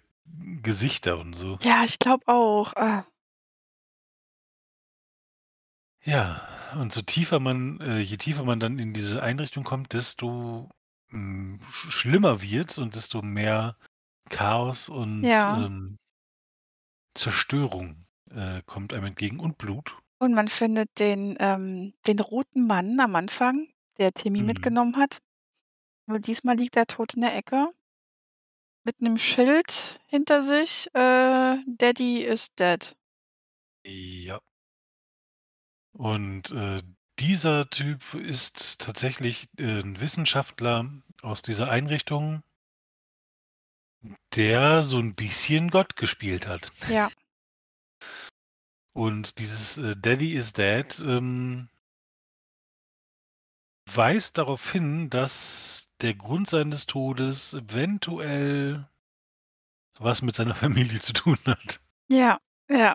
Gesichter 0.63 1.19
und 1.19 1.35
so. 1.35 1.59
Ja, 1.63 1.85
ich 1.85 1.99
glaube 1.99 2.27
auch. 2.29 2.75
Ah. 2.75 3.07
Ja, 6.05 6.47
und 6.79 6.93
so 6.93 7.03
tiefer 7.03 7.41
man 7.41 7.81
äh, 7.81 7.99
je 7.99 8.17
tiefer 8.17 8.45
man 8.45 8.61
dann 8.61 8.79
in 8.79 8.93
diese 8.93 9.23
Einrichtung 9.23 9.65
kommt, 9.65 9.93
desto, 9.93 10.71
hm, 11.09 11.61
sch 11.71 11.91
schlimmer 11.93 12.43
wird's 12.43 12.79
und 12.79 12.95
desto 12.95 13.23
mehr 13.23 13.77
Chaos 14.31 14.89
und, 14.89 15.23
Ja. 15.25 15.65
ähm 15.67 15.99
Zerstörung, 17.17 18.06
äh, 18.31 18.63
kommt 18.67 18.93
einem 18.93 19.07
entgegen 19.07 19.41
und 19.41 19.59
Blut. 19.59 19.97
Und 20.21 20.33
man 20.35 20.49
findet 20.49 20.99
den 20.99 21.37
ähm, 21.41 21.93
den 22.07 22.19
roten 22.21 22.67
Mann 22.67 22.99
am 23.01 23.15
Anfang, 23.17 23.69
der 23.99 24.13
Timmy 24.13 24.43
Mhm. 24.43 24.43
mitgenommen 24.43 24.97
hat. 24.97 25.19
Nur 26.07 26.21
diesmal 26.21 26.57
liegt 26.57 26.77
er 26.77 26.87
tot 26.87 27.15
in 27.15 27.23
der 27.23 27.37
Ecke 27.37 27.71
mit 28.87 29.01
'nem 29.03 29.19
Schild 29.19 29.99
hinter 30.07 30.43
sich, 30.43 30.87
äh: 30.95 31.57
„Daddy 31.67 32.23
is 32.23 32.55
dead.“ 32.55 32.97
Ja. 33.85 34.41
Und, 35.95 36.51
äh, 36.53 36.83
dieser 37.19 37.71
Typ 37.71 38.15
ist 38.15 38.81
tatsächlich, 38.81 39.49
äh, 39.59 39.81
'n 39.81 40.01
Wissenschaftler 40.01 40.91
aus 41.23 41.43
dieser 41.43 41.71
Einrichtung 41.71 42.43
der 44.35 44.83
so 44.83 44.99
'n 44.99 45.15
bisschen 45.15 45.71
Gott 45.71 45.97
gespielt 45.97 46.47
hat. 46.47 46.73
Ja. 46.89 47.11
Und 48.97 49.39
dieses, 49.39 49.77
äh, 49.77 49.95
„Daddy 49.95 50.35
is 50.35 50.55
dead“, 50.55 50.99
ähm 51.07 51.69
weist 53.95 54.39
darauf 54.39 54.73
hin, 54.73 55.11
dass 55.11 55.91
der 56.01 56.15
Grund 56.15 56.49
seines 56.49 56.87
Todes 56.87 57.55
eventuell 57.55 58.89
was 59.99 60.23
mit 60.23 60.35
seiner 60.35 60.55
Familie 60.55 61.01
zu 61.01 61.13
tun 61.13 61.39
hat. 61.47 61.81
Ja, 62.09 62.39
ja. 62.71 62.95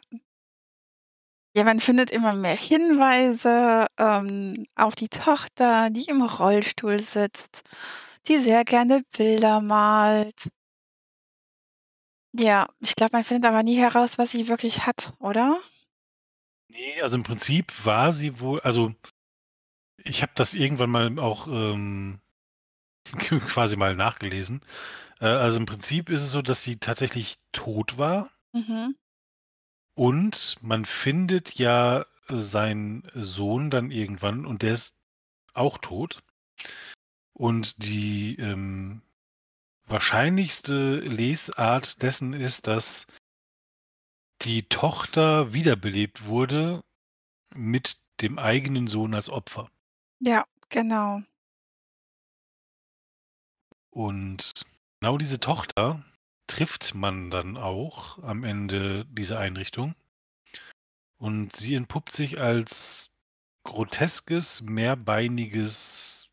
Ja, 1.55 1.65
man 1.65 1.81
findet 1.81 2.11
immer 2.11 2.33
mehr 2.33 2.55
Hinweise, 2.55 3.87
ähm, 3.97 4.65
auf 4.75 4.95
die 4.95 5.09
Tochter, 5.09 5.89
die 5.89 6.05
im 6.05 6.21
Rollstuhl 6.21 7.01
sitzt, 7.01 7.63
die 8.27 8.37
sehr 8.37 8.63
gerne 8.63 9.03
Bilder 9.17 9.59
malt. 9.59 10.49
Ja, 12.33 12.67
ich 12.79 12.95
glaube, 12.95 13.17
man 13.17 13.23
findet 13.25 13.49
aber 13.49 13.63
nie 13.63 13.75
heraus, 13.77 14.17
was 14.17 14.31
sie 14.31 14.47
wirklich 14.47 14.85
hat, 14.85 15.13
oder? 15.19 15.59
Ne, 16.71 17.01
also 17.01 17.17
im 17.17 17.23
Prinzip 17.23 17.73
war 17.85 18.13
sie 18.13 18.39
wohl 18.39 18.61
also 18.61 18.93
ich 20.03 20.21
habe 20.21 20.31
das 20.35 20.53
irgendwann 20.53 20.89
mal 20.89 21.19
auch, 21.19 21.47
ähm, 21.47 22.19
qu 23.17 23.39
quasi 23.47 23.75
mal 23.75 23.95
nachgelesen. 23.95 24.61
Äh, 25.19 25.25
also 25.25 25.59
im 25.59 25.65
Prinzip 25.65 26.09
ist 26.09 26.23
es 26.23 26.31
so, 26.31 26.41
dass 26.41 26.63
sie 26.63 26.77
tatsächlich 26.77 27.37
tot 27.51 27.97
war. 27.97 28.31
Mhm. 28.53 28.95
Und 29.93 30.57
man 30.61 30.85
findet 30.85 31.55
ja 31.55 32.05
seinen 32.27 33.03
Sohn 33.13 33.69
dann 33.69 33.91
irgendwann 33.91 34.45
und 34.45 34.61
der 34.61 34.73
ist 34.73 34.99
auch 35.53 35.77
tot. 35.77 36.23
Und 37.33 37.83
die, 37.83 38.35
ähm, 38.37 39.01
wahrscheinlichste 39.87 40.99
Lesart 40.99 42.01
dessen 42.01 42.33
ist, 42.33 42.67
dass 42.67 43.07
die 44.41 44.63
Tochter 44.63 45.53
wiederbelebt 45.53 46.25
wurde 46.25 46.83
mit 47.53 47.97
dem 48.21 48.39
eigenen 48.39 48.87
Sohn 48.87 49.13
als 49.13 49.29
Opfer. 49.29 49.69
Ja, 50.19 50.45
genau. 50.69 51.21
Und 53.89 54.65
genau 54.99 55.17
diese 55.17 55.39
Tochter 55.39 56.03
trifft 56.47 56.95
man 56.95 57.31
dann 57.31 57.57
auch 57.57 58.21
am 58.23 58.43
Ende 58.43 59.05
dieser 59.05 59.39
Einrichtung. 59.39 59.95
Und 61.17 61.55
sie 61.55 61.75
entpuppt 61.75 62.11
sich 62.11 62.39
als 62.39 63.15
groteskes, 63.63 64.61
mehrbeiniges 64.61 66.29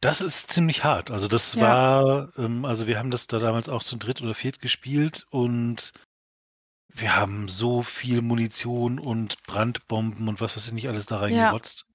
das 0.00 0.20
ist 0.20 0.50
ziemlich 0.50 0.84
hart. 0.84 1.10
Also, 1.10 1.28
das 1.28 1.54
Ja. 1.54 1.62
war 1.62 2.38
ähm, 2.38 2.64
also, 2.64 2.86
wir 2.86 2.98
haben 2.98 3.10
das 3.10 3.26
da 3.26 3.38
damals 3.38 3.68
auch 3.68 3.82
zu 3.82 3.96
dritt 3.96 4.20
oder 4.22 4.34
viert 4.34 4.60
gespielt 4.60 5.26
und 5.30 5.92
wir 6.92 7.16
haben 7.16 7.48
so 7.48 7.82
viel 7.82 8.20
Munition 8.22 8.98
und 8.98 9.42
Brandbomben 9.44 10.28
und 10.28 10.40
was 10.40 10.56
weiß 10.56 10.66
ich 10.68 10.72
nicht 10.72 10.88
alles 10.88 11.06
da 11.06 11.16
Ja. 11.16 11.20
reingerotzt. 11.22 11.86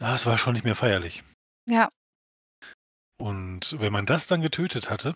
Ja, 0.00 0.14
es 0.14 0.26
war 0.26 0.38
schon 0.38 0.54
nicht 0.54 0.64
mehr 0.64 0.76
feierlich. 0.76 1.24
Ja. 1.66 1.90
Und 3.20 3.76
wenn 3.80 3.92
man 3.92 4.06
das 4.06 4.26
dann 4.26 4.42
getötet 4.42 4.90
hatte 4.90 5.14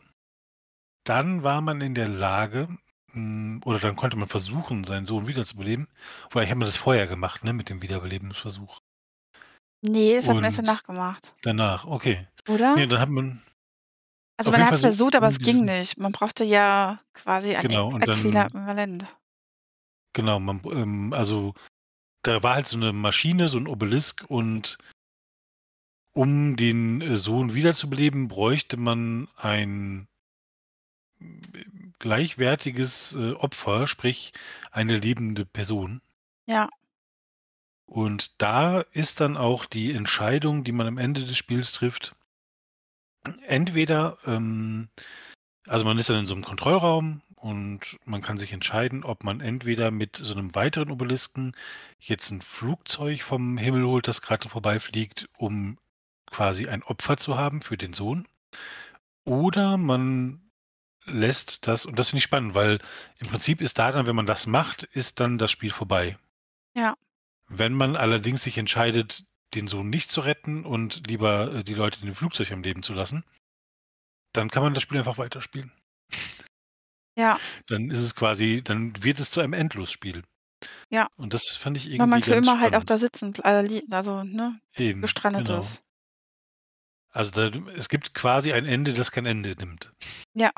dann 1.04 1.42
war 1.42 1.60
man 1.60 1.80
in 1.80 1.94
der 1.94 2.08
Lage 2.08 2.68
hm, 3.12 3.60
oder 3.64 3.78
dann 3.78 3.96
konnte 3.96 4.16
man 4.16 4.28
versuchen, 4.28 4.84
seinen 4.84 5.06
Sohn 5.06 5.26
wiederzubeleben. 5.26 5.88
Wobei, 6.30 6.44
ich 6.44 6.50
habe 6.50 6.60
mir 6.60 6.66
das 6.66 6.76
vorher 6.76 7.06
gemacht, 7.06 7.44
ne, 7.44 7.52
mit 7.52 7.68
dem 7.68 7.82
Wiederbelebensversuch. 7.82 8.78
Ne, 9.84 10.14
das 10.14 10.28
hat 10.28 10.36
man 10.36 10.44
erst 10.44 10.58
danach 10.58 10.84
gemacht. 10.84 11.34
danach, 11.42 11.84
okay. 11.84 12.28
Oder? 12.48 12.76
Ne, 12.76 12.86
dann 12.86 13.00
hat 13.00 13.08
man 13.08 13.42
Also, 14.36 14.52
man 14.52 14.60
Fall 14.60 14.76
so 14.76 14.86
versucht, 14.86 15.16
aber 15.16 15.26
es 15.26 15.38
ging 15.38 15.64
nicht. 15.64 15.98
Man 15.98 16.12
brauchte 16.12 16.44
ja 16.44 17.00
quasi 17.14 17.54
ein 17.54 17.62
Genau, 17.62 17.96
Äquivalent. 17.98 19.06
Genau, 20.14 20.38
man 20.38 20.60
ähm, 20.66 21.12
also, 21.12 21.54
da 22.22 22.42
war 22.42 22.54
halt 22.56 22.66
so 22.66 22.78
'ne 22.78 22.92
Maschine, 22.92 23.48
so 23.48 23.58
'n 23.58 23.66
Obelisk 23.68 24.24
und 24.28 24.78
um 26.16 26.56
den, 26.56 27.00
äh, 27.00 27.16
Sohn 27.16 27.54
wiederzubeleben, 27.54 28.28
bräuchte 28.28 28.76
man 28.76 29.28
ein 29.36 30.06
gleichwertiges, 31.98 33.14
äh, 33.16 33.32
Opfer, 33.34 33.86
sprich 33.86 34.32
eine 34.70 34.98
lebende 34.98 35.44
Person. 35.44 36.00
Ja. 36.46 36.68
Und 37.88 38.40
da 38.40 38.80
ist 38.92 39.20
dann 39.20 39.36
auch 39.36 39.66
die 39.66 39.92
Entscheidung, 39.92 40.64
die 40.64 40.72
man 40.72 40.86
am 40.86 40.98
Ende 40.98 41.24
des 41.24 41.36
Spiels 41.36 41.72
trifft 41.72 42.14
entweder, 43.46 44.16
ähm 44.26 44.88
also, 45.68 45.84
man 45.84 45.98
ist 45.98 46.10
dann 46.10 46.20
in 46.20 46.26
so 46.26 46.34
'nem 46.34 46.44
Kontrollraum 46.44 47.22
und 47.42 47.98
man 48.04 48.22
kann 48.22 48.38
sich 48.38 48.52
entscheiden, 48.52 49.04
ob 49.04 49.24
man 49.24 49.40
entweder 49.40 49.90
mit 49.90 50.16
so 50.16 50.34
'nem 50.34 50.54
weiteren 50.54 50.90
Obelisken 50.90 51.52
jetzt 51.98 52.30
'n 52.30 52.40
Flugzeug 52.42 53.22
vom 53.22 53.58
Himmel 53.58 53.84
holt, 53.86 54.08
das 54.08 54.22
grad 54.22 54.44
vorbeifliegt, 54.44 55.28
um 55.36 55.78
quasi 56.30 56.68
ein 56.68 56.82
Opfer 56.84 57.16
zu 57.16 57.36
haben 57.36 57.62
für 57.62 57.76
den 57.76 57.92
Sohn. 57.94 58.26
Oder 59.24 59.76
man 59.76 60.50
lässt 61.06 61.66
das 61.68 61.86
und 61.86 61.98
das 61.98 62.10
finde 62.10 62.18
ich 62.18 62.24
spannend, 62.24 62.54
weil 62.54 62.78
im 63.18 63.28
Prinzip 63.28 63.60
ist 63.60 63.78
da 63.78 63.92
dann 63.92 64.06
wenn 64.06 64.16
man 64.16 64.26
das 64.26 64.46
macht, 64.46 64.84
ist 64.84 65.20
dann 65.20 65.38
das 65.38 65.50
Spiel 65.50 65.70
vorbei. 65.70 66.18
Ja. 66.74 66.96
Wenn 67.48 67.74
man 67.74 67.96
allerdings 67.96 68.42
sich 68.44 68.58
entscheidet, 68.58 69.24
den 69.54 69.68
Sohn 69.68 69.90
nicht 69.90 70.10
zu 70.10 70.22
retten 70.22 70.64
und 70.64 71.06
lieber, 71.08 71.52
äh, 71.54 71.64
die 71.64 71.74
Leute 71.74 72.00
in 72.00 72.06
dem 72.06 72.14
Flugzeug 72.16 72.52
am 72.52 72.62
Leben 72.62 72.82
zu 72.82 72.94
lassen 72.94 73.24
dann 74.32 74.50
kann 74.50 74.62
man 74.62 74.74
das 74.74 74.82
Spiel 74.82 74.98
einfach 74.98 75.18
weiterspielen. 75.18 75.72
Ja. 77.16 77.38
Dann 77.66 77.90
ist 77.90 78.00
es 78.00 78.14
quasi 78.14 78.62
dann 78.62 79.02
wird 79.02 79.18
es 79.18 79.30
zu 79.30 79.40
einem 79.40 79.52
Endlosspiel. 79.52 80.22
Ja. 80.90 81.08
Und 81.16 81.34
das 81.34 81.48
fand 81.48 81.76
ich 81.76 81.86
Weil 81.86 81.92
irgendwie 81.92 82.10
man 82.10 82.22
für 82.22 82.34
immer 82.34 82.60
halt 82.60 82.74
auch 82.74 82.82
spannend. 82.82 82.90
da 82.90 82.98
sitzen 82.98 83.32
li 83.66 83.84
also, 83.90 84.22
ne, 84.22 84.60
Eben, 84.76 85.00
gestrandet 85.02 85.46
genau. 85.46 85.60
ist. 85.60 85.82
Also, 87.10 87.30
da 87.32 87.58
es 87.76 87.88
gibt 87.88 88.14
quasi 88.14 88.52
ein 88.52 88.64
Ende, 88.64 88.94
das 88.94 89.12
kein 89.12 89.26
Ende 89.26 89.50
nimmt. 89.50 89.92
Ja. 90.34 90.50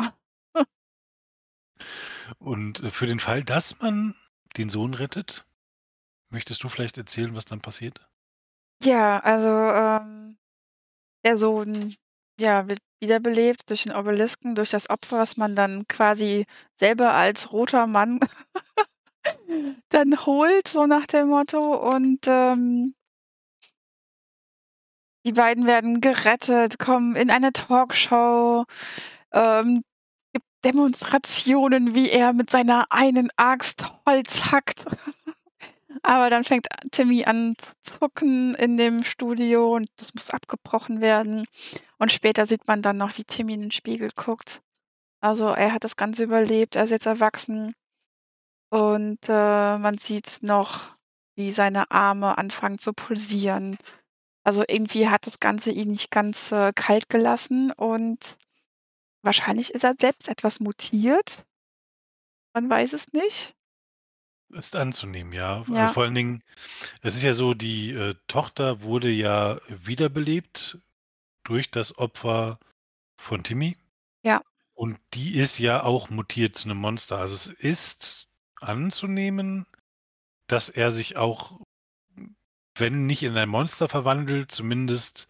Und, 2.39 2.81
äh, 2.83 2.91
für 2.91 3.07
den 3.07 3.19
Fall, 3.21 3.43
dass 3.43 3.81
man 3.81 4.15
den 4.57 4.69
Sohn 4.69 4.95
rettet, 4.95 5.45
möchtest 6.31 6.63
du 6.63 6.69
vielleicht 6.69 6.97
erzählen, 6.97 7.35
was 7.35 7.45
dann 7.45 7.61
passiert? 7.61 8.07
Ja, 8.83 9.19
also, 9.21 9.49
ähm, 9.49 10.37
der 11.25 11.39
Sohn, 11.39 11.97
ja, 12.39 12.69
wird 12.69 12.81
wiederbelebt 13.01 13.69
durch 13.71 13.85
den 13.85 13.95
Obelisken, 13.95 14.55
durch 14.55 14.71
das 14.71 14.89
Opfer, 14.91 15.19
was 15.19 15.37
man 15.37 15.55
dann 15.55 15.87
quasi 15.89 16.47
selber 16.79 17.13
als 17.13 17.53
roter 17.53 17.87
Mann 17.87 18.21
dann 19.91 20.27
holt, 20.27 20.69
so 20.69 20.87
nach 20.87 21.07
dem 21.07 21.29
Motto 21.29 21.59
und, 21.95 22.21
ähm 22.27 22.95
die 25.27 25.33
beiden 25.33 25.67
werden 25.67 26.01
gerettet, 26.01 26.79
kommen 26.79 27.17
in 27.17 27.31
eine 27.31 27.53
Talkshow, 27.53 28.65
ähm, 29.33 29.83
gibt 30.33 30.47
Demonstrationen, 30.65 31.95
wie 31.95 32.11
er 32.11 32.33
mit 32.35 32.51
seiner 32.51 32.87
einen 32.91 33.31
Axt 33.37 33.87
Holz 34.07 34.53
hackt. 34.53 34.85
Aber 36.03 36.31
dann 36.31 36.45
fängt 36.45 36.67
Timmy 36.91 37.25
an 37.25 37.55
zu 37.59 37.99
zucken 37.99 38.55
in 38.55 38.77
dem 38.77 39.03
Studio 39.05 39.75
und 39.75 39.89
das 39.97 40.15
muss 40.15 40.31
abgebrochen 40.31 41.01
werden. 41.01 41.47
Und 41.99 42.13
später 42.13 42.47
sieht 42.47 42.67
man 42.67 42.83
dann 42.83 42.97
noch, 42.97 43.17
wie 43.17 43.25
Timmy 43.25 43.55
in 43.55 43.63
den 43.63 43.71
Spiegel 43.71 44.11
guckt. 44.15 44.63
Also, 45.21 45.49
er 45.49 45.73
hat 45.73 45.85
das 45.85 45.97
Ganze 45.97 46.25
überlebt, 46.25 46.77
er 46.77 46.85
ist 46.85 46.91
jetzt 46.91 47.07
erwachsen. 47.07 47.75
Und, 48.71 49.21
äh, 49.29 49.79
man 49.79 49.97
sieht 49.99 50.39
noch, 50.43 50.97
wie 51.37 51.51
seine 51.51 51.91
Arme 51.91 52.37
anfangen 52.39 52.79
zu 52.79 52.93
pulsieren. 52.93 53.79
Also, 54.45 54.65
irgendwie 54.69 55.09
hat 55.09 55.27
das 55.27 55.41
Ganze 55.41 55.71
ihn 55.71 55.91
nicht 55.93 56.11
ganz, 56.11 56.53
äh, 56.53 56.73
kalt 56.75 57.09
gelassen 57.09 57.73
und 57.73 58.37
wahrscheinlich 59.23 59.73
ist 59.73 59.85
er 59.85 59.95
selbst 59.99 60.29
etwas 60.29 60.61
mutiert. 60.61 61.47
Man 62.53 62.69
weiß 62.69 62.93
es 62.93 63.13
nicht. 63.13 63.55
Ist 64.55 64.77
anzunehmen, 64.77 65.33
ja. 65.33 65.59
Also, 65.61 65.75
Ja. 65.75 65.87
vor 65.89 66.05
allen 66.05 66.15
Dingen 66.15 66.43
es 67.03 67.17
ist 67.17 67.23
ja 67.23 67.33
so, 67.35 67.55
die, 67.55 67.93
äh, 67.93 68.15
Tochter 68.29 68.83
wurde 68.83 69.11
ja 69.11 69.61
wiederbelebt 69.69 70.79
durch 71.45 71.71
das 71.71 71.99
Opfer 71.99 72.61
von 73.21 73.45
Timmy. 73.45 73.77
Ja. 74.25 74.43
Und 74.75 74.99
die 75.15 75.37
ist 75.39 75.59
ja 75.59 75.83
auch 75.85 76.11
mutiert 76.11 76.57
zu 76.57 76.69
'nem 76.69 76.79
Monster. 76.79 77.19
Also, 77.19 77.35
es 77.35 77.47
ist 77.49 78.29
anzunehmen, 78.61 79.67
dass 80.49 80.69
er 80.71 80.91
sich 80.93 81.17
auch, 81.17 81.61
wenn 82.79 83.07
nicht 83.07 83.23
in 83.25 83.37
ein 83.37 83.49
Monster 83.49 83.89
verwandelt, 83.89 84.53
zumindest, 84.53 85.29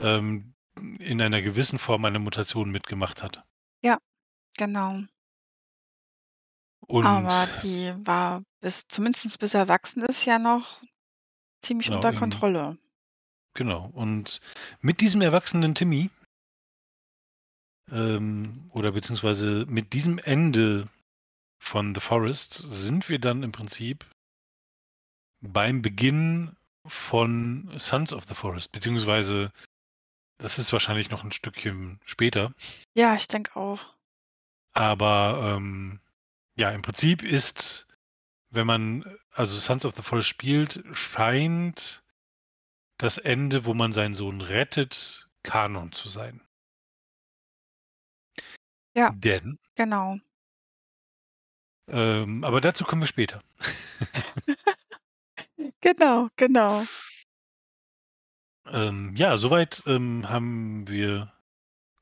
ähm, 0.00 0.54
in 0.98 1.22
einer 1.22 1.42
gewissen 1.42 1.78
Form 1.78 2.04
eine 2.06 2.18
Mutation 2.20 2.70
mitgemacht 2.70 3.22
hat. 3.22 3.44
Ja, 3.82 3.98
genau. 6.88 7.00
Aber 7.00 7.42
Und 7.44 7.62
die 7.62 7.92
war 8.06 8.42
bis 8.60 8.86
zumindest 8.88 9.38
bis 9.38 9.54
er 9.54 9.60
erwachsen 9.60 10.02
ist, 10.04 10.24
ja 10.24 10.38
noch 10.38 10.82
ziemlich 11.62 11.86
Genau, 11.86 11.98
unter 11.98 12.10
im 12.10 12.16
Kontrolle. 12.16 12.78
Genau. 13.54 13.90
Und 13.94 14.40
mit 14.80 15.00
diesem 15.00 15.22
erwachsenen 15.22 15.74
Timmy 15.74 16.10
ähm, 17.90 18.70
oder 18.72 18.92
beziehungsweise 18.92 19.64
mit 19.66 19.92
diesem 19.92 20.18
Ende 20.18 20.88
von 21.62 21.94
The 21.94 22.00
Forest 22.00 22.54
sind 22.54 23.08
wir 23.08 23.18
dann 23.18 23.42
im 23.42 23.52
Prinzip 23.52 24.04
beim 25.40 25.82
Beginn 25.82 26.56
von 26.86 27.72
Sons 27.78 28.12
of 28.12 28.24
the 28.28 28.34
Forest, 28.34 28.72
beziehungsweise 28.72 29.52
das 30.38 30.58
ist 30.58 30.72
wahrscheinlich 30.72 31.10
noch 31.10 31.24
'n 31.24 31.32
Stückchen 31.32 32.00
später. 32.04 32.52
Ja, 32.94 33.14
ich 33.14 33.26
denke 33.26 33.56
auch. 33.56 33.94
Aber, 34.74 35.56
ähm, 35.56 36.00
ja, 36.56 36.70
im 36.70 36.82
Prinzip 36.82 37.22
ist, 37.22 37.86
wenn 38.50 38.66
man, 38.66 39.04
also 39.32 39.56
Sons 39.56 39.84
of 39.84 39.94
the 39.94 40.02
Forest 40.02 40.28
spielt, 40.28 40.82
scheint 40.92 42.02
das 42.98 43.18
Ende, 43.18 43.64
wo 43.64 43.74
man 43.74 43.92
seinen 43.92 44.14
Sohn 44.14 44.40
rettet, 44.40 45.28
Kanon 45.42 45.92
zu 45.92 46.08
sein. 46.08 46.42
Ja, 48.94 49.10
Denn 49.14 49.58
genau. 49.74 50.18
ähm, 51.88 52.42
aber 52.42 52.62
dazu 52.62 52.84
kommen 52.84 53.02
wir 53.02 53.06
später. 53.06 53.42
Genau, 55.80 56.28
genau. 56.36 56.84
Ähm, 58.66 59.14
ja, 59.16 59.36
soweit, 59.36 59.84
ähm, 59.86 60.28
haben 60.28 60.88
wir, 60.88 61.32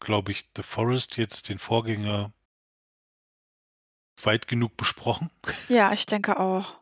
glaube 0.00 0.32
ich, 0.32 0.48
The 0.56 0.62
Forest 0.62 1.18
jetzt 1.18 1.48
den 1.50 1.58
Vorgänger 1.58 2.32
weit 4.22 4.48
genug 4.48 4.76
besprochen. 4.76 5.30
Ja, 5.68 5.92
ich 5.92 6.06
denke 6.06 6.38
auch. 6.38 6.74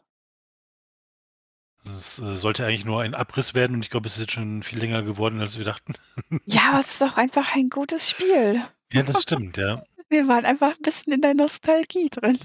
Es, 1.85 2.19
äh, 2.21 2.37
sollte 2.37 2.65
eigentlich 2.65 2.85
nur 2.85 3.03
ein 3.03 3.15
Abriss 3.15 3.55
werden 3.55 3.75
und 3.77 3.83
ich 3.83 3.91
glaube, 3.91 4.07
es 4.07 4.15
ist 4.15 4.21
jetzt 4.21 4.33
schon 4.33 4.63
viel 4.63 4.79
länger 4.79 5.03
geworden, 5.03 5.41
als 5.41 5.59
wir 5.59 5.65
dachten. 5.65 5.95
Ja, 6.47 6.79
es 6.79 6.93
ist 6.93 7.03
auch 7.03 7.17
einfach 7.17 7.55
ein 7.57 7.71
gutes 7.71 8.09
Spiel. 8.09 8.63
Ja, 8.93 9.03
das 9.03 9.23
stimmt, 9.23 9.57
ja. 9.57 9.83
Wir 10.09 10.29
waren 10.29 10.45
einfach 10.45 10.73
'n 10.77 10.83
bisschen 10.83 11.15
in 11.15 11.23
der 11.23 11.33
Nostalgie 11.35 12.11
drin. 12.11 12.39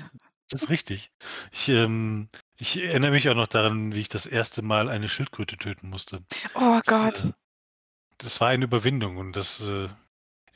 Das 0.49 0.63
ist 0.63 0.69
richtig. 0.69 1.11
Ich, 1.51 1.67
ähm 1.69 2.29
ich 2.59 2.81
erinnere 2.81 3.11
mich 3.11 3.27
auch 3.29 3.35
noch 3.35 3.47
daran, 3.47 3.93
wie 3.93 3.99
ich 3.99 4.09
das 4.09 4.25
1. 4.25 4.61
Mal 4.63 4.87
eine 4.89 5.09
Schildkröte 5.09 5.57
töten 5.57 5.89
musste. 5.89 6.23
Oh 6.55 6.79
Das, 6.85 6.85
Gott. 6.85 7.25
äh 7.25 7.33
das 8.19 8.39
war 8.41 8.47
eine 8.47 8.63
Überwindung 8.65 9.17
und 9.17 9.33
das, 9.35 9.61
äh 9.61 9.89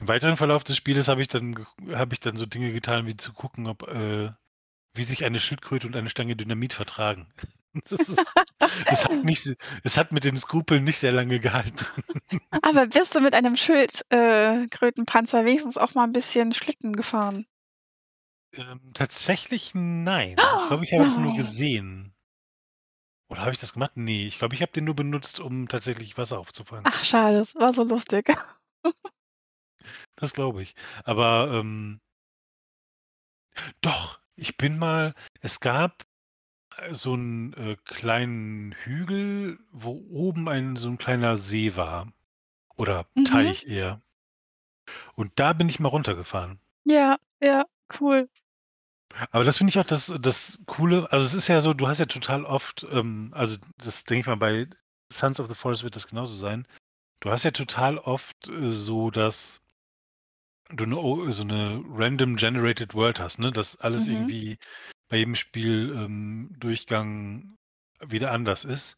Im 0.01 0.07
weiteren 0.07 0.35
Verlauf 0.35 0.63
des 0.63 0.75
Spieles 0.75 1.07
habe 1.07 1.21
ich 1.21 1.27
dann 1.27 1.65
habe 1.91 2.13
ich 2.13 2.19
dann 2.19 2.35
so 2.35 2.47
Dinge 2.47 2.73
getan, 2.73 3.05
wie 3.05 3.15
zu 3.15 3.33
gucken, 3.33 3.67
ob 3.67 3.87
äh, 3.87 4.31
wie 4.95 5.03
sich 5.03 5.23
eine 5.23 5.39
Schildkröte 5.39 5.85
und 5.87 5.95
eine 5.95 6.09
Stange 6.09 6.35
Dynamit 6.35 6.73
vertragen. 6.73 7.31
Das 7.85 8.09
ist 8.09 8.29
es 8.85 9.05
hat 9.05 9.23
nicht 9.23 9.55
es 9.85 9.97
hat 9.97 10.11
mit 10.11 10.25
den 10.25 10.35
Skrupeln 10.35 10.83
nicht 10.83 10.97
sehr 10.97 11.13
lange 11.13 11.39
gehalten. 11.39 11.77
Aber 12.63 12.85
bist 12.87 13.15
du 13.15 13.21
mit 13.21 13.33
einem 13.33 13.55
Schild 13.55 14.01
äh, 14.09 14.67
wenigstens 14.67 15.77
auch 15.77 15.93
mal 15.93 16.03
'n 16.03 16.11
bisschen 16.11 16.51
Schlitten 16.51 16.97
gefahren? 16.97 17.45
Ähm, 18.51 18.81
tatsächlich 18.93 19.71
nein. 19.73 20.31
Ich 20.31 20.67
glaube, 20.67 20.83
ich 20.83 20.91
habe 20.91 21.05
das 21.05 21.17
nur 21.17 21.33
gesehen. 21.37 22.13
Oder 23.29 23.39
habe 23.39 23.53
ich 23.53 23.61
das 23.61 23.71
gemacht? 23.71 23.95
Ne, 23.95 24.27
ich 24.27 24.39
glaube, 24.39 24.53
ich 24.53 24.61
habe 24.61 24.73
den 24.73 24.83
nur 24.83 24.95
benutzt, 24.97 25.39
um 25.39 25.69
tatsächlich 25.69 26.17
Wasser 26.17 26.39
aufzufangen. 26.39 26.83
Ach 26.85 27.05
schade, 27.05 27.37
das 27.37 27.55
war 27.55 27.71
so 27.71 27.85
lustig. 27.85 28.35
Das 30.15 30.33
glaube 30.33 30.61
ich. 30.61 30.75
Aber, 31.03 31.51
ähm 31.53 31.99
doch, 33.83 34.19
ich 34.35 34.57
bin 34.57 34.77
mal 34.77 35.13
es 35.41 35.59
gab, 35.59 36.03
äh, 36.77 36.93
so 36.93 37.15
'n, 37.15 37.53
äh, 37.53 37.77
kleinen 37.85 38.73
Hügel, 38.83 39.59
wo 39.71 39.91
oben 40.11 40.49
ein 40.49 40.75
so 40.77 40.89
'n 40.89 40.97
kleiner 40.99 41.37
See 41.37 41.75
war 41.77 42.13
oder 42.77 43.07
Mhm. 43.15 43.25
Teich 43.25 43.67
eher. 43.67 44.01
Und 45.17 45.31
da 45.39 45.53
bin 45.53 45.69
ich 45.69 45.79
mal 45.79 45.89
runtergefahren. 45.89 46.59
Ja, 46.85 47.17
ja, 47.41 47.65
cool. 47.99 48.27
Aber 49.33 49.45
das 49.45 49.57
finde 49.57 49.71
ich 49.71 49.79
auch 49.79 49.85
das 49.85 50.13
das 50.19 50.59
Coole 50.65 51.07
also, 51.11 51.25
es 51.25 51.33
ist 51.33 51.47
ja 51.47 51.61
so, 51.61 51.73
du 51.73 51.87
hast 51.87 51.99
ja 51.99 52.05
total 52.05 52.43
oft, 52.45 52.85
ähm 52.91 53.31
also, 53.33 53.57
das 53.77 54.03
denke 54.03 54.21
ich 54.21 54.25
mal, 54.27 54.35
bei 54.35 54.67
Sons 55.11 55.39
of 55.39 55.47
the 55.47 55.55
Forest 55.55 55.83
wird 55.83 55.95
das 55.95 56.07
genauso 56.07 56.35
sein. 56.35 56.67
Du 57.21 57.31
hast 57.31 57.43
ja 57.43 57.51
total 57.51 57.97
oft, 57.99 58.49
äh, 58.49 58.69
so, 58.69 59.11
dass 59.11 59.61
du 60.73 60.86
'ne 60.86 60.97
o 60.97 61.31
so 61.31 61.43
'ne 61.43 61.84
random 61.88 62.36
generated 62.38 62.93
World 62.95 63.19
hast, 63.19 63.39
ne, 63.39 63.51
dass 63.51 63.79
alles 63.81 64.07
Mhm. 64.07 64.07
irgendwie 64.07 64.57
bei 65.10 65.17
jedem 65.17 65.36
Spiel 65.36 65.93
ähm, 65.95 66.55
Durchgang 66.60 67.55
wieder 68.05 68.31
anders 68.31 68.65
ist. 68.65 68.97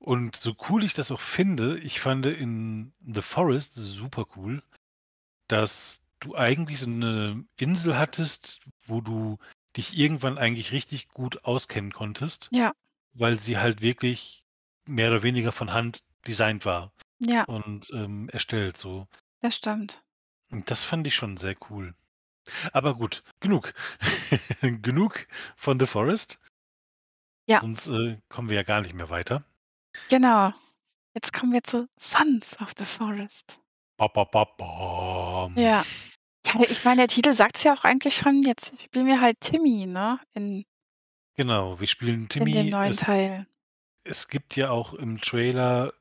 Und 0.00 0.36
so 0.36 0.54
cool 0.70 0.84
ich 0.84 0.94
das 0.94 1.12
auch 1.12 1.20
finde, 1.20 1.78
ich 1.80 2.00
fand 2.00 2.26
in 2.26 2.94
The 3.00 3.22
Forest 3.22 3.74
super 3.76 4.26
cool, 4.36 4.62
dass 5.48 6.04
du 6.20 6.36
eigentlich 6.36 6.80
so 6.80 6.90
'ne 6.90 7.44
Insel 7.58 7.98
hattest, 7.98 8.60
wo 8.86 9.00
du 9.02 9.38
dich 9.76 9.98
irgendwann 9.98 10.38
eigentlich 10.38 10.72
richtig 10.72 11.08
gut 11.08 11.44
auskennen 11.44 11.92
konntest, 11.92 12.50
Ja. 12.52 12.72
weil 13.14 13.40
sie 13.40 13.58
halt 13.58 13.82
wirklich 13.82 14.42
mehr 14.88 15.10
oder 15.10 15.22
weniger 15.24 15.52
von 15.52 15.72
Hand 15.72 16.00
designt 16.26 16.64
war 16.66 16.92
Ja. 17.20 17.46
und, 17.46 17.90
ähm, 17.94 18.28
erstellt 18.30 18.76
so. 18.78 19.08
Das 19.42 19.56
stimmt. 19.56 20.02
Das 20.50 20.84
fand 20.84 21.06
ich 21.06 21.14
schon 21.14 21.36
sehr 21.36 21.56
cool. 21.70 21.94
Aber 22.72 22.94
gut, 22.94 23.22
genug. 23.40 23.72
Genug 24.60 25.26
von 25.56 25.78
The 25.78 25.86
Forest. 25.86 26.38
Ja. 27.48 27.60
Sonst, 27.60 27.88
äh, 27.88 28.18
kommen 28.28 28.48
wir 28.48 28.56
ja 28.56 28.62
gar 28.62 28.80
nicht 28.80 28.94
mehr 28.94 29.10
weiter. 29.10 29.44
Genau. 30.08 30.52
Jetzt 31.14 31.32
kommen 31.32 31.52
wir 31.52 31.62
zu 31.62 31.88
Sons 31.98 32.58
of 32.60 32.72
the 32.78 32.84
Forest. 32.84 33.60
Ba, 33.96 34.08
ba, 34.08 34.24
ba, 34.24 34.44
bam. 34.44 35.56
Ja. 35.56 35.84
Ja, 36.46 36.60
ich 36.68 36.84
meine, 36.84 37.02
der 37.02 37.08
Titel 37.08 37.34
sagt's 37.34 37.64
ja 37.64 37.74
auch 37.74 37.84
eigentlich 37.84 38.16
schon, 38.16 38.42
jetzt 38.44 38.74
spielen 38.82 39.06
wir 39.06 39.20
halt 39.20 39.38
Timmy, 39.40 39.84
ne, 39.86 40.18
in 40.32 40.64
Genau, 41.36 41.78
wir 41.78 41.86
spielen 41.86 42.14
in 42.14 42.28
dem 42.28 42.28
Timmy. 42.28 42.70
neuen 42.70 42.90
Es 42.90 42.96
Teil. 43.00 43.46
es 44.04 44.28
gibt 44.28 44.56
ja 44.56 44.70
auch 44.70 44.94
im 44.94 45.20
Trailer 45.20 45.92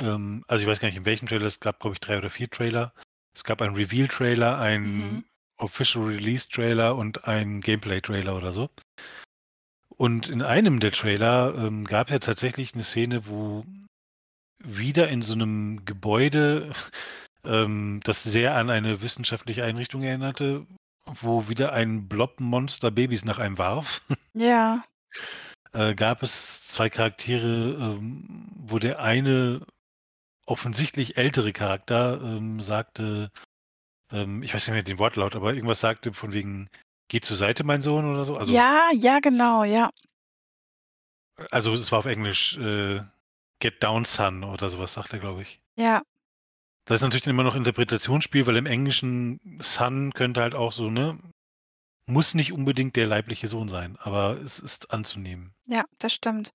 ähm, 0.00 0.44
also, 0.46 0.62
ich 0.62 0.68
weiß 0.68 0.80
gar 0.80 0.88
nicht, 0.88 0.96
in 0.98 1.04
welchem 1.04 1.26
Trailer, 1.28 1.46
es 1.46 1.60
gab, 1.60 1.80
glaube 1.80 1.94
ich, 1.94 2.00
3 2.00 2.18
oder 2.18 2.30
4 2.30 2.50
Trailer. 2.50 2.92
Es 3.38 3.44
gab 3.44 3.62
einen 3.62 3.76
Reveal-Trailer, 3.76 4.56
Mhm. 4.56 4.62
einen 4.62 5.24
Official 5.58 6.06
Release-Trailer 6.06 6.96
und 6.96 7.28
einen 7.28 7.60
Gameplay-Trailer 7.60 8.36
oder 8.36 8.52
so. 8.52 8.68
Und 9.96 10.28
in 10.28 10.42
einem 10.42 10.80
der 10.80 10.90
Trailer, 10.90 11.54
ähm, 11.56 11.84
gab's 11.84 12.10
ja 12.10 12.18
tatsächlich 12.18 12.74
'ne 12.74 12.82
Szene, 12.82 13.28
wo 13.28 13.64
wieder 14.64 15.08
in 15.08 15.22
so 15.22 15.36
'nem 15.36 15.84
Gebäude, 15.84 16.72
ähm, 17.44 18.00
das 18.02 18.24
sehr 18.24 18.56
an 18.56 18.70
eine 18.70 19.02
wissenschaftliche 19.02 19.62
Einrichtung 19.62 20.02
erinnerte, 20.02 20.66
wo 21.06 21.48
wieder 21.48 21.72
ein 21.72 22.08
Blob-Monster 22.08 22.90
Babys 22.90 23.24
nach 23.24 23.38
einem 23.38 23.58
warf. 23.58 24.02
Ja. 24.34 24.84
Äh, 25.72 25.94
gab 25.94 26.22
es 26.24 26.66
2 26.68 26.90
Charaktere, 26.90 27.74
ähm, 27.98 28.48
wo 28.56 28.78
der 28.80 29.00
eine 29.00 29.60
offensichtlich 30.48 31.16
ältere 31.16 31.52
Charakter, 31.52 32.20
ähm, 32.22 32.60
sagte 32.60 33.30
ähm, 34.12 34.42
ich 34.42 34.54
weiß 34.54 34.66
nicht 34.68 34.74
mehr 34.74 34.82
den 34.82 34.98
Wortlaut, 34.98 35.36
aber 35.36 35.54
irgendwas 35.54 35.80
sagte 35.80 36.12
von 36.14 36.32
wegen: 36.32 36.68
„Geh 37.08 37.20
zur 37.20 37.36
Seite, 37.36 37.64
mein 37.64 37.82
Sohn“, 37.82 38.06
oder 38.10 38.24
so. 38.24 38.36
Also 38.38 38.54
Ja, 38.54 38.90
ja, 38.94 39.18
genau, 39.20 39.64
ja. 39.64 39.90
Also, 41.50 41.72
es 41.72 41.92
war 41.92 42.00
auf 42.00 42.06
Englisch, 42.06 42.56
äh, 42.58 43.00
„Get 43.60 43.82
down, 43.82 44.04
son“, 44.04 44.44
oder 44.44 44.68
so 44.68 44.78
was 44.78 44.94
sagt 44.94 45.12
er, 45.12 45.18
glaube 45.18 45.42
ich. 45.42 45.60
Ja. 45.76 46.02
Das 46.86 46.96
ist 46.96 47.02
natürlich 47.02 47.26
immer 47.26 47.42
noch 47.42 47.54
Interpretationsspiel, 47.54 48.46
weil 48.46 48.56
im 48.56 48.66
Englischen 48.66 49.40
son 49.60 50.12
könnte 50.14 50.40
halt 50.40 50.54
auch 50.54 50.72
so, 50.72 50.90
ne 50.90 51.18
muss 52.06 52.34
nicht 52.34 52.52
unbedingt 52.54 52.96
der 52.96 53.06
leibliche 53.06 53.48
Sohn 53.48 53.68
sein, 53.68 53.98
aber 54.00 54.38
es 54.42 54.58
ist 54.60 54.92
anzunehmen. 54.92 55.54
Ja, 55.66 55.84
das 55.98 56.14
stimmt. 56.14 56.52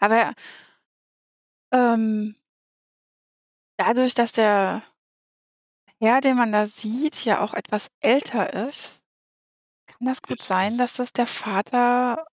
Aber 0.00 0.32
ähm 1.72 2.36
dadurch, 3.78 4.14
dass 4.14 4.32
der 4.32 4.82
Herr, 6.00 6.20
den 6.20 6.36
man 6.36 6.52
da 6.52 6.66
sieht, 6.66 7.24
ja 7.24 7.40
auch 7.40 7.54
etwas 7.54 7.88
älter 8.00 8.52
ist, 8.66 9.02
kann 9.86 10.06
das 10.08 10.22
gut 10.22 10.40
Ist 10.40 10.48
sein, 10.48 10.72
es 10.72 10.78
dass 10.78 10.94
das 10.94 11.12
der 11.12 11.26
Vater 11.26 12.26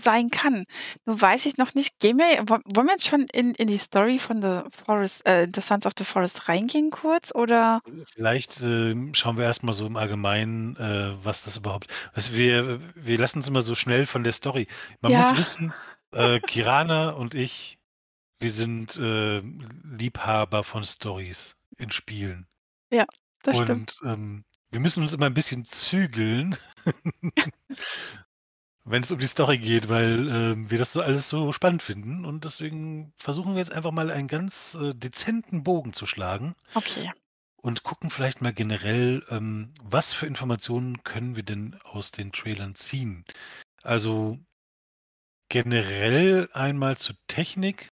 sein 0.00 0.30
kann. 0.30 0.64
Nun 1.06 1.20
weiß 1.20 1.46
ich 1.46 1.56
noch 1.56 1.74
nicht 1.74 1.98
gehen 1.98 2.18
wir 2.18 2.44
woll 2.48 2.60
wollen 2.72 2.86
wir 2.86 2.92
jetzt 2.92 3.08
schon 3.08 3.26
in 3.32 3.52
in 3.54 3.66
die 3.66 3.78
Story 3.78 4.20
von 4.20 4.40
The 4.40 4.60
Forest 4.70 5.26
äh, 5.26 5.48
The 5.52 5.60
Sons 5.60 5.86
of 5.86 5.92
the 5.98 6.04
Forest 6.04 6.48
reingehen 6.48 6.90
kurz, 6.90 7.34
oder 7.34 7.80
vielleicht, 8.14 8.60
ähm, 8.62 9.14
schauen 9.14 9.36
wir 9.36 9.44
erst 9.44 9.62
mal 9.62 9.72
so 9.72 9.86
im 9.86 9.96
Allgemeinen, 9.96 10.76
äh, 10.76 11.12
was 11.24 11.44
das 11.44 11.56
überhaupt 11.56 11.92
also, 12.12 12.34
wir 12.34 12.80
wir 12.94 13.18
lassen 13.18 13.38
uns 13.38 13.48
immer 13.48 13.62
so 13.62 13.74
schnell 13.74 14.06
von 14.06 14.24
der 14.24 14.32
Story 14.32 14.66
man 15.00 15.12
muss 15.12 15.30
Ja. 15.30 15.36
wissen, 15.36 15.74
äh, 16.12 16.40
Kirana 16.40 17.10
und 17.10 17.34
ich, 17.34 17.77
wir 18.40 18.50
sind, 18.50 18.96
äh, 18.98 19.40
Liebhaber 19.40 20.64
von 20.64 20.84
Storys 20.84 21.56
in 21.76 21.90
Spielen. 21.90 22.48
Ja, 22.90 23.06
das 23.42 23.56
stimmt. 23.58 23.90
Und, 23.90 23.98
ähm, 24.04 24.44
wir 24.70 24.80
müssen 24.80 25.02
uns 25.02 25.14
immer 25.14 25.26
'n 25.26 25.34
bisschen 25.34 25.64
zügeln 25.64 26.56
wenn's 28.84 29.12
um 29.12 29.18
die 29.18 29.26
Story 29.26 29.58
geht, 29.58 29.88
weil, 29.88 30.28
ähm, 30.28 30.70
wir 30.70 30.78
das 30.78 30.92
so 30.92 31.02
alles 31.02 31.28
so 31.28 31.52
spannend 31.52 31.82
finden 31.82 32.24
und 32.24 32.44
deswegen 32.44 33.12
versuchen 33.16 33.52
wir 33.52 33.58
jetzt 33.58 33.72
einfach 33.72 33.90
mal 33.92 34.10
einen 34.10 34.28
ganz, 34.28 34.74
äh, 34.80 34.94
dezenten 34.94 35.62
Bogen 35.62 35.92
zu 35.92 36.06
schlagen 36.06 36.54
Okay. 36.76 37.10
und 37.56 37.82
gucken 37.82 38.10
vielleicht 38.10 38.40
mal 38.40 38.52
generell, 38.52 39.24
ähm, 39.30 39.74
was 39.82 40.12
für 40.12 40.26
Informationen 40.26 41.02
können 41.02 41.36
wir 41.36 41.42
denn 41.42 41.76
aus 41.84 42.10
den 42.12 42.32
Trailern 42.32 42.74
ziehen? 42.74 43.24
Also 43.82 44.38
generell 45.50 46.48
einmal 46.52 46.96
zur 46.98 47.16
Technik. 47.26 47.88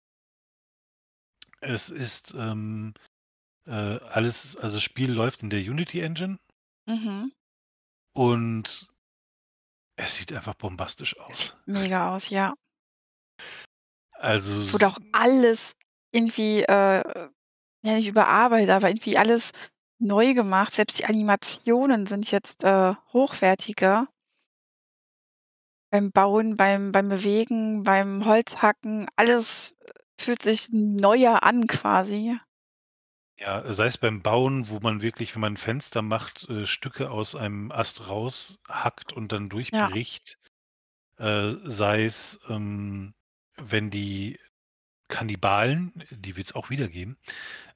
Es 1.61 1.89
ist, 1.89 2.33
ähm, 2.37 2.93
äh, 3.65 3.71
alles 3.71 4.55
also, 4.57 4.75
das 4.75 4.83
Spiel 4.83 5.11
läuft 5.11 5.43
in 5.43 5.49
der 5.49 5.59
Unity 5.59 6.01
Engine. 6.01 6.39
Mhm. 6.87 7.31
Und 8.13 8.87
es 9.97 10.15
sieht 10.15 10.31
einfach 10.33 10.55
bombastisch 10.55 11.11
Sieht 11.15 11.19
aus. 11.21 11.57
mega 11.65 12.15
aus, 12.15 12.29
ja. 12.29 12.53
Also, 14.13 14.61
Es 14.61 14.73
wurde 14.73 14.87
auch 14.87 14.97
alles 15.11 15.75
irgendwie, 16.11 16.61
äh, 16.63 17.03
ja, 17.83 17.93
nicht 17.93 18.07
überarbeitet, 18.07 18.69
aber 18.69 18.89
irgendwie 18.89 19.17
alles 19.17 19.51
neu 19.99 20.33
gemacht. 20.33 20.73
Selbst 20.73 20.99
die 20.99 21.05
Animationen 21.05 22.05
sind 22.05 22.29
jetzt, 22.31 22.63
äh, 22.63 22.93
hochwertiger. 23.13 24.07
Beim 25.91 26.11
Bauen, 26.11 26.57
beim 26.57 26.91
beim 26.91 27.07
Bewegen, 27.09 27.83
beim 27.83 28.25
Holzhacken, 28.25 29.07
alles, 29.15 29.75
äh, 29.81 29.91
fühlt 30.19 30.41
sich 30.41 30.69
neuer 30.71 31.43
an 31.43 31.67
quasi. 31.67 32.37
Ja, 33.39 33.71
sei 33.71 33.85
es 33.85 33.99
beim 33.99 34.23
Bauen, 34.23 34.67
wo 34.69 34.79
man 34.79 35.03
wirklich, 35.03 35.35
wenn 35.35 35.41
man 35.41 35.53
'n 35.53 35.57
Fenster 35.57 36.01
macht, 36.01 36.49
äh, 36.49 36.65
Stücke 36.65 37.11
aus 37.11 37.35
einem 37.35 37.71
Ast 37.71 38.09
raushackt 38.09 39.13
und 39.13 39.31
dann 39.31 39.47
Ja. 39.71 39.89
durchbricht. 39.89 40.37
Äh, 41.17 41.51
sei 41.65 42.05
es, 42.05 42.41
ähm, 42.49 43.15
wenn 43.57 43.91
die 43.91 44.39
Kannibalen, 45.09 46.03
die 46.11 46.37
wird's 46.37 46.55
auch 46.55 46.69
wieder 46.71 46.87
geben, 46.89 47.17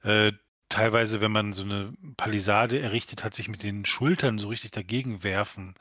äh, 0.02 0.32
teilweise, 0.70 1.20
wenn 1.22 1.32
man 1.32 1.52
so 1.54 1.64
'ne 1.64 1.94
Palisade 2.16 2.80
errichtet 2.80 3.24
hat, 3.24 3.34
sich 3.34 3.48
mit 3.48 3.62
den 3.64 3.86
Schultern 3.86 4.38
so 4.38 4.48
richtig 4.48 4.72
dagegen 4.72 5.24
werfen, 5.24 5.74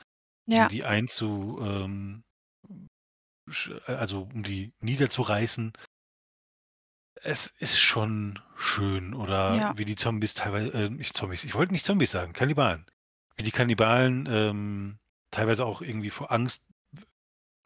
um 0.52 0.68
Ja. 0.68 0.70
die 0.70 0.86
einzu 0.86 1.60
ähm, 1.64 2.24
also, 3.88 4.24
um 4.34 4.44
die 4.44 4.74
niederzureißen. 4.82 5.74
Es 7.24 7.46
ist 7.48 7.78
schon 7.80 8.40
schön 8.58 9.14
oder 9.14 9.62
Ja. 9.62 9.76
wie 9.78 9.86
die 9.86 9.96
Zombies 9.96 10.34
teilwei 10.34 10.70
äh, 10.70 10.90
nicht 10.90 11.16
Zombies, 11.16 11.44
ich 11.44 11.54
wollte 11.54 11.72
nicht 11.72 11.86
Zombies 11.86 12.10
sagen, 12.12 12.34
Kannibalen. 12.34 12.86
Wie 13.36 13.44
die 13.44 13.52
Kannibalen, 13.52 14.28
ähm, 14.30 15.00
teilweise 15.30 15.66
auch 15.66 15.82
irgendwie 15.84 16.10
vor 16.10 16.32
Angst 16.32 16.66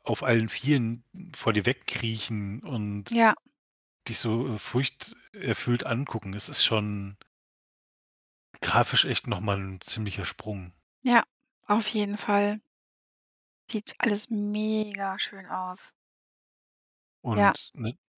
auf 0.03 0.23
allen 0.23 0.49
Vieren 0.49 1.03
vor 1.35 1.53
dir 1.53 1.65
wegkriechen 1.65 2.61
und 2.63 3.11
Ja. 3.11 3.35
dich 4.07 4.19
so, 4.19 4.55
äh, 4.55 4.59
furchterfüllt 4.59 5.85
angucken. 5.85 6.33
Es 6.33 6.49
ist 6.49 6.63
schon 6.65 7.17
grafisch 8.61 9.05
echt 9.05 9.27
noch 9.27 9.39
mal 9.41 9.57
'n 9.59 9.81
ziemlicher 9.81 10.23
Sprung. 10.25 10.71
Ja, 11.03 11.23
auf 11.67 11.87
jeden 11.89 12.17
Fall. 12.17 12.59
Sieht 13.69 13.95
alles 13.99 14.29
mega 14.29 15.17
schön 15.17 15.47
aus. 15.47 15.91
Ja. 17.33 17.55
Und 17.73 17.73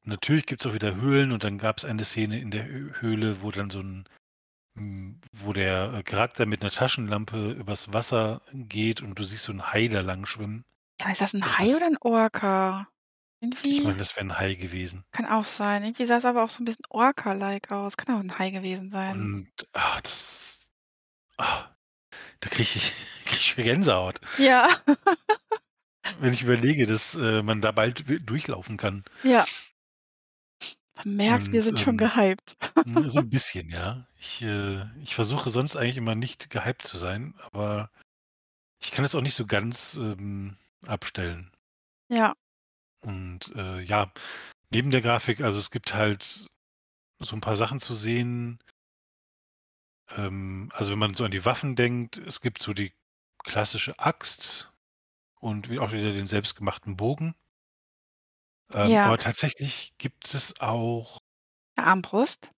na 0.08 0.14
natürlich 0.16 0.46
gibt's 0.46 0.66
auch 0.66 0.74
wieder 0.74 0.96
Höhlen 0.96 1.32
und 1.32 1.44
dann 1.44 1.58
gab's 1.58 1.86
eine 1.86 2.06
Szene 2.06 2.40
in 2.40 2.52
der 2.52 2.66
Höh 2.68 2.94
Höhle, 3.02 3.42
wo 3.42 3.52
dann 3.52 3.70
so 3.70 3.80
'n 3.82 4.06
hm, 4.78 5.22
wo 5.34 5.54
der, 5.54 5.94
äh, 5.96 6.04
Charakter 6.04 6.46
mit 6.48 6.64
'ner 6.64 6.72
Taschenlampe 6.72 7.52
übers 7.54 7.94
Wasser 7.94 8.42
geht 8.54 9.02
und 9.04 9.20
du 9.20 9.24
siehst 9.24 9.46
so 9.46 9.54
'n 9.54 9.72
Hai 9.74 9.88
da 9.90 10.02
lang 10.02 10.26
schwimmen. 10.28 10.64
Ja, 11.00 11.12
ist 11.12 11.22
das 11.22 11.34
'n 11.36 11.44
Und 11.44 11.60
Hai 11.60 11.76
das 11.76 11.76
oder 11.76 11.86
'n 11.88 11.98
Orca? 12.02 12.88
Ich 13.70 13.84
Irgendwie 13.84 13.84
meine, 13.84 13.98
das 13.98 14.16
wäre 14.16 14.26
'n 14.26 14.38
Hai 14.38 14.56
gewesen. 14.56 15.04
kann 15.14 15.26
auch 15.26 15.46
sein. 15.46 15.84
Irgendwie 15.84 16.06
sah's 16.06 16.26
aber 16.26 16.44
auch 16.44 16.50
so 16.50 16.62
'n 16.62 16.66
bisschen 16.66 16.86
Orca-like 16.90 17.72
aus. 17.72 17.98
Kann 17.98 18.16
auch 18.16 18.22
'n 18.24 18.38
Hai 18.40 18.50
gewesen 18.52 18.90
sein. 18.90 19.30
Und, 19.30 19.52
ah, 19.74 20.00
das 20.04 20.72
ah, 21.38 21.76
da 22.42 22.50
kriege 22.50 22.64
ich 22.64 22.94
kriege 23.26 23.38
ich 23.40 23.56
Gänsehaut. 23.58 24.22
Ja. 24.38 24.68
Wenn 26.20 26.34
ich 26.34 26.42
überlege, 26.44 26.86
dass, 26.86 27.16
äh, 27.16 27.44
man 27.44 27.62
da 27.62 27.72
bald 27.72 28.06
durchlaufen 28.30 28.78
kann. 28.78 29.04
Ja. 29.24 29.48
Man 31.04 31.16
merkt, 31.16 31.52
wir 31.52 31.62
Und, 31.62 31.64
sind 31.64 31.80
schon 31.80 31.98
ähm, 31.98 31.98
gehypt. 31.98 32.56
hm, 32.86 33.10
so 33.10 33.20
'n 33.22 33.30
bisschen, 33.30 33.70
ja. 33.72 34.08
Ich, 34.20 34.42
äh 34.44 34.86
ich 35.02 35.16
versuche 35.16 35.50
sonst 35.52 35.76
eigentlich 35.78 35.98
immer 35.98 36.16
nicht 36.16 36.50
gehypt 36.52 36.86
zu 36.86 36.98
sein, 36.98 37.36
aber 37.52 37.92
ich 38.82 38.92
kann 38.92 39.06
es 39.06 39.16
auch 39.16 39.22
nicht 39.22 39.36
so 39.36 39.46
ganz, 39.48 39.98
ähm, 39.98 40.58
abstellen. 40.88 41.52
Ja. 42.10 42.36
Und, 43.04 43.54
äh, 43.56 43.82
ja, 43.82 44.12
neben 44.72 44.92
der 44.92 45.02
Grafik 45.02 45.42
also, 45.42 45.60
es 45.60 45.72
gibt 45.72 45.94
halt 45.94 46.48
so 47.20 47.36
'n 47.38 47.42
paar 47.42 47.56
Sachen 47.58 47.80
zu 47.80 47.94
sehen 47.96 48.60
ähm, 50.16 50.70
also, 50.74 50.92
wenn 50.92 51.00
man 51.00 51.14
so 51.14 51.26
an 51.26 51.32
die 51.32 51.46
Waffen 51.46 51.76
denkt, 51.76 52.18
es 52.18 52.42
gibt 52.42 52.62
so 52.62 52.74
die 52.74 52.94
klassische 53.44 53.98
Axt 54.00 54.74
und 55.40 55.70
auch 55.80 55.94
wieder 55.94 56.14
den 56.14 56.28
selbstgemachten 56.28 56.98
Bogen. 56.98 57.36
Ähm, 58.74 58.98
Ja. 58.98 59.02
aber 59.02 59.18
tatsächlich 59.18 59.94
gibt 59.98 60.34
es 60.34 60.60
auch 60.60 61.20
'Ne 61.78 61.84
Armbrust? 61.86 62.52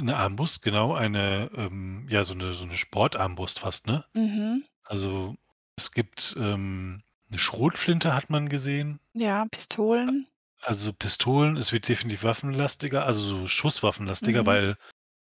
'ne 0.00 0.16
Armbrust, 0.16 0.62
genau, 0.62 0.94
eine, 0.94 1.50
ähm 1.56 2.06
ja, 2.08 2.24
so 2.24 2.34
'ne 2.34 2.52
so 2.52 2.64
'ne 2.66 2.76
Sportarmbrust 2.76 3.60
fast, 3.60 3.86
ne? 3.86 4.04
Mhm. 4.14 4.64
Also, 4.84 5.36
es 5.76 5.92
gibt, 5.92 6.36
ähm 6.38 7.02
'ne 7.30 7.38
Schrotflinte 7.38 8.14
hat 8.14 8.30
man 8.30 8.48
gesehen. 8.50 9.00
Ja, 9.16 9.46
Pistolen. 9.48 10.26
Also, 10.62 10.92
Pistolen, 10.92 11.56
es 11.56 11.72
wird 11.72 11.88
definitiv 11.88 12.22
waffenlastiger, 12.24 13.04
also, 13.04 13.22
so 13.24 13.46
schusswaffenlastiger, 13.46 14.46
Mhm. 14.46 14.46
weil 14.46 14.76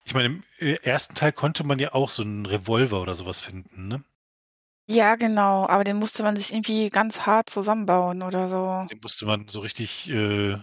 ich 0.05 0.13
meine, 0.15 0.27
im, 0.27 0.43
äh, 0.59 0.77
1. 0.83 1.15
Teil 1.15 1.33
konnte 1.33 1.63
man 1.65 1.79
ja 1.79 1.93
auch 1.93 2.09
so 2.11 2.23
'n 2.23 2.45
Revolver 2.47 3.01
oder 3.01 3.15
so 3.15 3.25
was 3.27 3.39
finden, 3.41 3.87
ne? 3.89 4.03
Ja, 4.91 5.13
genau, 5.13 5.67
aber 5.67 5.83
den 5.83 5.97
musste 5.97 6.23
man 6.23 6.35
sich 6.35 6.51
irgendwie 6.51 6.89
ganz 6.89 7.21
hart 7.27 7.47
zusammenbauen 7.47 8.23
oder 8.23 8.47
so. 8.47 8.87
Den 8.89 8.99
musste 9.03 9.27
man 9.27 9.47
so 9.47 9.59
richtig, 9.59 10.09
äh, 10.09 10.57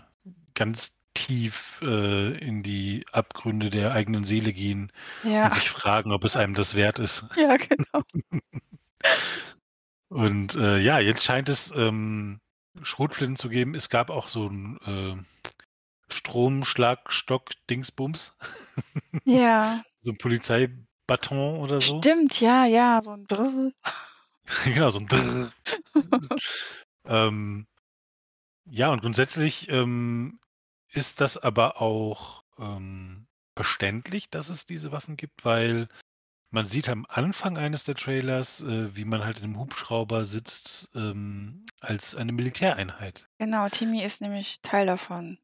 ganz 0.55 0.99
tief, 1.14 1.81
äh, 1.83 2.37
in 2.39 2.64
die 2.64 3.05
Abgründe 3.12 3.70
der 3.70 3.93
eigenen 3.93 4.24
Seele 4.24 4.53
gehen 4.53 4.91
Ja. 5.22 5.45
und 5.45 5.55
sich 5.55 5.70
fragen, 5.70 6.11
ob 6.11 6.24
es 6.24 6.37
einem 6.37 6.55
das 6.55 6.74
wert 6.74 6.99
ist. 6.99 7.24
Ja, 7.39 7.57
genau. 7.57 8.03
Und, 10.11 10.55
äh, 10.57 10.79
ja, 10.79 10.99
jetzt 11.01 11.24
scheint 11.24 11.49
es, 11.49 11.72
ähm, 11.77 12.39
Schrotflinten 12.83 13.37
zu 13.37 13.49
geben. 13.49 13.74
Es 13.74 13.89
gab 13.91 14.11
auch 14.11 14.29
so 14.29 14.47
'n, 14.49 14.79
äh, 14.87 15.16
Stromschlagstock-Dingsbums. 16.12 18.37
Ja. 19.24 19.81
So 20.03 20.11
'n 20.12 20.18
Polizeibâton 20.18 21.59
oder 21.59 21.81
so. 21.81 21.99
Stimmt, 21.99 22.41
ja, 22.41 22.64
ja, 22.64 23.01
so 23.03 23.11
'n 23.12 23.24
Drrrl. 23.27 23.72
Genau, 24.65 24.91
so 24.91 24.99
'n 25.01 25.07
Drrrl. 25.07 25.53
Ähm 27.07 27.67
ja, 28.69 28.91
und 28.93 29.01
grundsätzlich, 29.03 29.69
ähm, 29.71 30.41
ist 30.91 31.21
das 31.21 31.37
aber 31.39 31.81
auch, 31.83 32.45
ähm, 32.59 33.29
verständlich, 33.57 34.31
dass 34.31 34.49
es 34.49 34.67
diese 34.67 34.93
Waffen 34.93 35.17
gibt, 35.17 35.45
weil 35.45 35.89
man 36.51 36.67
sieht 36.67 36.89
am 36.91 37.07
Anfang 37.09 37.59
eines 37.59 37.85
der 37.85 37.97
Trailers, 37.97 38.63
äh, 38.63 38.97
wie 38.97 39.05
man 39.07 39.25
halt 39.25 39.39
in 39.41 39.53
'nem 39.53 39.61
Hubschrauber 39.61 40.25
sitzt, 40.27 40.91
ähm, 40.95 41.67
als 41.81 42.15
eine 42.17 42.33
Militäreinheit. 42.33 43.29
Genau, 43.41 43.69
Timmy 43.69 44.03
ist 44.03 44.23
nämlich 44.23 44.63
Teil 44.63 44.87
davon. 44.87 45.39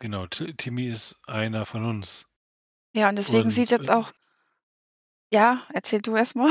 Genau, 0.00 0.26
Ti 0.26 0.54
Timmy 0.56 0.86
ist 0.88 1.18
einer 1.26 1.66
von 1.66 1.84
uns. 1.84 2.26
Ja, 2.94 3.08
und 3.08 3.16
deswegen 3.16 3.48
sieht 3.50 3.70
Und, 3.70 3.70
jetzt 3.70 3.90
ähm 3.90 3.90
auch 3.90 4.12
Ja, 5.32 5.62
erzähl 5.72 6.02
du 6.02 6.14
erst 6.14 6.36
mal. 6.36 6.50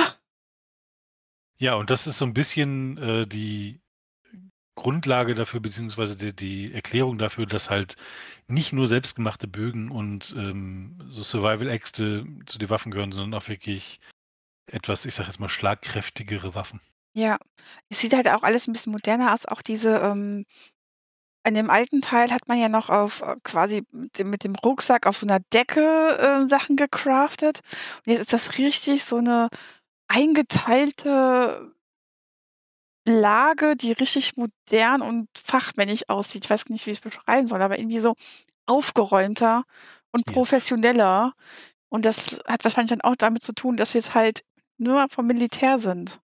Ja, 1.62 1.76
und 1.76 1.92
das 1.92 2.08
ist 2.08 2.18
so 2.18 2.26
'n 2.26 2.34
bisschen, 2.34 2.98
äh, 2.98 3.28
die 3.28 3.80
Grundlage 4.76 5.36
dafür 5.36 5.60
beziehungsweise 5.62 6.18
die 6.18 6.36
die 6.36 6.74
Erklärung 6.74 7.18
dafür, 7.20 7.46
dass 7.46 7.70
halt 7.70 7.98
nicht 8.48 8.74
nur 8.74 8.88
selbstgemachte 8.88 9.48
Bögen 9.48 9.92
und, 9.92 10.36
ähm, 10.38 10.98
so 11.08 11.24
Survival-Äxte 11.24 12.26
zu 12.48 12.60
den 12.60 12.70
Waffen 12.72 12.92
gehören, 12.92 13.12
sondern 13.14 13.40
auch 13.42 13.48
wirklich 13.50 14.00
etwas, 14.68 15.06
ich 15.06 15.16
sage 15.16 15.30
jetzt 15.30 15.40
mal, 15.40 15.50
schlagkräftigere 15.50 16.56
Waffen. 16.56 16.82
Ja, 17.16 17.38
es 17.90 18.00
sieht 18.00 18.14
halt 18.14 18.30
auch 18.30 18.44
alles 18.44 18.68
'n 18.68 18.72
bisschen 18.74 18.92
moderner 18.94 19.34
aus, 19.34 19.46
auch 19.46 19.62
diese, 19.62 19.98
ähm 20.00 20.46
in 21.46 21.56
dem 21.56 21.72
alten 21.72 22.02
Teil 22.02 22.30
hat 22.32 22.48
man 22.48 22.60
ja 22.60 22.70
noch 22.70 22.90
auf 22.90 23.22
äh, 23.24 23.36
quasi 23.44 23.84
mit 23.92 24.20
dem 24.20 24.30
mit 24.30 24.44
dem 24.44 24.54
Rucksack 24.56 25.08
auf 25.08 25.18
so 25.18 25.26
'ner 25.26 25.40
Decke, 25.54 26.18
äh, 26.44 26.46
Sachen 26.48 26.76
gecraftet. 26.76 27.62
Und 28.06 28.12
jetzt 28.14 28.22
ist 28.22 28.34
das 28.34 28.58
richtig 28.60 29.04
so 29.04 29.20
'ne 29.22 29.50
eingeteilte 30.12 31.74
Lage, 33.08 33.76
die 33.76 33.94
richtig 33.94 34.38
modern 34.38 35.02
und 35.02 35.28
fachmännisch 35.36 36.08
aussieht. 36.08 36.46
Ich 36.46 36.50
weiß 36.50 36.70
nicht, 36.70 36.86
wie 36.86 36.92
ich's 36.92 37.02
beschreiben 37.02 37.48
soll, 37.48 37.62
aber 37.62 37.80
irgendwie 37.80 38.00
so 38.00 38.16
aufgeräumter 38.68 39.64
und 40.12 40.26
professioneller. 40.26 41.34
Und 41.90 42.06
das 42.06 42.42
hat 42.48 42.64
wahrscheinlich 42.64 42.92
dann 42.92 43.02
auch 43.02 43.16
damit 43.16 43.44
zu 43.44 43.54
tun, 43.54 43.76
dass 43.78 43.94
wir 43.94 44.02
jetzt 44.02 44.14
halt 44.14 44.44
nur 44.78 45.10
vom 45.10 45.26
Militär 45.28 45.78
sind. 45.78 46.20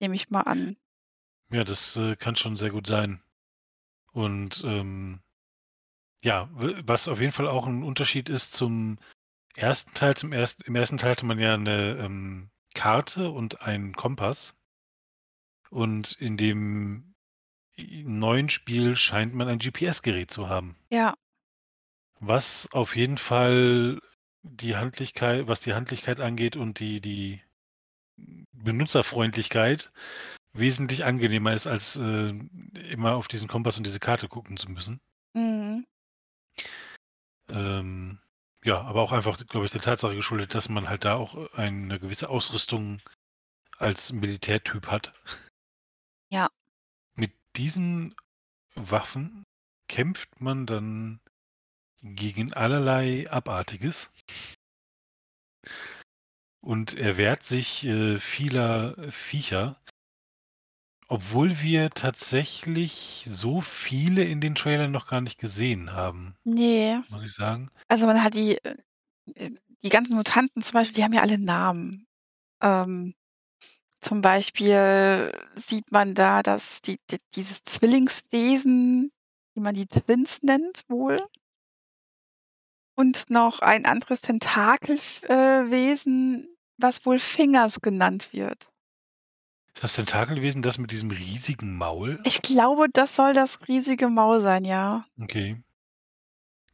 Nehme 0.00 0.16
ich 0.16 0.30
mal 0.30 0.42
an. 0.42 0.76
Ja, 1.52 1.64
das, 1.64 1.96
äh, 1.96 2.16
kann 2.16 2.36
schon 2.36 2.56
sehr 2.56 2.70
gut 2.70 2.86
sein. 2.86 3.20
Und, 4.12 4.64
ähm, 4.64 5.20
ja, 6.22 6.48
was 6.52 7.08
auf 7.08 7.20
jeden 7.20 7.32
Fall 7.32 7.48
auch 7.48 7.66
'n 7.66 7.82
Unterschied 7.82 8.28
ist 8.28 8.52
zum 8.52 8.98
1. 9.56 9.94
Teil 9.94 10.16
zum 10.16 10.32
erst 10.32 10.62
im 10.62 10.74
1. 10.74 10.96
Teil 10.96 11.10
hatte 11.12 11.26
man 11.26 11.38
ja 11.38 11.56
'ne, 11.56 11.96
ähm, 12.00 12.50
Karte 12.74 13.30
und 13.30 13.62
einen 13.62 13.94
Kompass. 13.94 14.54
Und 15.72 16.12
in 16.20 16.36
dem 16.36 17.14
neuen 17.78 18.50
Spiel 18.50 18.96
scheint 18.96 19.34
man 19.34 19.48
ein 19.48 19.58
GPS-Gerät 19.60 20.30
zu 20.30 20.48
haben. 20.48 20.76
Ja. 20.92 21.14
Was 22.22 22.68
auf 22.72 22.96
jeden 22.96 23.16
Fall 23.16 23.98
die 24.42 24.76
Handlichkei 24.76 25.48
was 25.48 25.60
die 25.62 25.72
Handlichkeit 25.74 26.20
angeht 26.20 26.54
und 26.56 26.78
die 26.78 27.00
die 27.00 27.40
Benutzerfreundlichkeit 28.52 29.90
wesentlich 30.52 31.04
angenehmer 31.04 31.54
ist, 31.54 31.66
als, 31.66 31.96
äh, 31.96 32.30
immer 32.90 33.14
auf 33.14 33.28
diesen 33.28 33.48
Kompass 33.48 33.78
und 33.78 33.86
diese 33.86 34.00
Karte 34.00 34.28
gucken 34.28 34.56
zu 34.56 34.70
müssen. 34.70 35.00
Mhm. 35.34 35.84
Ähm, 37.48 38.18
ja, 38.64 38.80
aber 38.82 39.00
auch 39.00 39.12
einfach, 39.12 39.38
glaube 39.46 39.66
ich, 39.66 39.72
der 39.72 39.80
Tatsache 39.80 40.14
geschuldet, 40.14 40.54
dass 40.54 40.68
man 40.68 40.88
halt 40.88 41.04
da 41.04 41.14
auch, 41.14 41.36
äh, 41.36 41.62
eine 41.62 41.98
gewisse 41.98 42.28
Ausrüstung 42.28 43.00
als 43.78 44.12
Militärtyp 44.12 44.88
hat. 44.88 45.14
Ja. 46.30 46.50
Mit 47.14 47.32
diesen 47.56 48.14
Waffen 48.74 49.44
kämpft 49.88 50.40
man 50.40 50.66
dann 50.66 51.20
gegen 52.02 52.52
allerlei 52.52 53.30
Abartiges. 53.30 54.12
Und 56.62 56.94
erwehrt 56.94 57.44
sich, 57.44 57.84
äh, 57.86 58.18
vieler 58.18 59.10
Viecher. 59.10 59.80
Obwohl 61.12 61.60
wir 61.60 61.90
tatsächlich 61.90 63.24
so 63.26 63.60
viele 63.60 64.22
in 64.22 64.40
den 64.40 64.54
Trailern 64.54 64.92
noch 64.92 65.08
gar 65.08 65.20
nicht 65.20 65.38
gesehen 65.38 65.92
haben, 65.92 66.36
Ne. 66.44 67.02
muss 67.08 67.24
ich 67.24 67.32
sagen. 67.34 67.68
Also, 67.88 68.06
man 68.06 68.22
hat 68.22 68.34
die 68.34 68.58
äh, 68.64 68.76
die 69.82 69.88
ganzen 69.88 70.14
Mutanten 70.14 70.62
zum 70.62 70.74
Beispiel, 70.74 70.94
die 70.96 71.04
haben 71.04 71.12
ja 71.14 71.22
alle 71.22 71.38
Namen. 71.38 72.06
Ähm, 72.62 73.14
zum 74.02 74.22
Beispiel 74.22 75.32
sieht 75.56 75.92
man 75.92 76.14
da, 76.14 76.42
dass 76.42 76.82
die 76.82 76.98
d 77.10 77.18
dieses 77.36 77.64
Zwillingswesen, 77.64 79.10
die 79.10 79.12
die 79.56 79.60
man 79.60 79.74
die 79.74 79.86
Twins 79.86 80.42
nennt 80.42 80.84
wohl. 80.88 81.26
Und 82.98 83.30
noch 83.30 83.60
ein 83.60 83.86
anderes 83.86 84.20
Tentakel 84.20 84.96
f 84.96 85.22
äh, 85.24 85.70
Wesen, 85.70 86.48
was 86.76 87.04
wohl 87.06 87.18
Fingers 87.18 87.80
genannt 87.80 88.32
wird. 88.32 88.69
Ist 89.74 89.84
das 89.84 89.94
Tentakelwesen 89.94 90.62
das 90.62 90.78
mit 90.78 90.90
diesem 90.90 91.10
riesigen 91.10 91.76
Maul? 91.76 92.20
Ich 92.24 92.42
glaube, 92.42 92.86
das 92.92 93.14
soll 93.16 93.34
das 93.34 93.58
riesige 93.68 94.08
Maul 94.08 94.40
sein, 94.40 94.64
ja. 94.64 95.04
Okay. 95.22 95.62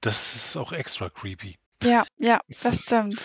Das 0.01 0.35
ist 0.37 0.57
auch 0.57 0.73
extra 0.73 1.11
creepy. 1.11 1.57
Ja, 1.83 2.05
ja, 2.19 2.41
das 2.61 2.83
stimmt. 2.83 3.21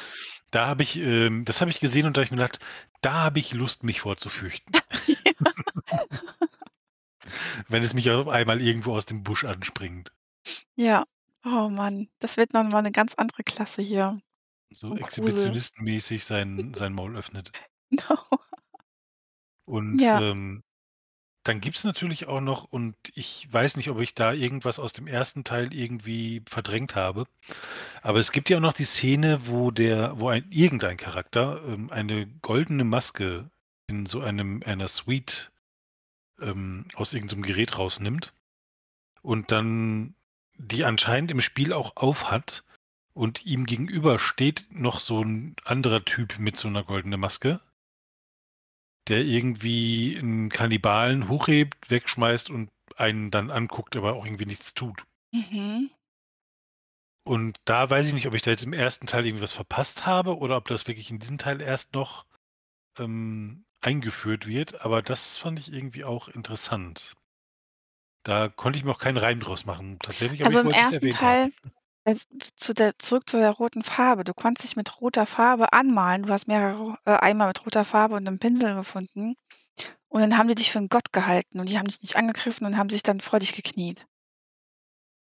Da 0.52 0.68
habe 0.68 0.84
ich 0.84 0.98
ähm, 0.98 1.46
das 1.46 1.62
habe 1.62 1.72
ich 1.72 1.80
gesehen 1.80 2.06
und 2.06 2.18
da 2.18 2.20
habe 2.20 2.26
ich 2.26 2.32
mir 2.32 2.38
gedacht: 2.38 2.60
„Da 3.02 3.14
habe 3.14 3.40
ich 3.40 3.54
Lust, 3.54 3.84
mich 3.84 4.02
vor 4.02 4.18
zu 4.18 4.30
fürchten.“ 4.30 4.72
Ja. 4.74 4.82
Wenn 7.68 7.84
es 7.84 7.94
mich 7.94 8.10
auf 8.12 8.28
einmal 8.28 8.62
irgendwo 8.62 8.94
aus 8.96 9.06
dem 9.06 9.24
Busch 9.24 9.44
anspringt. 9.46 10.12
Ja. 10.78 11.06
Oh 11.46 11.70
Mann, 11.70 12.10
das 12.20 12.38
wird 12.38 12.54
noch 12.54 12.64
mal 12.64 12.82
'ne 12.82 12.92
ganz 12.92 13.14
andere 13.16 13.44
Klasse 13.44 13.82
hier 13.82 14.20
So 14.74 14.94
Grusel. 14.94 15.00
exhibitionistenmäßig 15.00 16.24
sein 16.24 16.74
sein 16.78 16.94
Maul 16.94 17.18
öffnet. 17.18 17.52
Genau. 17.92 18.18
Und, 19.72 20.00
Ja. 20.00 20.20
ähm, 20.20 20.64
dann 21.44 21.62
gibt's 21.62 21.84
natürlich 21.86 22.28
auch 22.28 22.42
noch 22.42 22.66
und 22.66 22.96
ich 23.16 23.48
weiß 23.52 23.78
nicht, 23.78 23.90
ob 23.90 24.00
ich 24.02 24.16
da 24.16 24.34
irgendwas 24.34 24.80
aus 24.80 24.94
dem 24.94 25.08
1. 25.08 25.44
Teil 25.46 25.74
irgendwie 25.74 26.44
verdrängt 26.50 26.96
habe, 26.96 27.26
aber 28.04 28.20
es 28.20 28.32
gibt 28.34 28.50
ja 28.50 28.58
auch 28.58 28.62
noch 28.62 28.74
die 28.74 28.86
Szene, 28.86 29.48
wo 29.48 29.72
der 29.72 30.20
wo 30.20 30.30
ein 30.30 30.46
irgendein 30.52 30.98
Charakter, 30.98 31.62
ähm, 31.68 31.92
eine 31.92 32.28
goldene 32.44 32.84
Maske 32.86 33.52
in 33.88 34.06
so 34.08 34.22
einem 34.22 34.64
einer 34.66 34.88
Suite, 34.90 35.52
ähm, 36.42 36.86
aus 36.96 37.14
irgend 37.14 37.32
so 37.32 37.38
'nem 37.38 37.44
Gerät 37.46 37.78
rausnimmt 37.80 38.34
und 39.24 39.52
dann 39.52 40.16
die 40.58 40.86
anscheinend 40.86 41.32
im 41.32 41.42
Spiel 41.42 41.74
auch 41.74 41.96
aufhat 41.98 42.64
und 43.14 43.46
ihm 43.46 43.66
gegenüber 43.68 44.20
steht 44.20 44.68
noch 44.72 45.00
so 45.02 45.22
'n 45.24 45.56
anderer 45.66 46.06
Typ 46.06 46.40
mit 46.40 46.58
so 46.58 46.70
'ner 46.70 46.84
goldenen 46.84 47.20
Maske 47.22 47.62
der 49.08 49.24
irgendwie 49.24 50.16
'n 50.18 50.50
Kannibalen 50.50 51.28
hochhebt, 51.30 51.90
wegschmeißt 51.90 52.50
und 52.50 52.70
einen 52.98 53.32
dann 53.32 53.52
anguckt, 53.52 53.96
aber 53.96 54.14
auch 54.14 54.26
irgendwie 54.26 54.46
nichts 54.46 54.74
tut. 54.74 55.06
Mhm. 55.34 55.92
Und 57.28 57.58
da 57.66 57.90
weiß 57.90 58.08
ich 58.08 58.14
nicht, 58.14 58.28
ob 58.28 58.34
ich 58.34 58.42
da 58.42 58.52
jetzt 58.52 58.64
im 58.64 58.74
1. 58.74 59.06
Teil 59.06 59.26
irgendwie 59.26 59.44
was 59.44 59.54
verpasst 59.54 60.06
habe 60.06 60.38
oder 60.38 60.58
ob 60.58 60.68
das 60.68 60.88
wirklich 60.88 61.12
in 61.12 61.20
diesem 61.20 61.38
Teil 61.38 61.62
erst 61.62 61.94
noch, 61.94 62.26
ähm, 63.00 63.66
eingeführt 63.82 64.48
wird, 64.48 64.82
aber 64.86 65.02
das 65.04 65.38
fand 65.38 65.60
ich 65.60 65.74
irgendwie 65.74 66.06
auch 66.06 66.28
interessant. 66.30 67.16
Da 68.26 68.50
konnte 68.50 68.78
ich 68.78 68.86
mir 68.86 68.92
auch 68.92 69.00
keinen 69.00 69.18
Reim 69.18 69.40
draus 69.40 69.66
machen 69.66 69.98
tatsächlich, 70.00 70.44
aber 70.44 70.52
Also, 70.52 70.60
ich 70.60 70.64
im 70.64 70.70
1. 70.70 70.92
erwähnt 70.92 71.24
haben. 71.24 71.40
Äh, 72.08 72.16
zu 72.56 72.74
der 72.74 72.98
zurück 72.98 73.30
zu 73.30 73.38
der 73.38 73.52
roten 73.52 73.84
Farbe. 73.84 74.24
Du 74.24 74.34
konntest 74.34 74.68
dich 74.68 74.76
mit 74.76 75.02
roter 75.02 75.26
Farbe 75.28 75.72
anmalen. 75.74 76.24
Du 76.24 76.30
hast 76.34 76.48
mehrere 76.48 76.98
äh, 77.06 77.12
Eimer 77.12 77.48
mit 77.48 77.64
roter 77.66 77.86
Farbe 77.86 78.16
und 78.16 78.24
'nem 78.24 78.40
Pinsel 78.40 78.74
gefunden 78.76 79.36
und 80.10 80.22
dann 80.22 80.38
haben 80.38 80.48
die 80.50 80.56
dich 80.56 80.72
für 80.72 80.80
'n 80.80 80.90
Gott 80.90 81.14
gehalten 81.14 81.60
und 81.60 81.70
die 81.70 81.80
haben 81.80 81.88
dich 81.88 82.02
nicht 82.02 82.18
angegriffen 82.18 82.66
und 82.68 82.78
haben 82.78 82.90
sich 82.90 83.04
dann 83.04 83.22
vor 83.22 83.40
dich 83.40 83.54
gekniet. 83.54 84.08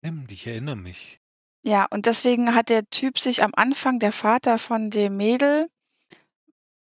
Stimmt, 0.02 0.32
ich 0.32 0.46
erinnere 0.46 0.76
mich. 0.76 1.20
Ja, 1.64 1.86
und 1.90 2.06
deswegen 2.06 2.54
hat 2.54 2.70
der 2.70 2.88
Typ 2.88 3.18
sich 3.18 3.42
am 3.42 3.52
Anfang 3.54 3.98
der 3.98 4.12
Vater 4.12 4.56
von 4.56 4.88
dem 4.90 5.16
Mädel 5.18 5.68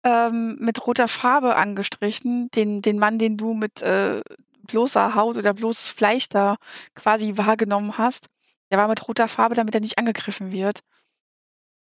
ähm, 0.05 0.57
mit 0.61 0.86
roter 0.86 1.09
Farbe 1.09 1.57
angestrichen, 1.57 2.51
den 2.55 2.82
den 2.82 2.99
Mann, 2.99 3.18
den 3.18 3.36
du 3.38 3.55
mit, 3.55 3.80
äh, 3.82 4.22
bloßer 4.66 5.14
Haut 5.14 5.36
oder 5.38 5.55
bloßes 5.55 5.88
Fleisch 5.88 6.28
da 6.28 6.57
quasi 6.95 7.36
wahrgenommen 7.38 7.97
hast. 7.99 8.28
Der 8.71 8.79
war 8.79 8.89
mit 8.89 9.07
roter 9.09 9.29
Farbe, 9.29 9.55
damit 9.55 9.75
er 9.75 9.81
nicht 9.81 9.99
angegriffen 9.99 10.53
wird. 10.53 10.81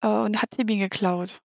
Äh, 0.02 0.08
und 0.08 0.42
hat 0.42 0.58
ihm 0.58 0.68
ihn 0.68 0.80
geklaut. 0.80 1.40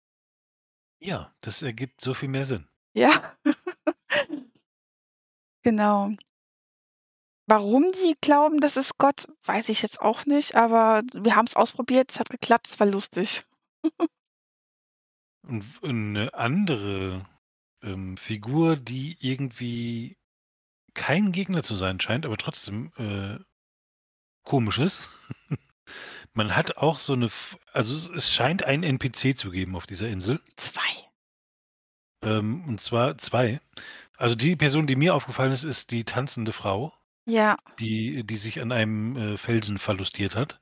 Ja, 1.01 1.35
das 1.41 1.63
ergibt 1.63 2.01
so 2.01 2.15
viel 2.15 2.29
mehr 2.29 2.45
Sinn. 2.47 2.69
Ja. 2.95 3.11
Genau. 5.65 6.11
Warum 7.49 7.85
die 7.93 8.17
glauben, 8.21 8.61
das 8.61 8.77
ist 8.77 8.99
Gott, 8.99 9.27
weiß 9.45 9.69
ich 9.69 9.83
jetzt 9.83 10.01
auch 10.01 10.27
nicht, 10.27 10.55
aber 10.55 11.03
wir 11.13 11.35
haben's 11.37 11.57
ausprobiert, 11.57 12.11
es 12.11 12.21
hat 12.21 12.31
geklappt, 12.31 12.69
es 12.69 12.79
war 12.79 12.87
lustig. 12.87 13.45
Und 15.45 15.83
w 15.83 15.93
'ne 15.93 16.33
andere, 16.35 17.27
ähm, 17.83 18.17
Figur, 18.17 18.77
die 18.77 19.17
irgendwie 19.21 20.17
kein 20.95 21.33
Gegner 21.33 21.63
zu 21.63 21.75
sein 21.75 22.01
scheint, 22.01 22.27
aber 22.27 22.37
trotzdem, 22.39 22.93
äh, 22.97 23.39
komisch 24.45 24.79
ist. 24.79 25.11
Man 26.35 26.57
hat 26.57 26.77
auch 26.79 26.99
so 26.99 27.15
'ne 27.17 27.27
F 27.27 27.59
also, 27.73 27.95
es 27.95 28.09
es 28.11 28.33
scheint 28.35 28.65
einen 28.65 28.83
NPC 28.85 29.37
zu 29.37 29.51
geben 29.51 29.77
auf 29.77 29.87
dieser 29.87 30.09
Insel. 30.09 30.41
2. 30.57 30.81
Ähm, 32.25 32.65
und 32.69 32.81
zwar 32.81 33.19
2. 33.19 33.61
Also, 34.17 34.37
die 34.37 34.57
Person, 34.57 34.87
die 34.87 34.97
mir 34.97 35.15
aufgefallen 35.15 35.53
ist, 35.53 35.65
ist 35.65 35.91
die 35.91 36.05
tanzende 36.05 36.53
Frau, 36.53 36.93
Ja. 37.27 37.57
die 37.81 38.25
die 38.25 38.37
sich 38.37 38.61
an 38.61 38.73
einem, 38.73 39.17
äh, 39.17 39.37
Felsen 39.39 39.79
verlustiert 39.79 40.37
hat. 40.37 40.61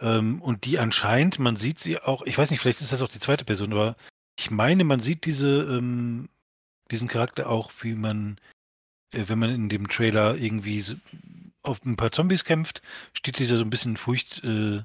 Ähm, 0.00 0.42
und 0.42 0.64
die 0.66 0.78
anscheinend 0.78 1.38
man 1.38 1.56
sieht 1.56 1.80
sie 1.80 1.98
auch 2.00 2.22
ich 2.26 2.36
weiß 2.38 2.50
nicht, 2.50 2.60
vielleicht 2.60 2.80
ist 2.80 2.92
das 2.92 3.02
auch 3.02 3.08
die 3.08 3.20
2. 3.20 3.44
Person, 3.46 3.72
aber 3.72 3.96
ich 4.38 4.50
meine, 4.50 4.84
man 4.84 5.00
sieht 5.00 5.26
diese 5.26 5.62
ähm, 5.64 6.28
diesen 6.90 7.08
Charakter 7.08 7.48
auch, 7.50 7.72
wie 7.82 7.94
man 7.94 8.38
äh, 9.12 9.24
wenn 9.28 9.38
man 9.40 9.50
in 9.50 9.68
dem 9.70 9.88
Trailer 9.88 10.36
irgendwie 10.36 10.78
s 10.80 10.96
auf 11.66 11.84
'n 11.84 11.96
paar 11.96 12.12
Zombies 12.12 12.44
kämpft, 12.44 12.82
steht 13.12 13.38
dieser 13.38 13.56
so 13.58 13.64
'n 13.64 13.70
bisschen 13.70 13.96
furcht 13.96 14.42
äh 14.44 14.82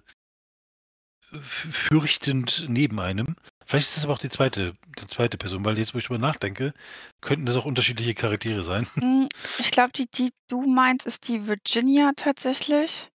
fürchtend 1.42 2.66
neben 2.68 3.00
einem. 3.00 3.36
Vielleicht 3.66 3.88
ist 3.88 3.98
das 3.98 4.04
aber 4.04 4.14
auch 4.14 4.20
die 4.20 4.30
2. 4.30 4.74
die 5.00 5.08
2. 5.08 5.38
Person, 5.38 5.64
weil 5.64 5.78
jetzt, 5.78 5.94
wo 5.94 5.98
ich 5.98 6.06
drüber 6.06 6.20
nachdenke, 6.20 6.74
könnten 7.22 7.46
das 7.46 7.56
auch 7.56 7.66
unterschiedliche 7.66 8.14
Charaktere 8.14 8.64
sein. 8.64 8.86
Hm, 9.00 9.28
ich 9.58 9.72
glaube, 9.72 9.92
die 9.94 10.08
die 10.12 10.32
du 10.48 10.62
meinst, 10.64 11.06
ist 11.08 11.28
die 11.28 11.48
Virginia 11.48 12.12
tatsächlich. 12.16 13.10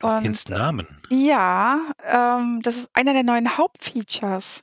Du 0.00 0.08
Und 0.08 0.22
kennst 0.22 0.50
Namen. 0.50 0.86
ja, 1.10 1.92
ähm, 2.04 2.60
das 2.62 2.76
ist 2.78 2.90
einer 2.94 3.12
der 3.14 3.22
neuen 3.24 3.56
Hauptfeatures 3.58 4.62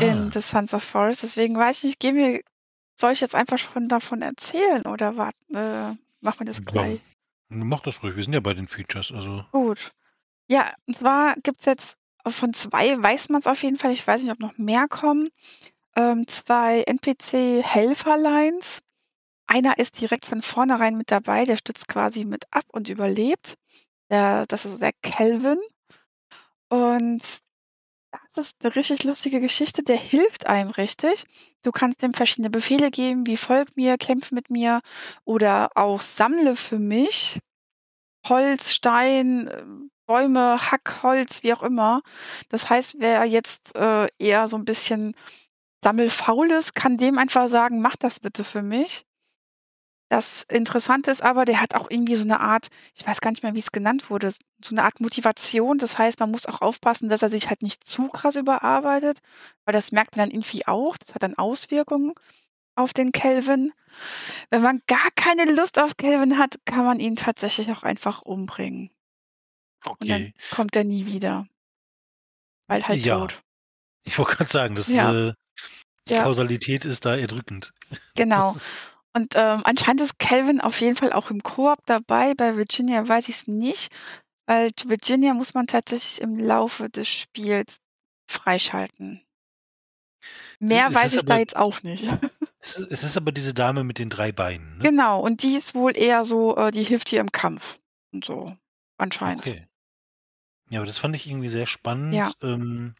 in 0.00 0.30
Ah. 0.30 0.30
The 0.32 0.40
Sons 0.42 0.74
of 0.74 0.84
Forest. 0.84 1.24
Deswegen 1.24 1.56
weiß 1.58 1.78
ich 1.78 1.84
nicht, 1.84 2.00
gehen 2.00 2.16
wir 2.16 2.42
soll 3.00 3.12
ich 3.12 3.20
jetzt 3.22 3.34
einfach 3.36 3.58
schon 3.58 3.88
davon 3.88 4.22
erzählen 4.22 4.82
oder 4.86 5.16
wart 5.16 5.36
äh, 5.54 5.92
machen 6.22 6.40
wir 6.40 6.46
das 6.46 6.64
gleich? 6.64 7.00
Mach 7.48 7.80
das 7.80 8.02
ruhig. 8.02 8.16
Wir 8.16 8.22
sind 8.22 8.32
ja 8.32 8.40
bei 8.40 8.54
den 8.54 8.68
Features, 8.68 9.12
also 9.12 9.44
Gut. 9.52 9.92
Ja, 10.48 10.74
und 10.86 10.96
zwar 10.96 11.36
gibt's 11.42 11.64
jetzt 11.64 11.96
von 12.26 12.52
2 12.54 13.02
weiß 13.02 13.28
man's 13.30 13.46
auf 13.46 13.62
jeden 13.62 13.76
Fall, 13.76 13.92
ich 13.92 14.06
weiß 14.06 14.22
nicht, 14.22 14.32
ob 14.32 14.40
noch 14.40 14.56
mehr 14.58 14.88
kommen, 14.88 15.28
ähm, 15.96 16.26
2 16.26 16.82
NPC-Helferleins. 16.82 18.80
Einer 19.46 19.78
ist 19.78 20.00
direkt 20.00 20.24
von 20.26 20.42
vornherein 20.42 20.96
mit 20.96 21.10
dabei, 21.10 21.44
der 21.44 21.56
stützt 21.56 21.88
quasi 21.88 22.24
mit 22.24 22.44
ab 22.50 22.64
und 22.68 22.88
überlebt. 22.88 23.56
Der 24.10 24.46
das 24.46 24.64
ist 24.64 24.80
der 24.80 24.92
Calvin. 25.02 25.58
Und 26.68 27.22
das 28.34 28.46
ist 28.48 28.62
'ne 28.64 28.74
richtig 28.76 29.04
lustige 29.04 29.40
Geschichte, 29.40 29.82
der 29.82 29.96
hilft 29.96 30.46
einem 30.46 30.70
richtig. 30.70 31.24
Du 31.62 31.72
kannst 31.72 32.02
ihm 32.02 32.12
verschiedene 32.14 32.50
Befehle 32.50 32.90
geben, 32.90 33.26
wie: 33.26 33.36
„Folge 33.36 33.72
mir, 33.76 33.96
kämpfe 33.98 34.34
mit 34.34 34.50
mir“ 34.50 34.80
oder 35.24 35.70
auch: 35.74 36.00
„Sammle 36.00 36.56
für 36.56 36.78
mich 36.78 37.40
Holz, 38.28 38.72
Stein, 38.72 39.48
äh, 39.48 39.64
Bäume, 40.06 40.58
hack 40.72 41.02
Holz“, 41.02 41.42
wie 41.44 41.54
auch 41.54 41.62
immer. 41.64 42.02
Das 42.50 42.70
heißt, 42.70 42.96
wer 43.00 43.24
jetzt, 43.26 43.76
äh, 43.76 44.08
eher 44.18 44.48
so 44.48 44.56
'n 44.58 44.64
bisschen 44.66 45.14
sammelfaul 45.84 46.50
ist, 46.52 46.74
kann 46.74 46.98
dem 46.98 47.18
einfach 47.18 47.48
sagen: 47.48 47.80
„Mach 47.82 47.96
das 47.96 48.20
bitte 48.20 48.44
für 48.44 48.62
mich.“ 48.62 49.04
Das 50.10 50.42
Interessante 50.50 51.10
ist 51.10 51.22
aber, 51.22 51.44
der 51.44 51.60
hat 51.60 51.74
auch 51.74 51.90
irgendwie 51.90 52.14
so 52.16 52.24
'ne 52.26 52.38
Art 52.40 52.68
ich 52.94 53.06
weiß 53.06 53.20
gar 53.20 53.30
nicht 53.30 53.42
mehr, 53.42 53.54
wie's 53.54 53.72
genannt 53.72 54.10
wurde, 54.10 54.30
so 54.62 54.74
'ne 54.74 54.82
Art 54.84 55.00
Motivation. 55.00 55.78
Das 55.78 55.98
heißt, 55.98 56.20
man 56.20 56.30
muss 56.30 56.46
auch 56.46 56.60
aufpassen, 56.60 57.08
dass 57.08 57.22
er 57.22 57.28
sich 57.30 57.48
halt 57.48 57.62
nicht 57.62 57.84
zu 57.84 58.08
krass 58.08 58.36
überarbeitet, 58.36 59.20
weil 59.64 59.72
das 59.72 59.92
merkt 59.92 60.16
man 60.16 60.28
dann 60.28 60.34
irgendwie 60.36 60.66
auch. 60.66 60.96
Das 60.98 61.14
hat 61.14 61.22
dann 61.22 61.34
Auswirkungen 61.36 62.12
auf 62.76 62.94
den 62.94 63.12
Calvin. 63.12 63.72
Wenn 64.50 64.62
man 64.62 64.82
gar 64.88 65.10
keine 65.16 65.46
Lust 65.46 65.78
auf 65.78 65.96
Calvin 65.98 66.38
hat, 66.38 66.56
kann 66.66 66.84
man 66.86 67.00
ihn 67.00 67.16
tatsächlich 67.16 67.70
auch 67.72 67.84
einfach 67.84 68.22
umbringen. 68.22 68.90
Und 70.00 70.10
dann 70.10 70.26
Okay. 70.26 70.34
kommt 70.50 70.76
er 70.76 70.84
nie 70.84 71.06
wieder. 71.06 71.46
Weil 72.70 72.86
halt 72.88 73.02
Ja. 73.02 73.02
tot. 73.02 73.42
Ich 74.04 74.18
wollte 74.18 74.36
grad 74.36 74.50
sagen, 74.50 74.76
das, 74.76 74.96
Ja. 74.96 75.16
äh 75.28 75.32
die 76.08 76.14
Ja. 76.14 76.16
Kausalität 76.16 76.84
ist 76.86 77.04
da 77.06 77.16
erdrückend. 77.16 77.72
Genau. 78.16 78.56
Und, 79.16 79.34
ähm, 79.36 79.62
anscheinend 79.64 80.00
ist 80.00 80.18
Calvin 80.18 80.60
auf 80.60 80.80
jeden 80.80 80.96
Fall 80.96 81.12
auch 81.12 81.30
im 81.30 81.42
Koop 81.42 81.78
dabei. 81.86 82.34
Bei 82.34 82.56
Virginia 82.56 83.06
weiß 83.06 83.28
ich's 83.28 83.46
nicht, 83.46 83.92
weil 84.46 84.70
Virginia 84.84 85.34
muss 85.34 85.54
man 85.54 85.66
tatsächlich 85.66 86.20
im 86.20 86.38
Laufe 86.38 86.90
des 86.90 87.08
Spiels 87.08 87.76
freischalten. 88.30 89.20
Es 90.58 90.60
Mehr 90.60 90.88
es 90.88 90.94
weiß 90.94 91.14
ich 91.14 91.24
da 91.24 91.34
aber 91.34 91.40
jetzt 91.40 91.56
auch 91.56 91.82
nicht. 91.82 92.04
es 92.60 92.76
es 92.76 93.02
ist 93.04 93.16
aber 93.16 93.30
diese 93.32 93.54
Dame 93.54 93.84
mit 93.84 93.98
den 93.98 94.10
3 94.10 94.32
Beinen, 94.32 94.78
ne? 94.78 94.84
Genau, 94.84 95.20
und 95.20 95.42
die 95.42 95.56
ist 95.56 95.74
wohl 95.74 95.96
eher 95.96 96.24
so 96.24 96.56
äh, 96.56 96.70
die 96.70 96.82
hilft 96.84 97.10
dir 97.10 97.20
im 97.20 97.30
Kampf. 97.32 97.78
und 98.12 98.24
so 98.24 98.56
anscheinend. 98.98 99.46
Okay. 99.46 99.66
Ja, 100.70 100.80
aber 100.80 100.86
das 100.86 100.98
fand 100.98 101.14
ich 101.14 101.28
irgendwie 101.28 101.48
sehr 101.48 101.62
Ja. 101.62 101.66
spannend, 101.68 102.36
ähm, 102.42 102.94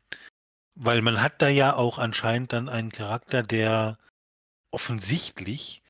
weil 0.77 1.03
man 1.03 1.21
hat 1.23 1.41
da 1.41 1.49
ja 1.49 1.75
auch 1.75 1.99
anscheinend 1.99 2.53
dann 2.53 2.69
einen 2.69 2.93
Charakter, 2.93 3.43
der 3.43 3.99
offensichtlich, 4.71 5.83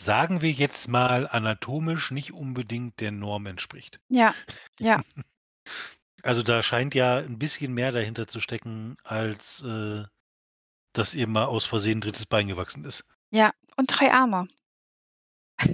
sagen 0.00 0.42
wir 0.42 0.52
jetzt 0.52 0.88
mal, 0.88 1.26
anatomisch 1.28 2.12
nicht 2.12 2.32
unbedingt 2.32 3.00
der 3.00 3.10
Norm 3.10 3.46
entspricht. 3.46 4.00
Ja, 4.10 4.34
ja. 4.80 5.02
Also, 6.24 6.42
da 6.42 6.62
scheint 6.64 6.94
ja 6.96 7.18
'n 7.20 7.38
bisschen 7.38 7.72
mehr 7.74 7.92
dahinter 7.92 8.26
zu 8.26 8.40
stecken, 8.40 8.96
als, 9.04 9.62
äh, 9.62 10.04
dass 10.94 11.14
ihr 11.14 11.26
mal 11.28 11.46
aus 11.46 11.66
Versehen 11.66 12.00
3. 12.00 12.26
Bein 12.26 12.48
gewachsen 12.48 12.84
ist. 12.84 13.06
Ja, 13.32 13.52
und 13.76 13.86
3 13.88 14.12
Arme. 14.12 14.48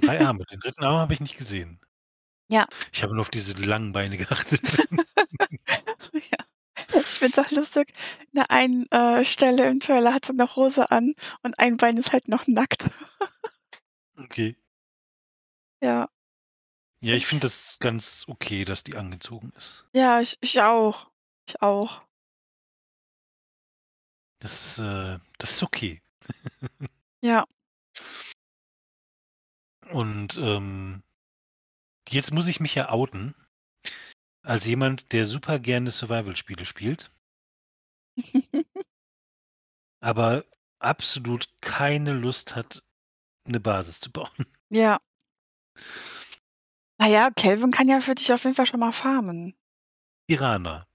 3 0.01 0.21
Arme, 0.21 0.45
den 0.51 0.59
3. 0.59 0.85
Arm 0.85 0.97
habe 0.97 1.13
ich 1.13 1.19
nicht 1.21 1.37
gesehen. 1.37 1.79
Ja. 2.49 2.67
Ich 2.93 3.03
habe 3.03 3.13
nur 3.13 3.21
auf 3.21 3.29
diese 3.29 3.53
langen 3.55 3.91
Beine 3.93 4.17
geachtet. 4.17 4.61
Ja. 6.13 6.37
Ich 7.01 7.05
finde 7.07 7.41
es 7.41 7.47
auch 7.47 7.51
lustig, 7.51 7.93
in 8.33 8.37
der 8.37 8.51
einen, 8.51 8.87
äh, 8.91 9.25
Stelle 9.25 9.67
im 9.69 9.79
Trailer 9.81 10.13
hat 10.13 10.25
sie 10.25 10.33
'ne 10.33 10.55
Hose 10.55 10.91
an 10.91 11.13
und 11.43 11.59
ein 11.59 11.77
Bein 11.77 11.97
ist 11.97 12.13
halt 12.13 12.27
noch 12.29 12.47
nackt. 12.47 12.89
Okay. 14.19 14.55
Ja. 15.81 16.09
Ja, 17.01 17.13
ich 17.13 17.27
finde 17.27 17.43
das 17.43 17.77
ganz 17.79 18.25
okay, 18.27 18.65
dass 18.65 18.83
die 18.83 18.95
angezogen 18.95 19.51
ist. 19.57 19.85
Ja, 19.93 20.21
ich 20.21 20.37
ich 20.41 20.61
auch. 20.61 21.09
Ich 21.47 21.61
auch. 21.61 22.03
Das 24.41 24.61
ist, 24.77 24.79
äh 24.79 25.19
das 25.37 25.51
ist 25.51 25.63
okay. 25.63 26.01
Ja. 27.23 27.45
Und, 29.91 30.37
ähm 30.37 31.01
jetzt 32.09 32.31
muss 32.31 32.47
ich 32.47 32.59
mich 32.59 32.75
ja 32.75 32.89
outen 32.89 33.33
als 34.43 34.65
jemand, 34.65 35.11
der 35.11 35.25
super 35.25 35.57
gerne 35.59 35.89
Survival-Spiele 35.91 36.65
spielt 36.65 37.11
aber 40.01 40.43
absolut 40.79 41.49
keine 41.61 42.13
Lust 42.13 42.55
hat, 42.55 42.83
'ne 43.47 43.59
Basis 43.59 43.99
zu 43.99 44.11
bauen. 44.11 44.29
Ja. 44.69 44.99
Na 46.99 47.07
ja, 47.07 47.29
Kelvin 47.29 47.71
kann 47.71 47.89
ja 47.89 47.99
für 47.99 48.15
dich 48.15 48.31
auf 48.31 48.43
jeden 48.43 48.55
Fall 48.55 48.65
schon 48.65 48.79
mal 48.79 48.91
farmen. 48.93 49.55
Piranha. 50.29 50.87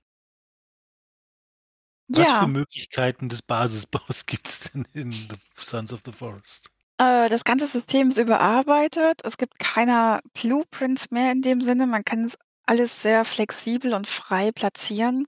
Was 2.12 2.32
für. 2.32 2.46
Möglichkeiten 2.48 3.28
des 3.28 3.42
Basisbaus 3.42 4.26
gibt's 4.26 4.70
denn 4.72 4.86
in 4.92 5.28
The 5.30 5.36
Sons 5.56 5.92
of 5.92 6.00
the 6.04 6.12
Forest? 6.12 6.70
Äh, 6.98 7.28
das 7.28 7.44
ganze 7.44 7.66
System 7.66 8.08
ist 8.10 8.18
überarbeitet. 8.18 9.20
Es 9.24 9.36
gibt 9.38 9.58
keine 9.58 10.20
Blueprints 10.34 11.10
mehr 11.10 11.32
in 11.32 11.42
dem 11.42 11.62
Sinne. 11.62 11.86
Man 11.86 12.04
kann 12.04 12.24
es 12.26 12.36
alles 12.66 13.02
sehr 13.02 13.24
flexibel 13.24 13.94
und 13.94 14.06
frei 14.06 14.52
platzieren. 14.52 15.26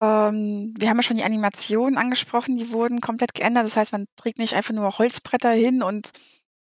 Ähm, 0.00 0.74
wir 0.76 0.88
haben 0.88 0.96
ja 0.96 1.02
schon 1.02 1.16
die 1.16 1.24
Animationen 1.24 1.98
angesprochen, 1.98 2.56
die 2.56 2.72
wurden 2.72 3.00
komplett 3.00 3.34
geändert. 3.34 3.64
Das 3.66 3.76
heißt, 3.76 3.92
man 3.92 4.06
trägt 4.16 4.38
nicht 4.38 4.54
einfach 4.54 4.74
nur 4.74 4.98
Holzbretter 4.98 5.52
hin 5.52 5.82
und 5.82 6.10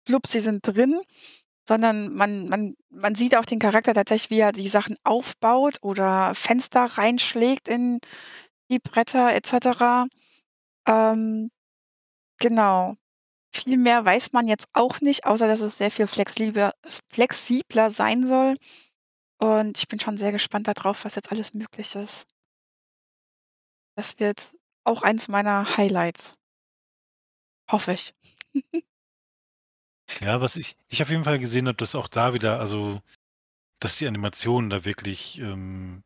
blups, 0.06 0.32
sie 0.32 0.40
sind 0.40 0.66
drin, 0.66 1.00
sondern 1.68 2.14
man 2.14 2.48
man 2.48 2.74
man 2.90 3.14
sieht 3.14 3.36
auch 3.36 3.44
den 3.44 3.58
Charakter 3.58 3.94
tatsächlich, 3.94 4.30
wie 4.30 4.40
er 4.40 4.52
die 4.52 4.68
Sachen 4.68 4.96
aufbaut 5.04 5.78
oder 5.82 6.34
Fenster 6.34 6.84
reinschlägt 6.84 7.68
in 7.68 8.00
die 8.70 8.78
Bretter 8.78 9.34
et 9.34 9.46
cetera. 9.46 10.06
Ähm, 10.86 11.50
genau. 12.38 12.96
Viel 13.52 13.78
mehr 13.78 14.04
weiß 14.04 14.32
man 14.32 14.48
jetzt 14.48 14.68
auch 14.72 15.00
nicht, 15.00 15.26
außer 15.26 15.48
dass 15.48 15.60
es 15.60 15.78
sehr 15.78 15.90
viel 15.90 16.06
flexlibler 16.06 16.72
flexibler 17.12 17.90
sein 17.90 18.26
soll. 18.26 18.56
Und 19.38 19.78
ich 19.78 19.88
bin 19.88 20.00
schon 20.00 20.16
sehr 20.16 20.32
gespannt 20.32 20.68
da 20.68 20.74
drauf, 20.74 21.04
was 21.04 21.16
jetzt 21.16 21.32
alles 21.32 21.54
möglich 21.54 21.94
ist. 21.94 22.26
Das 24.00 24.18
wird 24.18 24.56
auch 24.84 25.02
eins 25.02 25.28
meiner 25.28 25.76
Highlights. 25.76 26.34
Hoffe 27.70 27.92
ich. 27.92 28.14
Ja, 30.20 30.40
was 30.40 30.56
ich 30.56 30.76
ich 30.88 31.02
auf 31.02 31.08
jeden 31.10 31.22
Fall 31.22 31.38
gesehen 31.38 31.68
habe, 31.68 31.76
dass 31.76 31.94
auch 31.94 32.08
da 32.08 32.34
wieder 32.34 32.58
also, 32.58 33.00
dass 33.78 33.96
die 33.96 34.08
Animationen 34.08 34.68
da 34.68 34.84
wirklich, 34.84 35.38
ähm, 35.38 36.02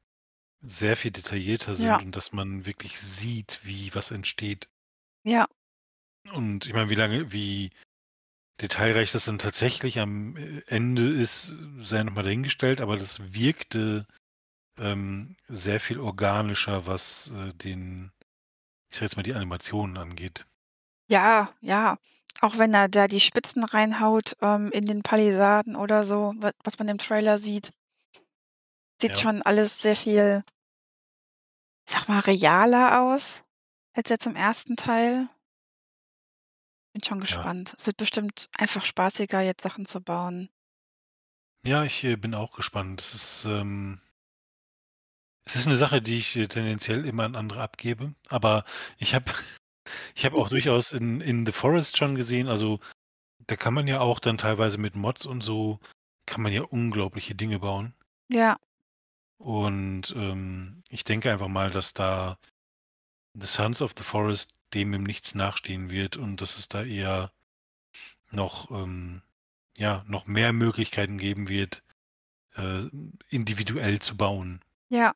sehr 0.60 0.94
viel 0.98 1.10
detaillierter 1.10 1.74
sind 1.74 1.86
Ja. 1.86 1.96
und 1.96 2.14
dass 2.14 2.32
man 2.32 2.66
wirklich 2.66 3.00
sieht, 3.00 3.60
wie 3.62 3.94
was 3.94 4.10
entsteht. 4.10 4.68
Ja. 5.24 5.48
Und 6.34 6.66
ich 6.66 6.74
meine, 6.74 6.90
wie 6.90 6.96
lange 6.96 7.32
wie 7.32 7.70
detailreich 8.60 9.10
das 9.12 9.24
dann 9.24 9.38
tatsächlich 9.38 10.00
am, 10.00 10.36
äh, 10.36 10.60
Ende 10.66 11.08
ist, 11.10 11.54
sei 11.80 12.02
noch 12.02 12.12
mal 12.12 12.22
dahingestellt, 12.24 12.82
aber 12.82 12.98
das 12.98 13.32
wirkte, 13.32 14.06
ähm, 14.78 15.36
sehr 15.46 15.80
viel 15.80 16.00
organischer, 16.00 16.86
was, 16.86 17.30
äh, 17.32 17.52
den 17.54 18.12
ich 18.88 18.96
sage 18.96 19.06
jetzt 19.06 19.16
mal, 19.16 19.22
die 19.24 19.34
Animationen 19.34 19.96
angeht. 19.96 20.46
Ja, 21.08 21.52
ja. 21.60 21.98
Auch 22.40 22.58
wenn 22.58 22.74
er 22.74 22.88
da 22.88 23.06
die 23.08 23.20
Spitzen 23.20 23.64
reinhaut, 23.64 24.36
ähm, 24.40 24.70
in 24.72 24.86
den 24.86 25.02
Palisaden 25.02 25.76
oder 25.76 26.04
so, 26.04 26.34
wa 26.38 26.50
was 26.62 26.78
man 26.78 26.88
im 26.88 26.98
Trailer 26.98 27.38
sieht. 27.38 27.72
Sieht 29.00 29.16
Ja. 29.16 29.22
schon 29.22 29.42
alles 29.42 29.80
sehr 29.82 29.96
viel 29.96 30.44
ich 31.86 31.92
sage 31.92 32.10
mal, 32.10 32.20
realer 32.20 33.02
aus 33.02 33.44
als 33.92 34.08
jetzt 34.08 34.26
im 34.26 34.36
1. 34.36 34.74
Teil. 34.76 35.28
Bin 36.94 37.02
schon 37.04 37.18
Ja. 37.18 37.24
gespannt. 37.26 37.74
Es 37.78 37.86
wird 37.86 37.96
bestimmt 37.98 38.48
einfach 38.56 38.84
spaßiger, 38.84 39.40
jetzt 39.42 39.62
Sachen 39.62 39.84
zu 39.84 40.00
bauen. 40.00 40.48
Ja, 41.62 41.84
ich, 41.84 42.02
äh, 42.04 42.16
bin 42.16 42.34
auch 42.34 42.52
gespannt. 42.52 43.00
Das 43.00 43.14
ist, 43.14 43.44
ähm 43.46 44.00
es 45.46 45.56
ist 45.56 45.66
'ne 45.66 45.76
Sache, 45.76 46.02
die 46.02 46.18
ich, 46.18 46.36
äh, 46.36 46.46
tendenziell 46.48 47.04
immer 47.06 47.24
an 47.24 47.36
andere 47.36 47.62
abgebe, 47.62 48.14
aber 48.30 48.64
ich 48.98 49.14
habe 49.14 49.26
ich 50.16 50.24
habe 50.24 50.36
auch 50.36 50.48
durchaus 50.50 50.92
in 50.92 51.20
in 51.20 51.46
The 51.46 51.52
Forest 51.52 51.96
schon 51.98 52.14
gesehen 52.16 52.48
also, 52.48 52.80
da 53.46 53.56
kann 53.56 53.74
man 53.74 53.88
ja 53.88 54.00
auch 54.00 54.20
dann 54.20 54.38
teilweise 54.38 54.78
mit 54.78 54.96
Mods 54.96 55.26
und 55.26 55.42
so 55.42 55.80
kann 56.26 56.42
man 56.42 56.52
ja 56.52 56.62
unglaubliche 56.62 57.34
Dinge 57.36 57.60
bauen. 57.60 57.94
Ja. 58.30 58.56
Und, 59.40 60.14
ähm, 60.16 60.82
ich 60.90 61.04
denke 61.04 61.30
einfach 61.32 61.48
mal, 61.48 61.70
dass 61.70 61.94
da 61.94 62.38
The 63.34 63.46
Sons 63.48 63.82
of 63.82 63.94
the 63.98 64.04
Forest 64.04 64.54
dem 64.74 64.94
im 64.94 65.04
Nichts 65.04 65.34
nachstehen 65.34 65.90
wird 65.90 66.16
und 66.16 66.40
dass 66.40 66.58
es 66.58 66.68
da 66.68 66.84
eher 66.84 67.32
noch, 68.30 68.70
ähm 68.70 69.22
ja, 69.76 70.04
noch 70.08 70.26
mehr 70.26 70.52
Möglichkeiten 70.52 71.18
geben 71.18 71.48
wird, 71.48 71.82
äh, 72.56 72.84
individuell 73.30 74.00
zu 74.00 74.16
bauen. 74.16 74.60
Ja. 74.90 75.14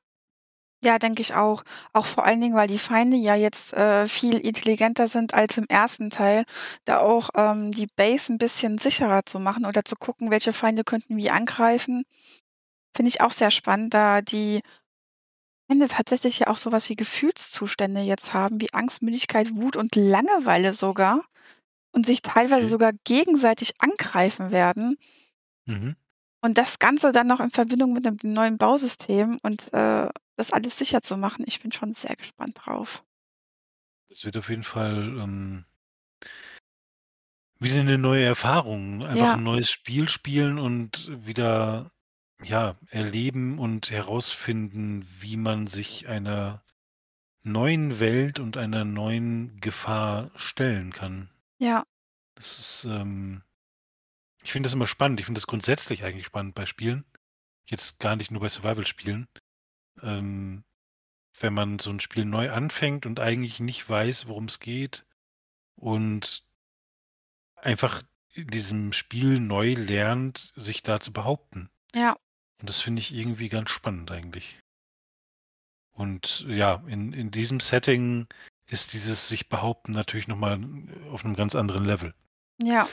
Ja, 0.83 0.99
denke 1.01 1.23
ich 1.23 1.35
auch. 1.35 1.65
Auch 1.93 2.07
vor 2.07 2.25
allen 2.25 2.41
Dingen, 2.41 2.55
weil 2.55 2.69
die 2.69 2.79
Feinde 2.79 3.17
ja 3.17 3.35
jetzt, 3.35 3.73
äh, 3.73 4.07
viel 4.07 4.37
intelligenter 4.39 5.09
sind 5.09 5.35
als 5.35 5.59
im 5.59 5.67
1. 5.69 6.09
Teil, 6.11 6.45
da 6.85 7.01
auch, 7.01 7.31
ähm, 7.35 7.73
die 7.73 7.89
Base 7.97 8.33
'n 8.33 8.39
bisschen 8.39 8.79
sicherer 8.79 9.27
zu 9.27 9.41
machen 9.41 9.67
oder 9.67 9.85
zu 9.85 9.97
gucken, 9.97 10.31
welche 10.31 10.53
Feinde 10.53 10.85
könnten 10.85 11.17
wie 11.17 11.31
angreifen. 11.31 12.05
Finde 12.97 13.09
ich 13.11 13.21
auch 13.23 13.33
sehr 13.33 13.51
spannend, 13.53 13.95
da 13.95 14.23
die 14.23 14.63
Feinde 15.71 15.87
tatsächlich 15.89 16.39
ja 16.39 16.47
auch 16.47 16.57
so 16.57 16.73
was 16.73 16.89
wie 16.89 16.97
Gefühlszustände 16.97 18.01
jetzt 18.01 18.33
haben, 18.33 18.59
wie 18.59 18.73
Angst, 18.73 19.03
Müdigkeit, 19.03 19.55
Wut 19.55 19.77
und 19.77 19.97
Langeweile 19.97 20.73
sogar 20.73 21.25
und 21.93 22.07
sich 22.07 22.23
teilweise 22.23 22.67
Okay. 22.67 22.71
sogar 22.71 22.93
gegenseitig 23.05 23.75
angreifen 23.81 24.53
werden. 24.53 24.97
Mhm. 25.67 25.95
Und 26.45 26.57
das 26.57 26.79
Ganze 26.79 27.11
dann 27.13 27.27
noch 27.27 27.41
in 27.41 27.51
Verbindung 27.51 27.93
mit 27.93 28.05
'nem 28.05 28.17
neuen 28.23 28.59
Bausystem 28.59 29.39
und, 29.43 29.73
äh, 29.73 30.09
das 30.37 30.53
alles 30.53 30.79
sicher 30.79 31.03
zu 31.03 31.17
machen. 31.17 31.45
Ich 31.49 31.61
bin 31.61 31.73
schon 31.73 31.95
sehr 31.95 32.15
gespannt 32.15 32.59
drauf. 32.65 33.03
Es 34.11 34.25
wird 34.25 34.39
auf 34.39 34.49
jeden 34.49 34.63
Fall, 34.63 35.19
ähm 35.21 35.65
wieder 37.61 37.83
'ne 37.83 37.99
neue 37.99 38.23
Erfahrung, 38.25 39.05
einfach 39.05 39.33
Ja. 39.33 39.35
'n 39.35 39.43
neues 39.43 39.69
Spiel 39.69 40.09
spielen 40.09 40.59
und 40.61 41.11
wieder, 41.27 41.89
ja, 42.41 42.77
erleben 42.91 43.59
und 43.59 43.91
herausfinden, 43.91 45.05
wie 45.19 45.37
man 45.37 45.67
sich 45.67 46.09
einer 46.09 46.63
neuen 47.45 48.01
Welt 48.01 48.41
und 48.41 48.57
einer 48.59 48.85
neuen 48.85 49.61
Gefahr 49.61 50.31
stellen 50.37 50.93
kann. 50.93 51.31
Ja. 51.61 51.85
Das 52.39 52.59
ist, 52.61 52.85
ähm 52.85 53.43
ich 54.49 54.53
finde 54.53 54.67
das 54.67 54.73
immer 54.73 54.87
spannend. 54.87 55.21
Ich 55.21 55.27
finde 55.27 55.39
das 55.39 55.47
grundsätzlich 55.47 56.05
eigentlich 56.05 56.25
spannend 56.25 56.55
bei 56.55 56.65
Spielen. 56.65 57.05
Jetzt 57.67 58.01
gar 58.01 58.17
nicht 58.17 58.31
nur 58.31 58.41
bei 58.41 58.49
Survival-Spielen. 58.49 59.29
Ähm, 60.03 60.65
wenn 61.41 61.55
man 61.55 61.79
so 61.79 61.91
'n 61.91 62.01
Spiel 62.01 62.25
neu 62.25 62.51
anfängt 62.51 63.07
und 63.07 63.21
eigentlich 63.21 63.61
nicht 63.61 63.89
weiß, 63.91 64.29
worum's 64.29 64.61
geht 64.61 65.07
und 65.77 66.45
einfach 67.57 68.03
in 68.35 68.47
diesem 68.49 68.93
Spiel 68.93 69.41
neu 69.41 69.73
lernt, 69.75 70.53
sich 70.55 70.83
da 70.83 71.01
zu 71.01 71.13
behaupten. 71.13 71.71
Ja. 71.95 72.17
Und 72.61 72.69
das 72.69 72.81
finde 72.81 73.01
ich 73.01 73.13
irgendwie 73.15 73.49
ganz 73.49 73.71
spannend 73.71 74.11
eigentlich. 74.11 74.59
Und 75.95 76.45
ja, 76.49 76.83
in 76.87 77.13
in 77.13 77.31
diesem 77.31 77.61
Setting 77.61 78.27
ist 78.67 78.93
dieses 78.93 79.29
Sich-Behaupten 79.29 79.93
natürlich 79.93 80.29
noch 80.29 80.37
mal 80.37 80.59
auf 81.11 81.25
'nem 81.25 81.35
ganz 81.35 81.55
anderen 81.55 81.85
Level. 81.85 82.15
Ja. 82.63 82.89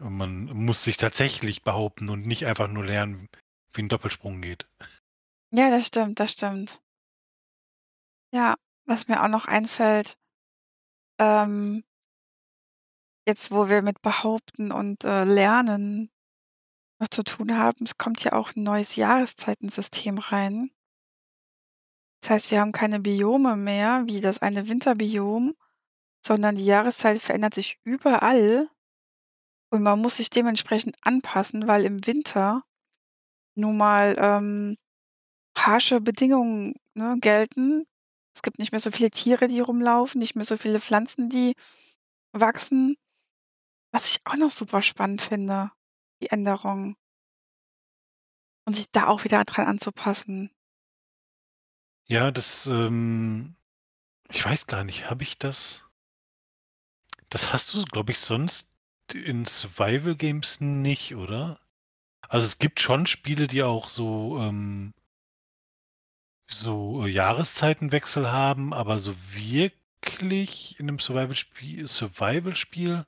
Und 0.00 0.16
man 0.16 0.44
muss 0.46 0.84
sich 0.84 0.96
tatsächlich 0.96 1.62
behaupten 1.62 2.08
und 2.10 2.26
nicht 2.26 2.46
einfach 2.46 2.68
nur 2.68 2.84
lernen, 2.84 3.28
wie 3.72 3.80
'n 3.82 3.88
Doppelsprung 3.88 4.40
geht. 4.40 4.66
Ja, 5.52 5.70
das 5.70 5.86
stimmt, 5.86 6.20
das 6.20 6.32
stimmt. 6.32 6.80
Ja, 8.32 8.56
was 8.86 9.08
mir 9.08 9.22
auch 9.22 9.28
noch 9.28 9.46
einfällt 9.46 10.16
ähm 11.20 11.82
jetzt, 13.26 13.50
wo 13.50 13.68
wir 13.68 13.82
mit 13.82 14.00
Behaupten 14.02 14.72
und, 14.72 15.04
äh, 15.04 15.24
Lernen 15.24 16.10
noch 17.00 17.08
zu 17.08 17.22
tun 17.24 17.56
haben, 17.58 17.84
es 17.84 17.98
kommt 17.98 18.24
ja 18.24 18.32
auch 18.34 18.52
'n 18.56 18.64
neues 18.64 18.96
Jahreszeitensystem 18.96 20.18
rein. 20.18 20.70
Das 22.22 22.30
heißt, 22.30 22.50
wir 22.50 22.60
haben 22.60 22.72
keine 22.72 23.00
Biome 23.00 23.56
mehr 23.56 24.02
wie 24.06 24.20
das 24.20 24.40
eine 24.42 24.68
Winterbiom, 24.68 25.54
sondern 26.26 26.56
die 26.56 26.66
Jahreszeit 26.66 27.22
verändert 27.22 27.54
sich 27.54 27.78
überall 27.84 28.68
und 29.70 29.82
man 29.82 30.00
muss 30.00 30.16
sich 30.16 30.30
dementsprechend 30.30 30.96
anpassen, 31.02 31.66
weil 31.66 31.84
im 31.84 32.06
Winter 32.06 32.62
nun 33.54 33.76
mal, 33.76 34.16
ähm, 34.18 34.76
harsche 35.56 36.00
Bedingungen, 36.00 36.74
ne, 36.94 37.16
gelten. 37.20 37.86
Es 38.34 38.42
gibt 38.42 38.58
nicht 38.58 38.72
mehr 38.72 38.80
so 38.80 38.90
viele 38.90 39.10
Tiere, 39.10 39.48
die 39.48 39.60
rumlaufen, 39.60 40.20
nicht 40.20 40.36
mehr 40.36 40.44
so 40.44 40.56
viele 40.56 40.80
Pflanzen, 40.80 41.28
die 41.28 41.54
wachsen. 42.32 42.96
Was 43.92 44.08
ich 44.08 44.20
auch 44.24 44.36
noch 44.36 44.50
super 44.50 44.82
spannend 44.82 45.22
finde, 45.22 45.72
die 46.22 46.30
Änderung. 46.30 46.96
Und 48.64 48.74
sich 48.76 48.90
da 48.92 49.08
auch 49.08 49.24
wieder 49.24 49.44
dran 49.44 49.66
anzupassen. 49.66 50.50
Ja, 52.04 52.30
das, 52.30 52.66
ähm 52.66 53.56
ich 54.30 54.44
weiß 54.44 54.66
gar 54.66 54.84
nicht, 54.84 55.10
habe 55.10 55.22
ich 55.22 55.38
das 55.38 55.84
das 57.30 57.52
hast 57.52 57.74
du, 57.74 57.84
glaube 57.84 58.12
ich, 58.12 58.18
sonst 58.20 58.72
in 59.14 59.44
Survival 59.46 60.14
Games 60.16 60.60
nicht, 60.60 61.14
oder? 61.16 61.60
Also, 62.28 62.46
es 62.46 62.58
gibt 62.58 62.80
schon 62.80 63.06
Spiele, 63.06 63.46
die 63.48 63.62
auch 63.64 63.88
so, 63.90 64.38
ähm 64.42 64.92
so, 66.50 67.04
äh, 67.06 67.10
Jahreszeitenwechsel 67.10 68.32
haben, 68.32 68.72
aber 68.72 68.98
so 68.98 69.14
wirklich 69.34 70.80
in 70.80 70.86
'nem 70.86 70.98
Survival-Spie 70.98 71.84
Survival-Spiel 71.86 73.04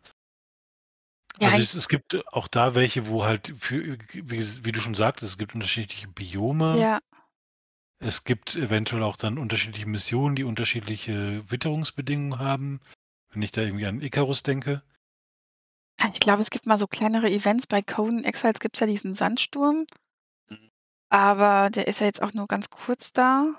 Ja, 1.38 1.48
also, 1.48 1.62
es 1.62 1.74
es 1.74 1.88
gibt 1.88 2.26
auch 2.34 2.48
da 2.48 2.74
welche, 2.74 3.08
wo 3.08 3.24
halt 3.24 3.54
für 3.58 3.96
wie 4.12 4.64
wie 4.64 4.72
du 4.72 4.80
schon 4.80 4.94
sagtest, 4.94 5.32
es 5.32 5.38
gibt 5.38 5.54
unterschiedliche 5.54 6.08
Biome. 6.08 6.76
Ja. 6.78 7.00
Es 8.02 8.24
gibt 8.24 8.56
eventuell 8.56 9.02
auch 9.02 9.16
dann 9.16 9.36
unterschiedliche 9.36 9.86
Missionen, 9.86 10.34
die 10.34 10.44
unterschiedliche 10.44 11.42
Witterungsbedingungen 11.50 12.38
haben, 12.38 12.80
wenn 13.30 13.42
ich 13.42 13.52
da 13.52 13.60
irgendwie 13.60 13.84
an 13.86 14.00
Icarus 14.00 14.42
denke. 14.42 14.82
Ich 16.12 16.20
glaube, 16.20 16.40
es 16.42 16.50
gibt 16.50 16.66
mal 16.66 16.78
so 16.78 16.86
kleinere 16.86 17.28
Events. 17.30 17.66
Bei 17.66 17.82
Conan 17.82 18.24
Exiles 18.24 18.60
gibt's 18.60 18.80
ja 18.80 18.86
diesen 18.86 19.12
Sandsturm. 19.14 19.86
Mhm. 20.48 20.70
Aber 21.10 21.70
der 21.70 21.86
ist 21.88 22.00
ja 22.00 22.06
jetzt 22.06 22.22
auch 22.22 22.32
nur 22.32 22.46
ganz 22.46 22.70
kurz 22.70 23.12
da. 23.12 23.54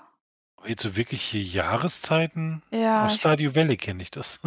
Aber 0.56 0.68
jetzt 0.68 0.82
so 0.82 0.96
wirkliche 0.96 1.38
Jahreszeiten? 1.38 2.62
Ja, 2.70 3.06
Aus 3.06 3.14
ich 3.14 3.20
Stardew 3.20 3.54
Valley 3.54 3.76
kenne 3.76 4.02
ich 4.02 4.10
das. 4.10 4.40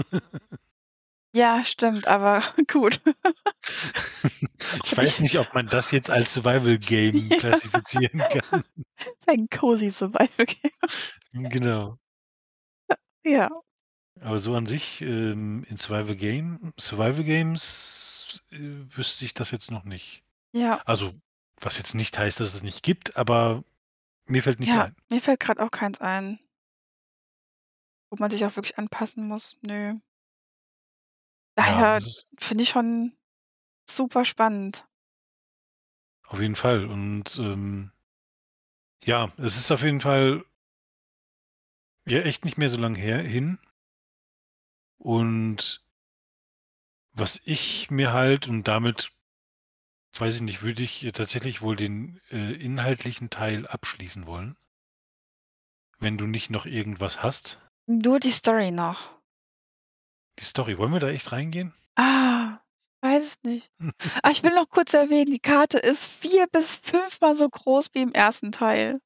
Ja, 1.34 1.64
stimmt, 1.64 2.08
aber 2.08 2.42
gut. 2.72 3.02
Ich 4.84 4.98
weiß 4.98 5.20
nicht, 5.20 5.38
ob 5.38 5.54
man 5.54 5.68
das 5.68 5.92
jetzt 5.92 6.10
als 6.10 6.34
Survival 6.34 6.78
Game 6.78 7.18
Ja. 7.30 7.38
klassifizieren 7.38 8.20
kann. 8.20 8.64
Ist 8.98 9.28
ein 9.28 9.48
cozy 9.50 9.92
Survival 9.92 10.46
Game. 10.46 11.50
Genau. 11.50 11.98
Ja. 13.24 13.50
Aber 14.22 14.40
so 14.40 14.56
an 14.56 14.66
sich, 14.66 15.02
ähm, 15.02 15.66
in 15.70 15.78
Survival 15.78 16.16
Game 16.16 16.72
Survival 16.80 17.24
Games, 17.24 18.44
äh, 18.52 18.58
wüsste 18.96 19.26
ich 19.26 19.34
das 19.34 19.52
jetzt 19.52 19.72
noch 19.72 19.84
nicht. 19.84 20.24
Ja. 20.54 20.82
Also, 20.86 21.14
was 21.60 21.78
jetzt 21.78 21.96
nicht 21.96 22.18
heißt, 22.18 22.40
dass 22.40 22.54
es 22.54 22.64
nicht 22.64 22.82
gibt, 22.84 23.18
aber 23.18 23.64
mir 24.26 24.42
fällt 24.44 24.60
nichts 24.60 24.76
Ja, 24.76 24.86
ein. 24.86 24.96
mir 25.10 25.22
fällt 25.22 25.40
grad 25.40 25.60
auch 25.60 25.72
keins 25.72 26.00
ein. 26.02 26.40
Wo 28.10 28.18
man 28.20 28.30
sich 28.30 28.46
auch 28.46 28.56
wirklich 28.56 28.78
anpassen 28.78 29.28
muss. 29.28 29.58
Ja, 29.68 29.96
Daher 31.56 31.98
ist 31.98 32.28
finde 32.38 32.64
ich 32.64 32.70
schon 32.70 33.14
super 33.90 34.26
spannend. 34.26 34.86
Auf 36.28 36.40
jeden 36.40 36.56
Fall 36.56 36.86
und, 36.86 37.38
ähm 37.40 37.92
ja, 39.04 39.32
es 39.38 39.58
ist 39.58 39.72
auf 39.72 39.84
jeden 39.84 40.02
Fall 40.02 40.44
ja, 42.08 42.20
echt 42.20 42.46
nicht 42.46 42.58
mehr 42.58 42.70
so 42.70 42.78
lang 42.80 42.96
her 42.96 43.20
hin. 43.20 43.58
Und 45.06 45.84
was 47.14 47.42
ich 47.46 47.92
mir 47.92 48.12
halt 48.12 48.48
und 48.48 48.68
damit 48.68 49.12
weiß 50.18 50.36
ich 50.36 50.42
nicht, 50.42 50.64
würde 50.64 50.82
ich 50.82 51.08
tatsächlich 51.14 51.62
wohl 51.62 51.76
den, 51.76 52.20
äh, 52.32 52.54
inhaltlichen 52.54 53.30
Teil 53.30 53.68
abschließen 53.68 54.26
wollen 54.26 54.58
wenn 56.00 56.18
du 56.18 56.28
nicht 56.28 56.50
noch 56.50 56.66
irgendwas 56.66 57.24
hast. 57.24 57.60
Nur 57.88 58.20
die 58.20 58.32
Story 58.32 58.70
noch. 58.70 59.12
Die 60.40 60.44
Story, 60.44 60.78
wollen 60.78 60.92
wir 60.92 61.00
da 61.00 61.08
echt 61.10 61.32
reingehen? 61.32 61.74
Ah, 61.96 62.60
weiß 63.02 63.24
es 63.24 63.44
nicht. 63.44 63.72
Ah, 64.22 64.30
ich 64.30 64.44
will 64.44 64.54
noch 64.54 64.70
kurz 64.70 64.94
erwähnen, 64.94 65.32
die 65.32 65.40
Karte 65.40 65.80
ist 65.80 66.06
4 66.06 66.48
bis 66.48 66.76
fünfmal 66.76 67.34
so 67.36 67.48
groß 67.48 67.94
wie 67.94 68.02
im 68.02 68.14
1. 68.14 68.42
Teil. 68.52 69.00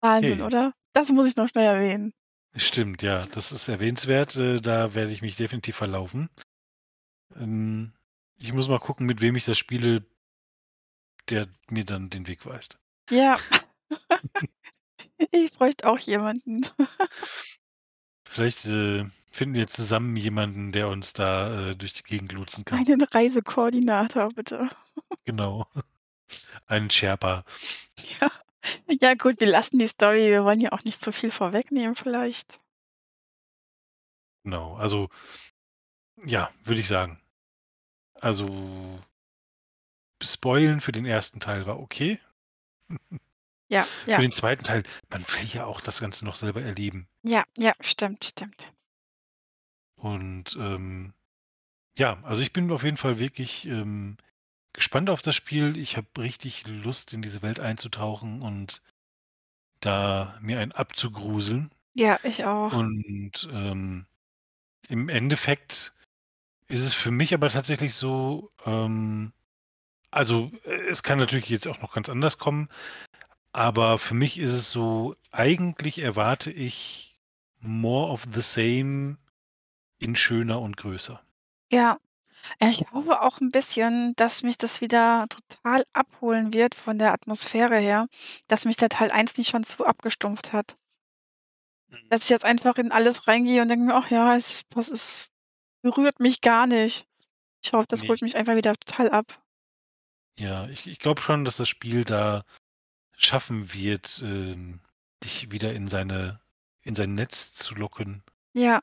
Wahnsinn, 0.00 0.38
Hey. 0.38 0.42
oder? 0.42 0.74
Das 0.92 1.10
muss 1.12 1.28
ich 1.28 1.36
noch 1.36 1.48
schnell 1.48 1.66
erwähnen. 1.66 2.12
Stimmt, 2.56 3.02
ja, 3.02 3.26
das 3.26 3.52
ist 3.52 3.68
erwähnenswert. 3.68 4.36
Äh, 4.36 4.60
da 4.60 4.94
werde 4.94 5.12
ich 5.12 5.22
mich 5.22 5.36
definitiv 5.36 5.76
verlaufen. 5.76 6.30
Ähm, 7.36 7.92
ich 8.38 8.52
muss 8.52 8.68
mal 8.68 8.78
gucken, 8.80 9.06
mit 9.06 9.20
wem 9.20 9.36
ich 9.36 9.44
das 9.44 9.58
spiele 9.58 10.04
der 11.30 11.48
mir 11.68 11.84
dann 11.84 12.10
den 12.10 12.26
Weg 12.26 12.46
weist. 12.46 12.78
Ja. 13.10 13.36
Ich 15.30 15.52
bräuchte 15.52 15.88
auch 15.88 15.98
jemanden. 15.98 16.66
Vielleicht, 18.24 18.64
äh, 18.66 19.04
finden 19.30 19.54
wir 19.54 19.68
zusammen 19.68 20.16
jemanden, 20.16 20.72
der 20.72 20.88
uns 20.88 21.12
da, 21.12 21.70
äh, 21.70 21.76
durch 21.76 21.92
die 21.92 22.02
Gegend 22.02 22.32
lotsen 22.32 22.64
kann. 22.64 22.80
Einen 22.80 23.00
Reisekoordinator, 23.00 24.30
bitte. 24.30 24.68
Genau. 25.24 25.66
Einen 26.66 26.90
Sherpa. 26.90 27.44
Ja. 28.20 28.30
Ja 29.00 29.14
gut, 29.14 29.40
wir 29.40 29.46
lassen 29.46 29.78
die 29.78 29.86
Story. 29.86 30.30
Wir 30.30 30.44
wollen 30.44 30.60
ja 30.60 30.72
auch 30.72 30.84
nicht 30.84 31.04
zu 31.04 31.12
viel 31.12 31.30
vorwegnehmen 31.30 31.96
vielleicht. 31.96 32.60
Genau, 34.44 34.74
also 34.76 35.08
ja, 36.24 36.50
würde 36.64 36.80
ich 36.80 36.88
sagen. 36.88 37.20
Also 38.20 39.00
spoilen 40.22 40.80
für 40.80 40.92
den 40.92 41.06
1. 41.06 41.32
Teil 41.40 41.66
war 41.66 41.78
okay. 41.78 42.18
Ja, 43.68 43.82
Für 44.04 44.10
ja. 44.10 44.18
den 44.18 44.32
2. 44.32 44.56
Teil 44.56 44.82
man 45.10 45.22
will 45.22 45.46
ja 45.52 45.66
auch 45.66 45.80
das 45.80 46.00
Ganze 46.00 46.24
noch 46.24 46.34
selber 46.34 46.62
erleben. 46.62 47.08
Ja, 47.22 47.44
ja, 47.56 47.74
stimmt, 47.80 48.24
stimmt. 48.24 48.72
Und, 49.96 50.56
ähm, 50.58 51.14
ja, 51.98 52.22
also 52.24 52.42
ich 52.42 52.52
bin 52.52 52.70
auf 52.70 52.82
jeden 52.82 52.96
Fall 52.96 53.18
wirklich, 53.18 53.66
ähm, 53.66 54.16
gespannt 54.74 55.08
auf 55.08 55.22
das 55.22 55.34
Spiel. 55.34 55.78
Ich 55.78 55.96
habe 55.96 56.06
richtig 56.18 56.66
Lust, 56.66 57.14
in 57.14 57.22
diese 57.22 57.40
Welt 57.40 57.60
einzutauchen 57.60 58.42
und 58.42 58.82
da 59.80 60.38
mir 60.42 60.60
einen 60.60 60.72
abzugruseln. 60.72 61.70
Ja, 61.94 62.18
ich 62.22 62.44
auch. 62.44 62.72
Und, 62.74 63.48
ähm, 63.50 64.06
im 64.88 65.08
Endeffekt 65.08 65.94
ist 66.68 66.82
es 66.84 66.94
für 66.94 67.10
mich 67.10 67.32
aber 67.34 67.50
tatsächlich 67.50 67.94
so, 67.94 68.50
ähm 68.66 69.32
also, 70.10 70.52
es 70.88 71.02
kann 71.02 71.18
natürlich 71.18 71.48
jetzt 71.48 71.66
auch 71.66 71.80
noch 71.80 71.92
ganz 71.92 72.08
anders 72.08 72.38
kommen, 72.38 72.68
aber 73.52 73.98
für 73.98 74.14
mich 74.14 74.38
ist 74.38 74.52
es 74.52 74.70
so, 74.70 75.16
eigentlich 75.32 75.98
erwarte 75.98 76.52
ich 76.52 77.18
more 77.60 78.12
of 78.12 78.26
the 78.32 78.42
same 78.42 79.16
in 79.98 80.16
schöner 80.16 80.60
und 80.60 80.76
größer. 80.76 81.20
Ja. 81.72 81.98
Ja, 82.60 82.68
ich 82.68 82.84
hoffe 82.92 83.20
auch 83.22 83.40
'n 83.40 83.50
bisschen, 83.50 84.14
dass 84.16 84.42
mich 84.42 84.56
das 84.58 84.80
wieder 84.80 85.26
total 85.28 85.84
abholen 85.92 86.52
wird 86.52 86.74
von 86.74 86.98
der 86.98 87.12
Atmosphäre 87.12 87.78
her, 87.78 88.06
dass 88.48 88.64
mich 88.64 88.76
der 88.76 88.88
Teil 88.88 89.10
1 89.10 89.36
nicht 89.36 89.50
schon 89.50 89.64
zu 89.64 89.84
abgestumpft 89.84 90.52
hat. 90.52 90.76
Mhm. 91.90 92.10
Dass 92.10 92.24
ich 92.24 92.28
jetzt 92.30 92.44
einfach 92.44 92.76
in 92.76 92.92
alles 92.92 93.26
reingehe 93.28 93.62
und 93.62 93.68
denke 93.68 93.86
mir: 93.86 93.94
„Ach 93.94 94.10
ja, 94.10 94.34
es 94.36 94.62
das 94.70 94.88
ist 94.88 95.28
berührt 95.82 96.20
mich 96.20 96.40
gar 96.42 96.66
nicht.“ 96.66 97.06
Ich 97.64 97.72
hoffe, 97.74 97.86
das 97.88 98.06
Ne, 98.06 98.08
holt 98.08 98.18
ich 98.18 98.22
mich 98.22 98.36
einfach 98.36 98.56
wieder 98.56 98.74
total 98.74 99.10
ab. 99.10 99.42
Ja, 100.38 100.66
ich 100.68 100.86
ich 100.88 100.98
glaube 100.98 101.20
schon, 101.22 101.44
dass 101.44 101.56
das 101.58 101.68
Spiel 101.68 102.04
da 102.04 102.44
schaffen 103.16 103.74
wird, 103.74 104.22
ähm, 104.24 104.80
dich 105.24 105.50
wieder 105.52 105.74
in 105.74 105.88
seine 105.88 106.40
in 106.82 106.94
sein 106.96 107.14
Netz 107.14 107.52
zu 107.54 107.74
locken 107.76 108.24
Ja. 108.56 108.80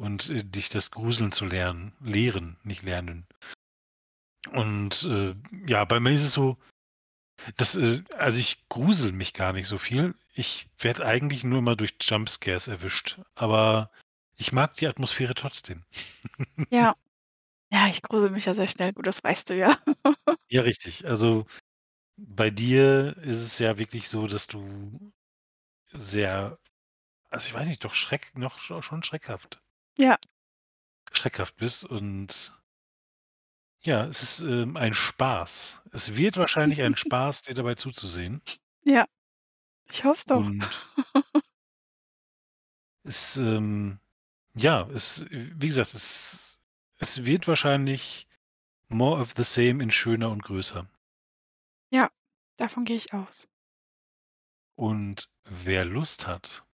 Und, 0.00 0.30
äh, 0.30 0.44
dich 0.44 0.68
das 0.70 0.90
Gruseln 0.92 1.32
zu 1.32 1.46
lernen 1.46 1.94
lehren, 2.00 2.58
nicht 2.64 2.82
lernen. 2.82 3.26
Und, 4.52 5.04
äh, 5.04 5.34
ja, 5.66 5.84
bei 5.84 6.00
mir 6.00 6.12
ist 6.12 6.22
es 6.24 6.32
so, 6.32 6.56
dass, 7.56 7.76
äh 7.76 8.02
also, 8.18 8.38
ich 8.38 8.68
grusele 8.68 9.12
mich 9.12 9.34
gar 9.34 9.52
nicht 9.52 9.68
so 9.68 9.78
viel. 9.78 10.14
Ich 10.34 10.68
werde 10.78 11.06
eigentlich 11.06 11.44
nur 11.44 11.58
immer 11.60 11.76
durch 11.76 11.94
Jumpscares 12.00 12.68
erwischt, 12.68 13.20
aber 13.34 13.90
ich 14.36 14.52
mag 14.52 14.74
die 14.76 14.86
Atmosphäre 14.88 15.34
trotzdem. 15.34 15.84
Ja. 16.72 16.94
Ja, 17.72 17.88
ich 17.88 18.02
grusele 18.02 18.32
mich 18.32 18.46
ja 18.46 18.54
sehr 18.54 18.68
schnell, 18.68 18.92
gut, 18.94 19.06
das 19.06 19.24
weißt 19.24 19.50
du 19.50 19.56
ja. 19.56 19.78
Ja, 20.50 20.62
richtig. 20.62 21.06
Also, 21.06 21.46
bei 22.16 22.50
dir 22.50 23.16
ist 23.18 23.38
es 23.42 23.58
ja 23.60 23.78
wirklich 23.78 24.08
so, 24.08 24.26
dass 24.28 24.46
du 24.48 25.12
sehr 25.86 26.58
also, 27.30 27.48
ich 27.48 27.54
weiß 27.54 27.68
nicht, 27.68 27.84
doch 27.84 27.94
Schreck 27.94 28.36
noch 28.38 28.58
scho 28.58 28.82
schon 28.82 29.02
schreckhaft 29.04 29.60
Ja. 29.96 30.18
schreckhaft 31.12 31.56
bist 31.56 31.84
und 31.84 32.52
ja, 33.82 34.04
es 34.06 34.22
ist, 34.22 34.42
ähm, 34.42 34.76
ein 34.76 34.92
Spaß. 34.92 35.80
Es 35.92 36.16
wird 36.16 36.36
wahrscheinlich 36.36 36.82
ein 36.82 36.96
Spaß, 36.96 37.42
dir 37.42 37.54
dabei 37.54 37.74
zuzusehen. 37.74 38.42
Ja, 38.82 39.06
ich 39.90 40.04
hoffe 40.04 40.18
es 40.18 40.26
doch. 40.26 40.36
Und 40.36 40.68
es, 43.04 43.36
ähm 43.36 44.00
ja, 44.54 44.88
es 44.90 45.26
wie 45.30 45.68
gesagt, 45.68 45.94
es 45.94 46.60
es 46.98 47.24
wird 47.24 47.48
wahrscheinlich 47.48 48.26
more 48.88 49.20
of 49.20 49.32
the 49.36 49.44
same 49.44 49.82
in 49.82 49.90
schöner 49.90 50.30
und 50.30 50.42
größer. 50.42 50.86
Ja, 51.90 52.10
davon 52.56 52.84
gehe 52.84 52.96
ich 52.96 53.14
aus. 53.14 53.48
Und 54.76 55.30
wer 55.44 55.84
Lust 55.86 56.26
hat 56.26 56.64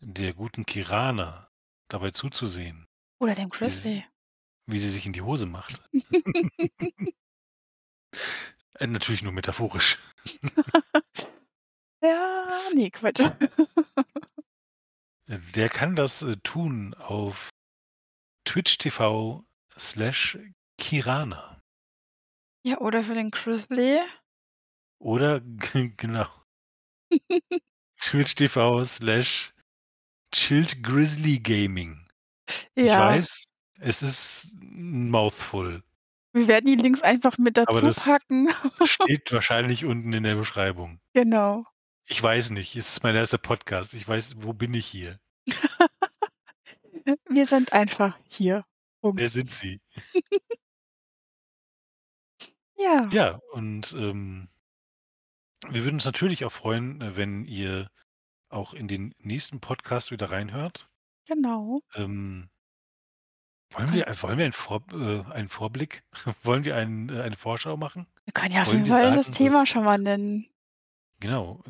der 0.00 0.34
guten 0.34 0.66
Kirana 0.66 1.51
dabei 1.92 2.10
zuzusehen, 2.10 2.86
Oder 3.20 3.34
dem 3.34 3.48
wie 3.50 3.54
sie 3.54 3.58
Grizzly. 3.58 4.04
wie 4.66 4.78
sie 4.78 4.90
sich 4.90 5.06
in 5.06 5.12
die 5.12 5.22
Hose 5.22 5.46
macht. 5.46 5.82
Äh, 8.78 8.86
natürlich 8.86 9.22
nur 9.22 9.32
metaphorisch. 9.32 9.98
Ja, 12.04 12.58
ne, 12.74 12.90
Quatsch. 12.90 13.20
Äh, 13.20 13.38
der 15.54 15.68
kann 15.68 15.94
das, 15.94 16.22
äh, 16.22 16.36
tun 16.42 16.94
auf 16.94 17.48
Twitch 18.44 18.76
TV/Kirana. 18.78 19.46
Ja, 22.66 22.78
oder 22.78 23.04
für 23.04 23.14
den 23.14 23.30
Grizzly. 23.30 24.00
Oder 24.98 25.40
genau. 25.96 26.26
Twitch 28.00 28.34
TV/ChilledGrizzlyGaming. 30.32 32.06
Ich 32.74 32.86
Ja. 32.86 32.98
weiß, 32.98 33.44
es 33.80 34.02
ist 34.02 34.56
'n 34.62 35.10
Mouthful. 35.10 35.82
Wir 36.34 36.48
werden 36.48 36.66
die 36.66 36.76
Links 36.76 37.02
einfach 37.02 37.38
mit 37.38 37.58
Aber 37.66 37.80
dazu 37.80 37.86
das 37.86 38.04
packen. 38.06 38.48
steht 38.86 39.30
wahrscheinlich 39.32 39.84
unten 39.84 40.12
in 40.12 40.24
der 40.24 40.36
Beschreibung. 40.36 41.00
Genau. 41.14 41.64
Ich 42.08 42.22
weiß 42.22 42.50
nicht, 42.50 42.74
es 42.76 42.88
ist 42.88 43.02
mein 43.02 43.14
1. 43.16 43.38
Podcast. 43.38 43.94
Ich 43.94 44.06
weiß 44.08 44.36
wo 44.42 44.52
bin 44.52 44.74
ich 44.74 44.86
hier? 44.86 45.20
Wir 47.28 47.46
sind 47.46 47.72
einfach 47.72 48.18
hier. 48.28 48.64
Wer 49.16 49.28
Punkt. 49.28 49.30
sind 49.30 49.52
Sie? 49.52 49.80
Ja. 52.78 53.08
Ja, 53.12 53.40
und, 53.52 53.94
ähm 53.98 54.48
wir 55.70 55.84
würden 55.84 55.94
uns 55.96 56.04
natürlich 56.04 56.44
auch 56.44 56.52
freuen, 56.52 57.00
äh, 57.00 57.16
wenn 57.16 57.44
ihr 57.44 57.88
auch 58.52 58.74
in 58.74 58.88
den 58.88 59.14
nächsten 59.18 59.60
Podcast 59.60 60.10
wieder 60.10 60.30
reinhört. 60.30 60.88
Genau. 61.26 61.80
Ähm 61.94 62.48
wollen 63.70 63.92
wir 63.92 64.06
wollen 64.20 64.38
wir 64.38 64.44
einen 64.44 64.52
Vor 64.52 64.82
äh, 64.92 65.24
einen 65.32 65.48
Vorblick? 65.48 66.02
Wollen 66.42 66.64
wir 66.64 66.76
einen 66.76 67.08
äh, 67.08 67.22
eine 67.22 67.36
Vorschau 67.36 67.78
machen? 67.78 68.06
Wir 68.24 68.32
können 68.34 68.52
ja 68.52 68.62
auf 68.62 68.68
Wollen 68.68 68.84
jeden 68.84 68.90
Fall 68.90 69.12
das 69.14 69.30
Thema 69.30 69.62
es 69.62 69.68
schon 69.68 69.84
mal 69.84 69.98
nennen. 69.98 70.46
Genau. 71.20 71.62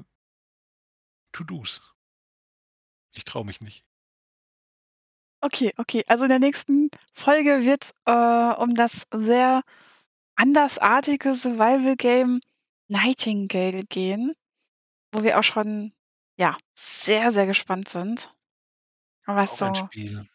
To-dos. 1.32 1.94
Ich 3.12 3.24
traue 3.24 3.44
mich 3.44 3.60
nicht. 3.60 3.84
Okay, 5.40 5.72
okay. 5.76 6.04
Also, 6.06 6.24
in 6.24 6.30
der 6.30 6.38
nächsten 6.38 6.88
Folge 7.14 7.64
wird's, 7.64 7.92
äh, 8.06 8.62
um 8.62 8.74
das 8.74 9.06
sehr 9.12 9.62
andersartige 10.36 11.34
Survival 11.34 11.96
Game 11.96 12.40
Nightingale 12.88 13.84
gehen, 13.84 14.34
wo 15.12 15.22
wir 15.22 15.38
auch 15.38 15.42
schon, 15.42 15.92
ja, 16.38 16.56
sehr, 16.74 17.30
sehr 17.32 17.46
gespannt 17.46 17.88
sind, 17.88 18.34
was 19.26 19.56
Auch 19.56 19.62
ein 19.62 19.74
so 19.74 19.74
Spiel 19.74 20.28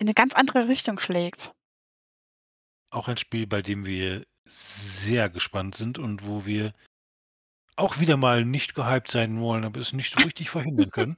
in 0.00 0.06
'ne 0.06 0.12
ganz 0.14 0.34
andere 0.34 0.68
Richtung 0.68 0.98
schlägt. 0.98 1.54
auch 2.90 3.08
ein 3.08 3.16
Spiel, 3.16 3.46
bei 3.46 3.62
dem 3.62 3.86
wir 3.86 4.24
sehr 4.44 5.30
gespannt 5.30 5.74
sind 5.74 5.98
und 5.98 6.26
wo 6.26 6.46
wir 6.46 6.72
auch 7.76 8.00
wieder 8.00 8.16
mal 8.16 8.44
nicht 8.44 8.74
gehypt 8.74 9.10
sein 9.10 9.40
wollen, 9.40 9.64
aber 9.64 9.80
es 9.80 9.92
nicht 9.92 10.14
so 10.14 10.20
richtig 10.20 10.50
verhindern 10.50 10.90
können. 10.90 11.16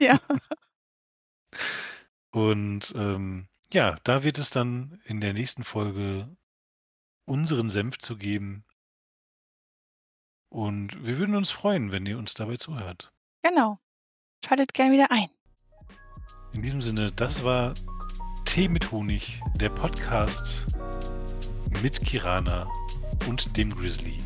Ja. 0.00 0.18
Und, 2.30 2.92
ähm, 2.96 3.48
ja, 3.72 3.98
da 4.04 4.22
wird 4.22 4.38
es 4.38 4.50
dann 4.50 5.00
in 5.04 5.20
der 5.20 5.34
nächsten 5.34 5.64
Folge 5.64 6.34
unseren 7.26 7.70
Senf 7.70 7.98
zu 7.98 8.16
geben. 8.18 8.64
Und 10.50 11.04
wir 11.04 11.18
würden 11.18 11.34
uns 11.34 11.50
freuen, 11.50 11.92
wenn 11.92 12.06
ihr 12.06 12.18
uns 12.18 12.34
dabei 12.34 12.56
zuhört. 12.56 13.12
Genau. 13.42 13.78
Schaltet 14.44 14.72
gern 14.72 14.92
wieder 14.92 15.10
ein. 15.10 15.28
In 16.52 16.62
diesem 16.62 16.80
Sinne, 16.80 17.12
das 17.12 17.44
war 17.44 17.74
Tee 18.44 18.68
mit 18.68 18.90
Honig, 18.90 19.40
der 19.56 19.68
Podcast 19.68 20.66
mit 21.82 22.00
Kirana 22.00 22.66
und 23.28 23.56
dem 23.56 23.74
Grizzly. 23.76 24.18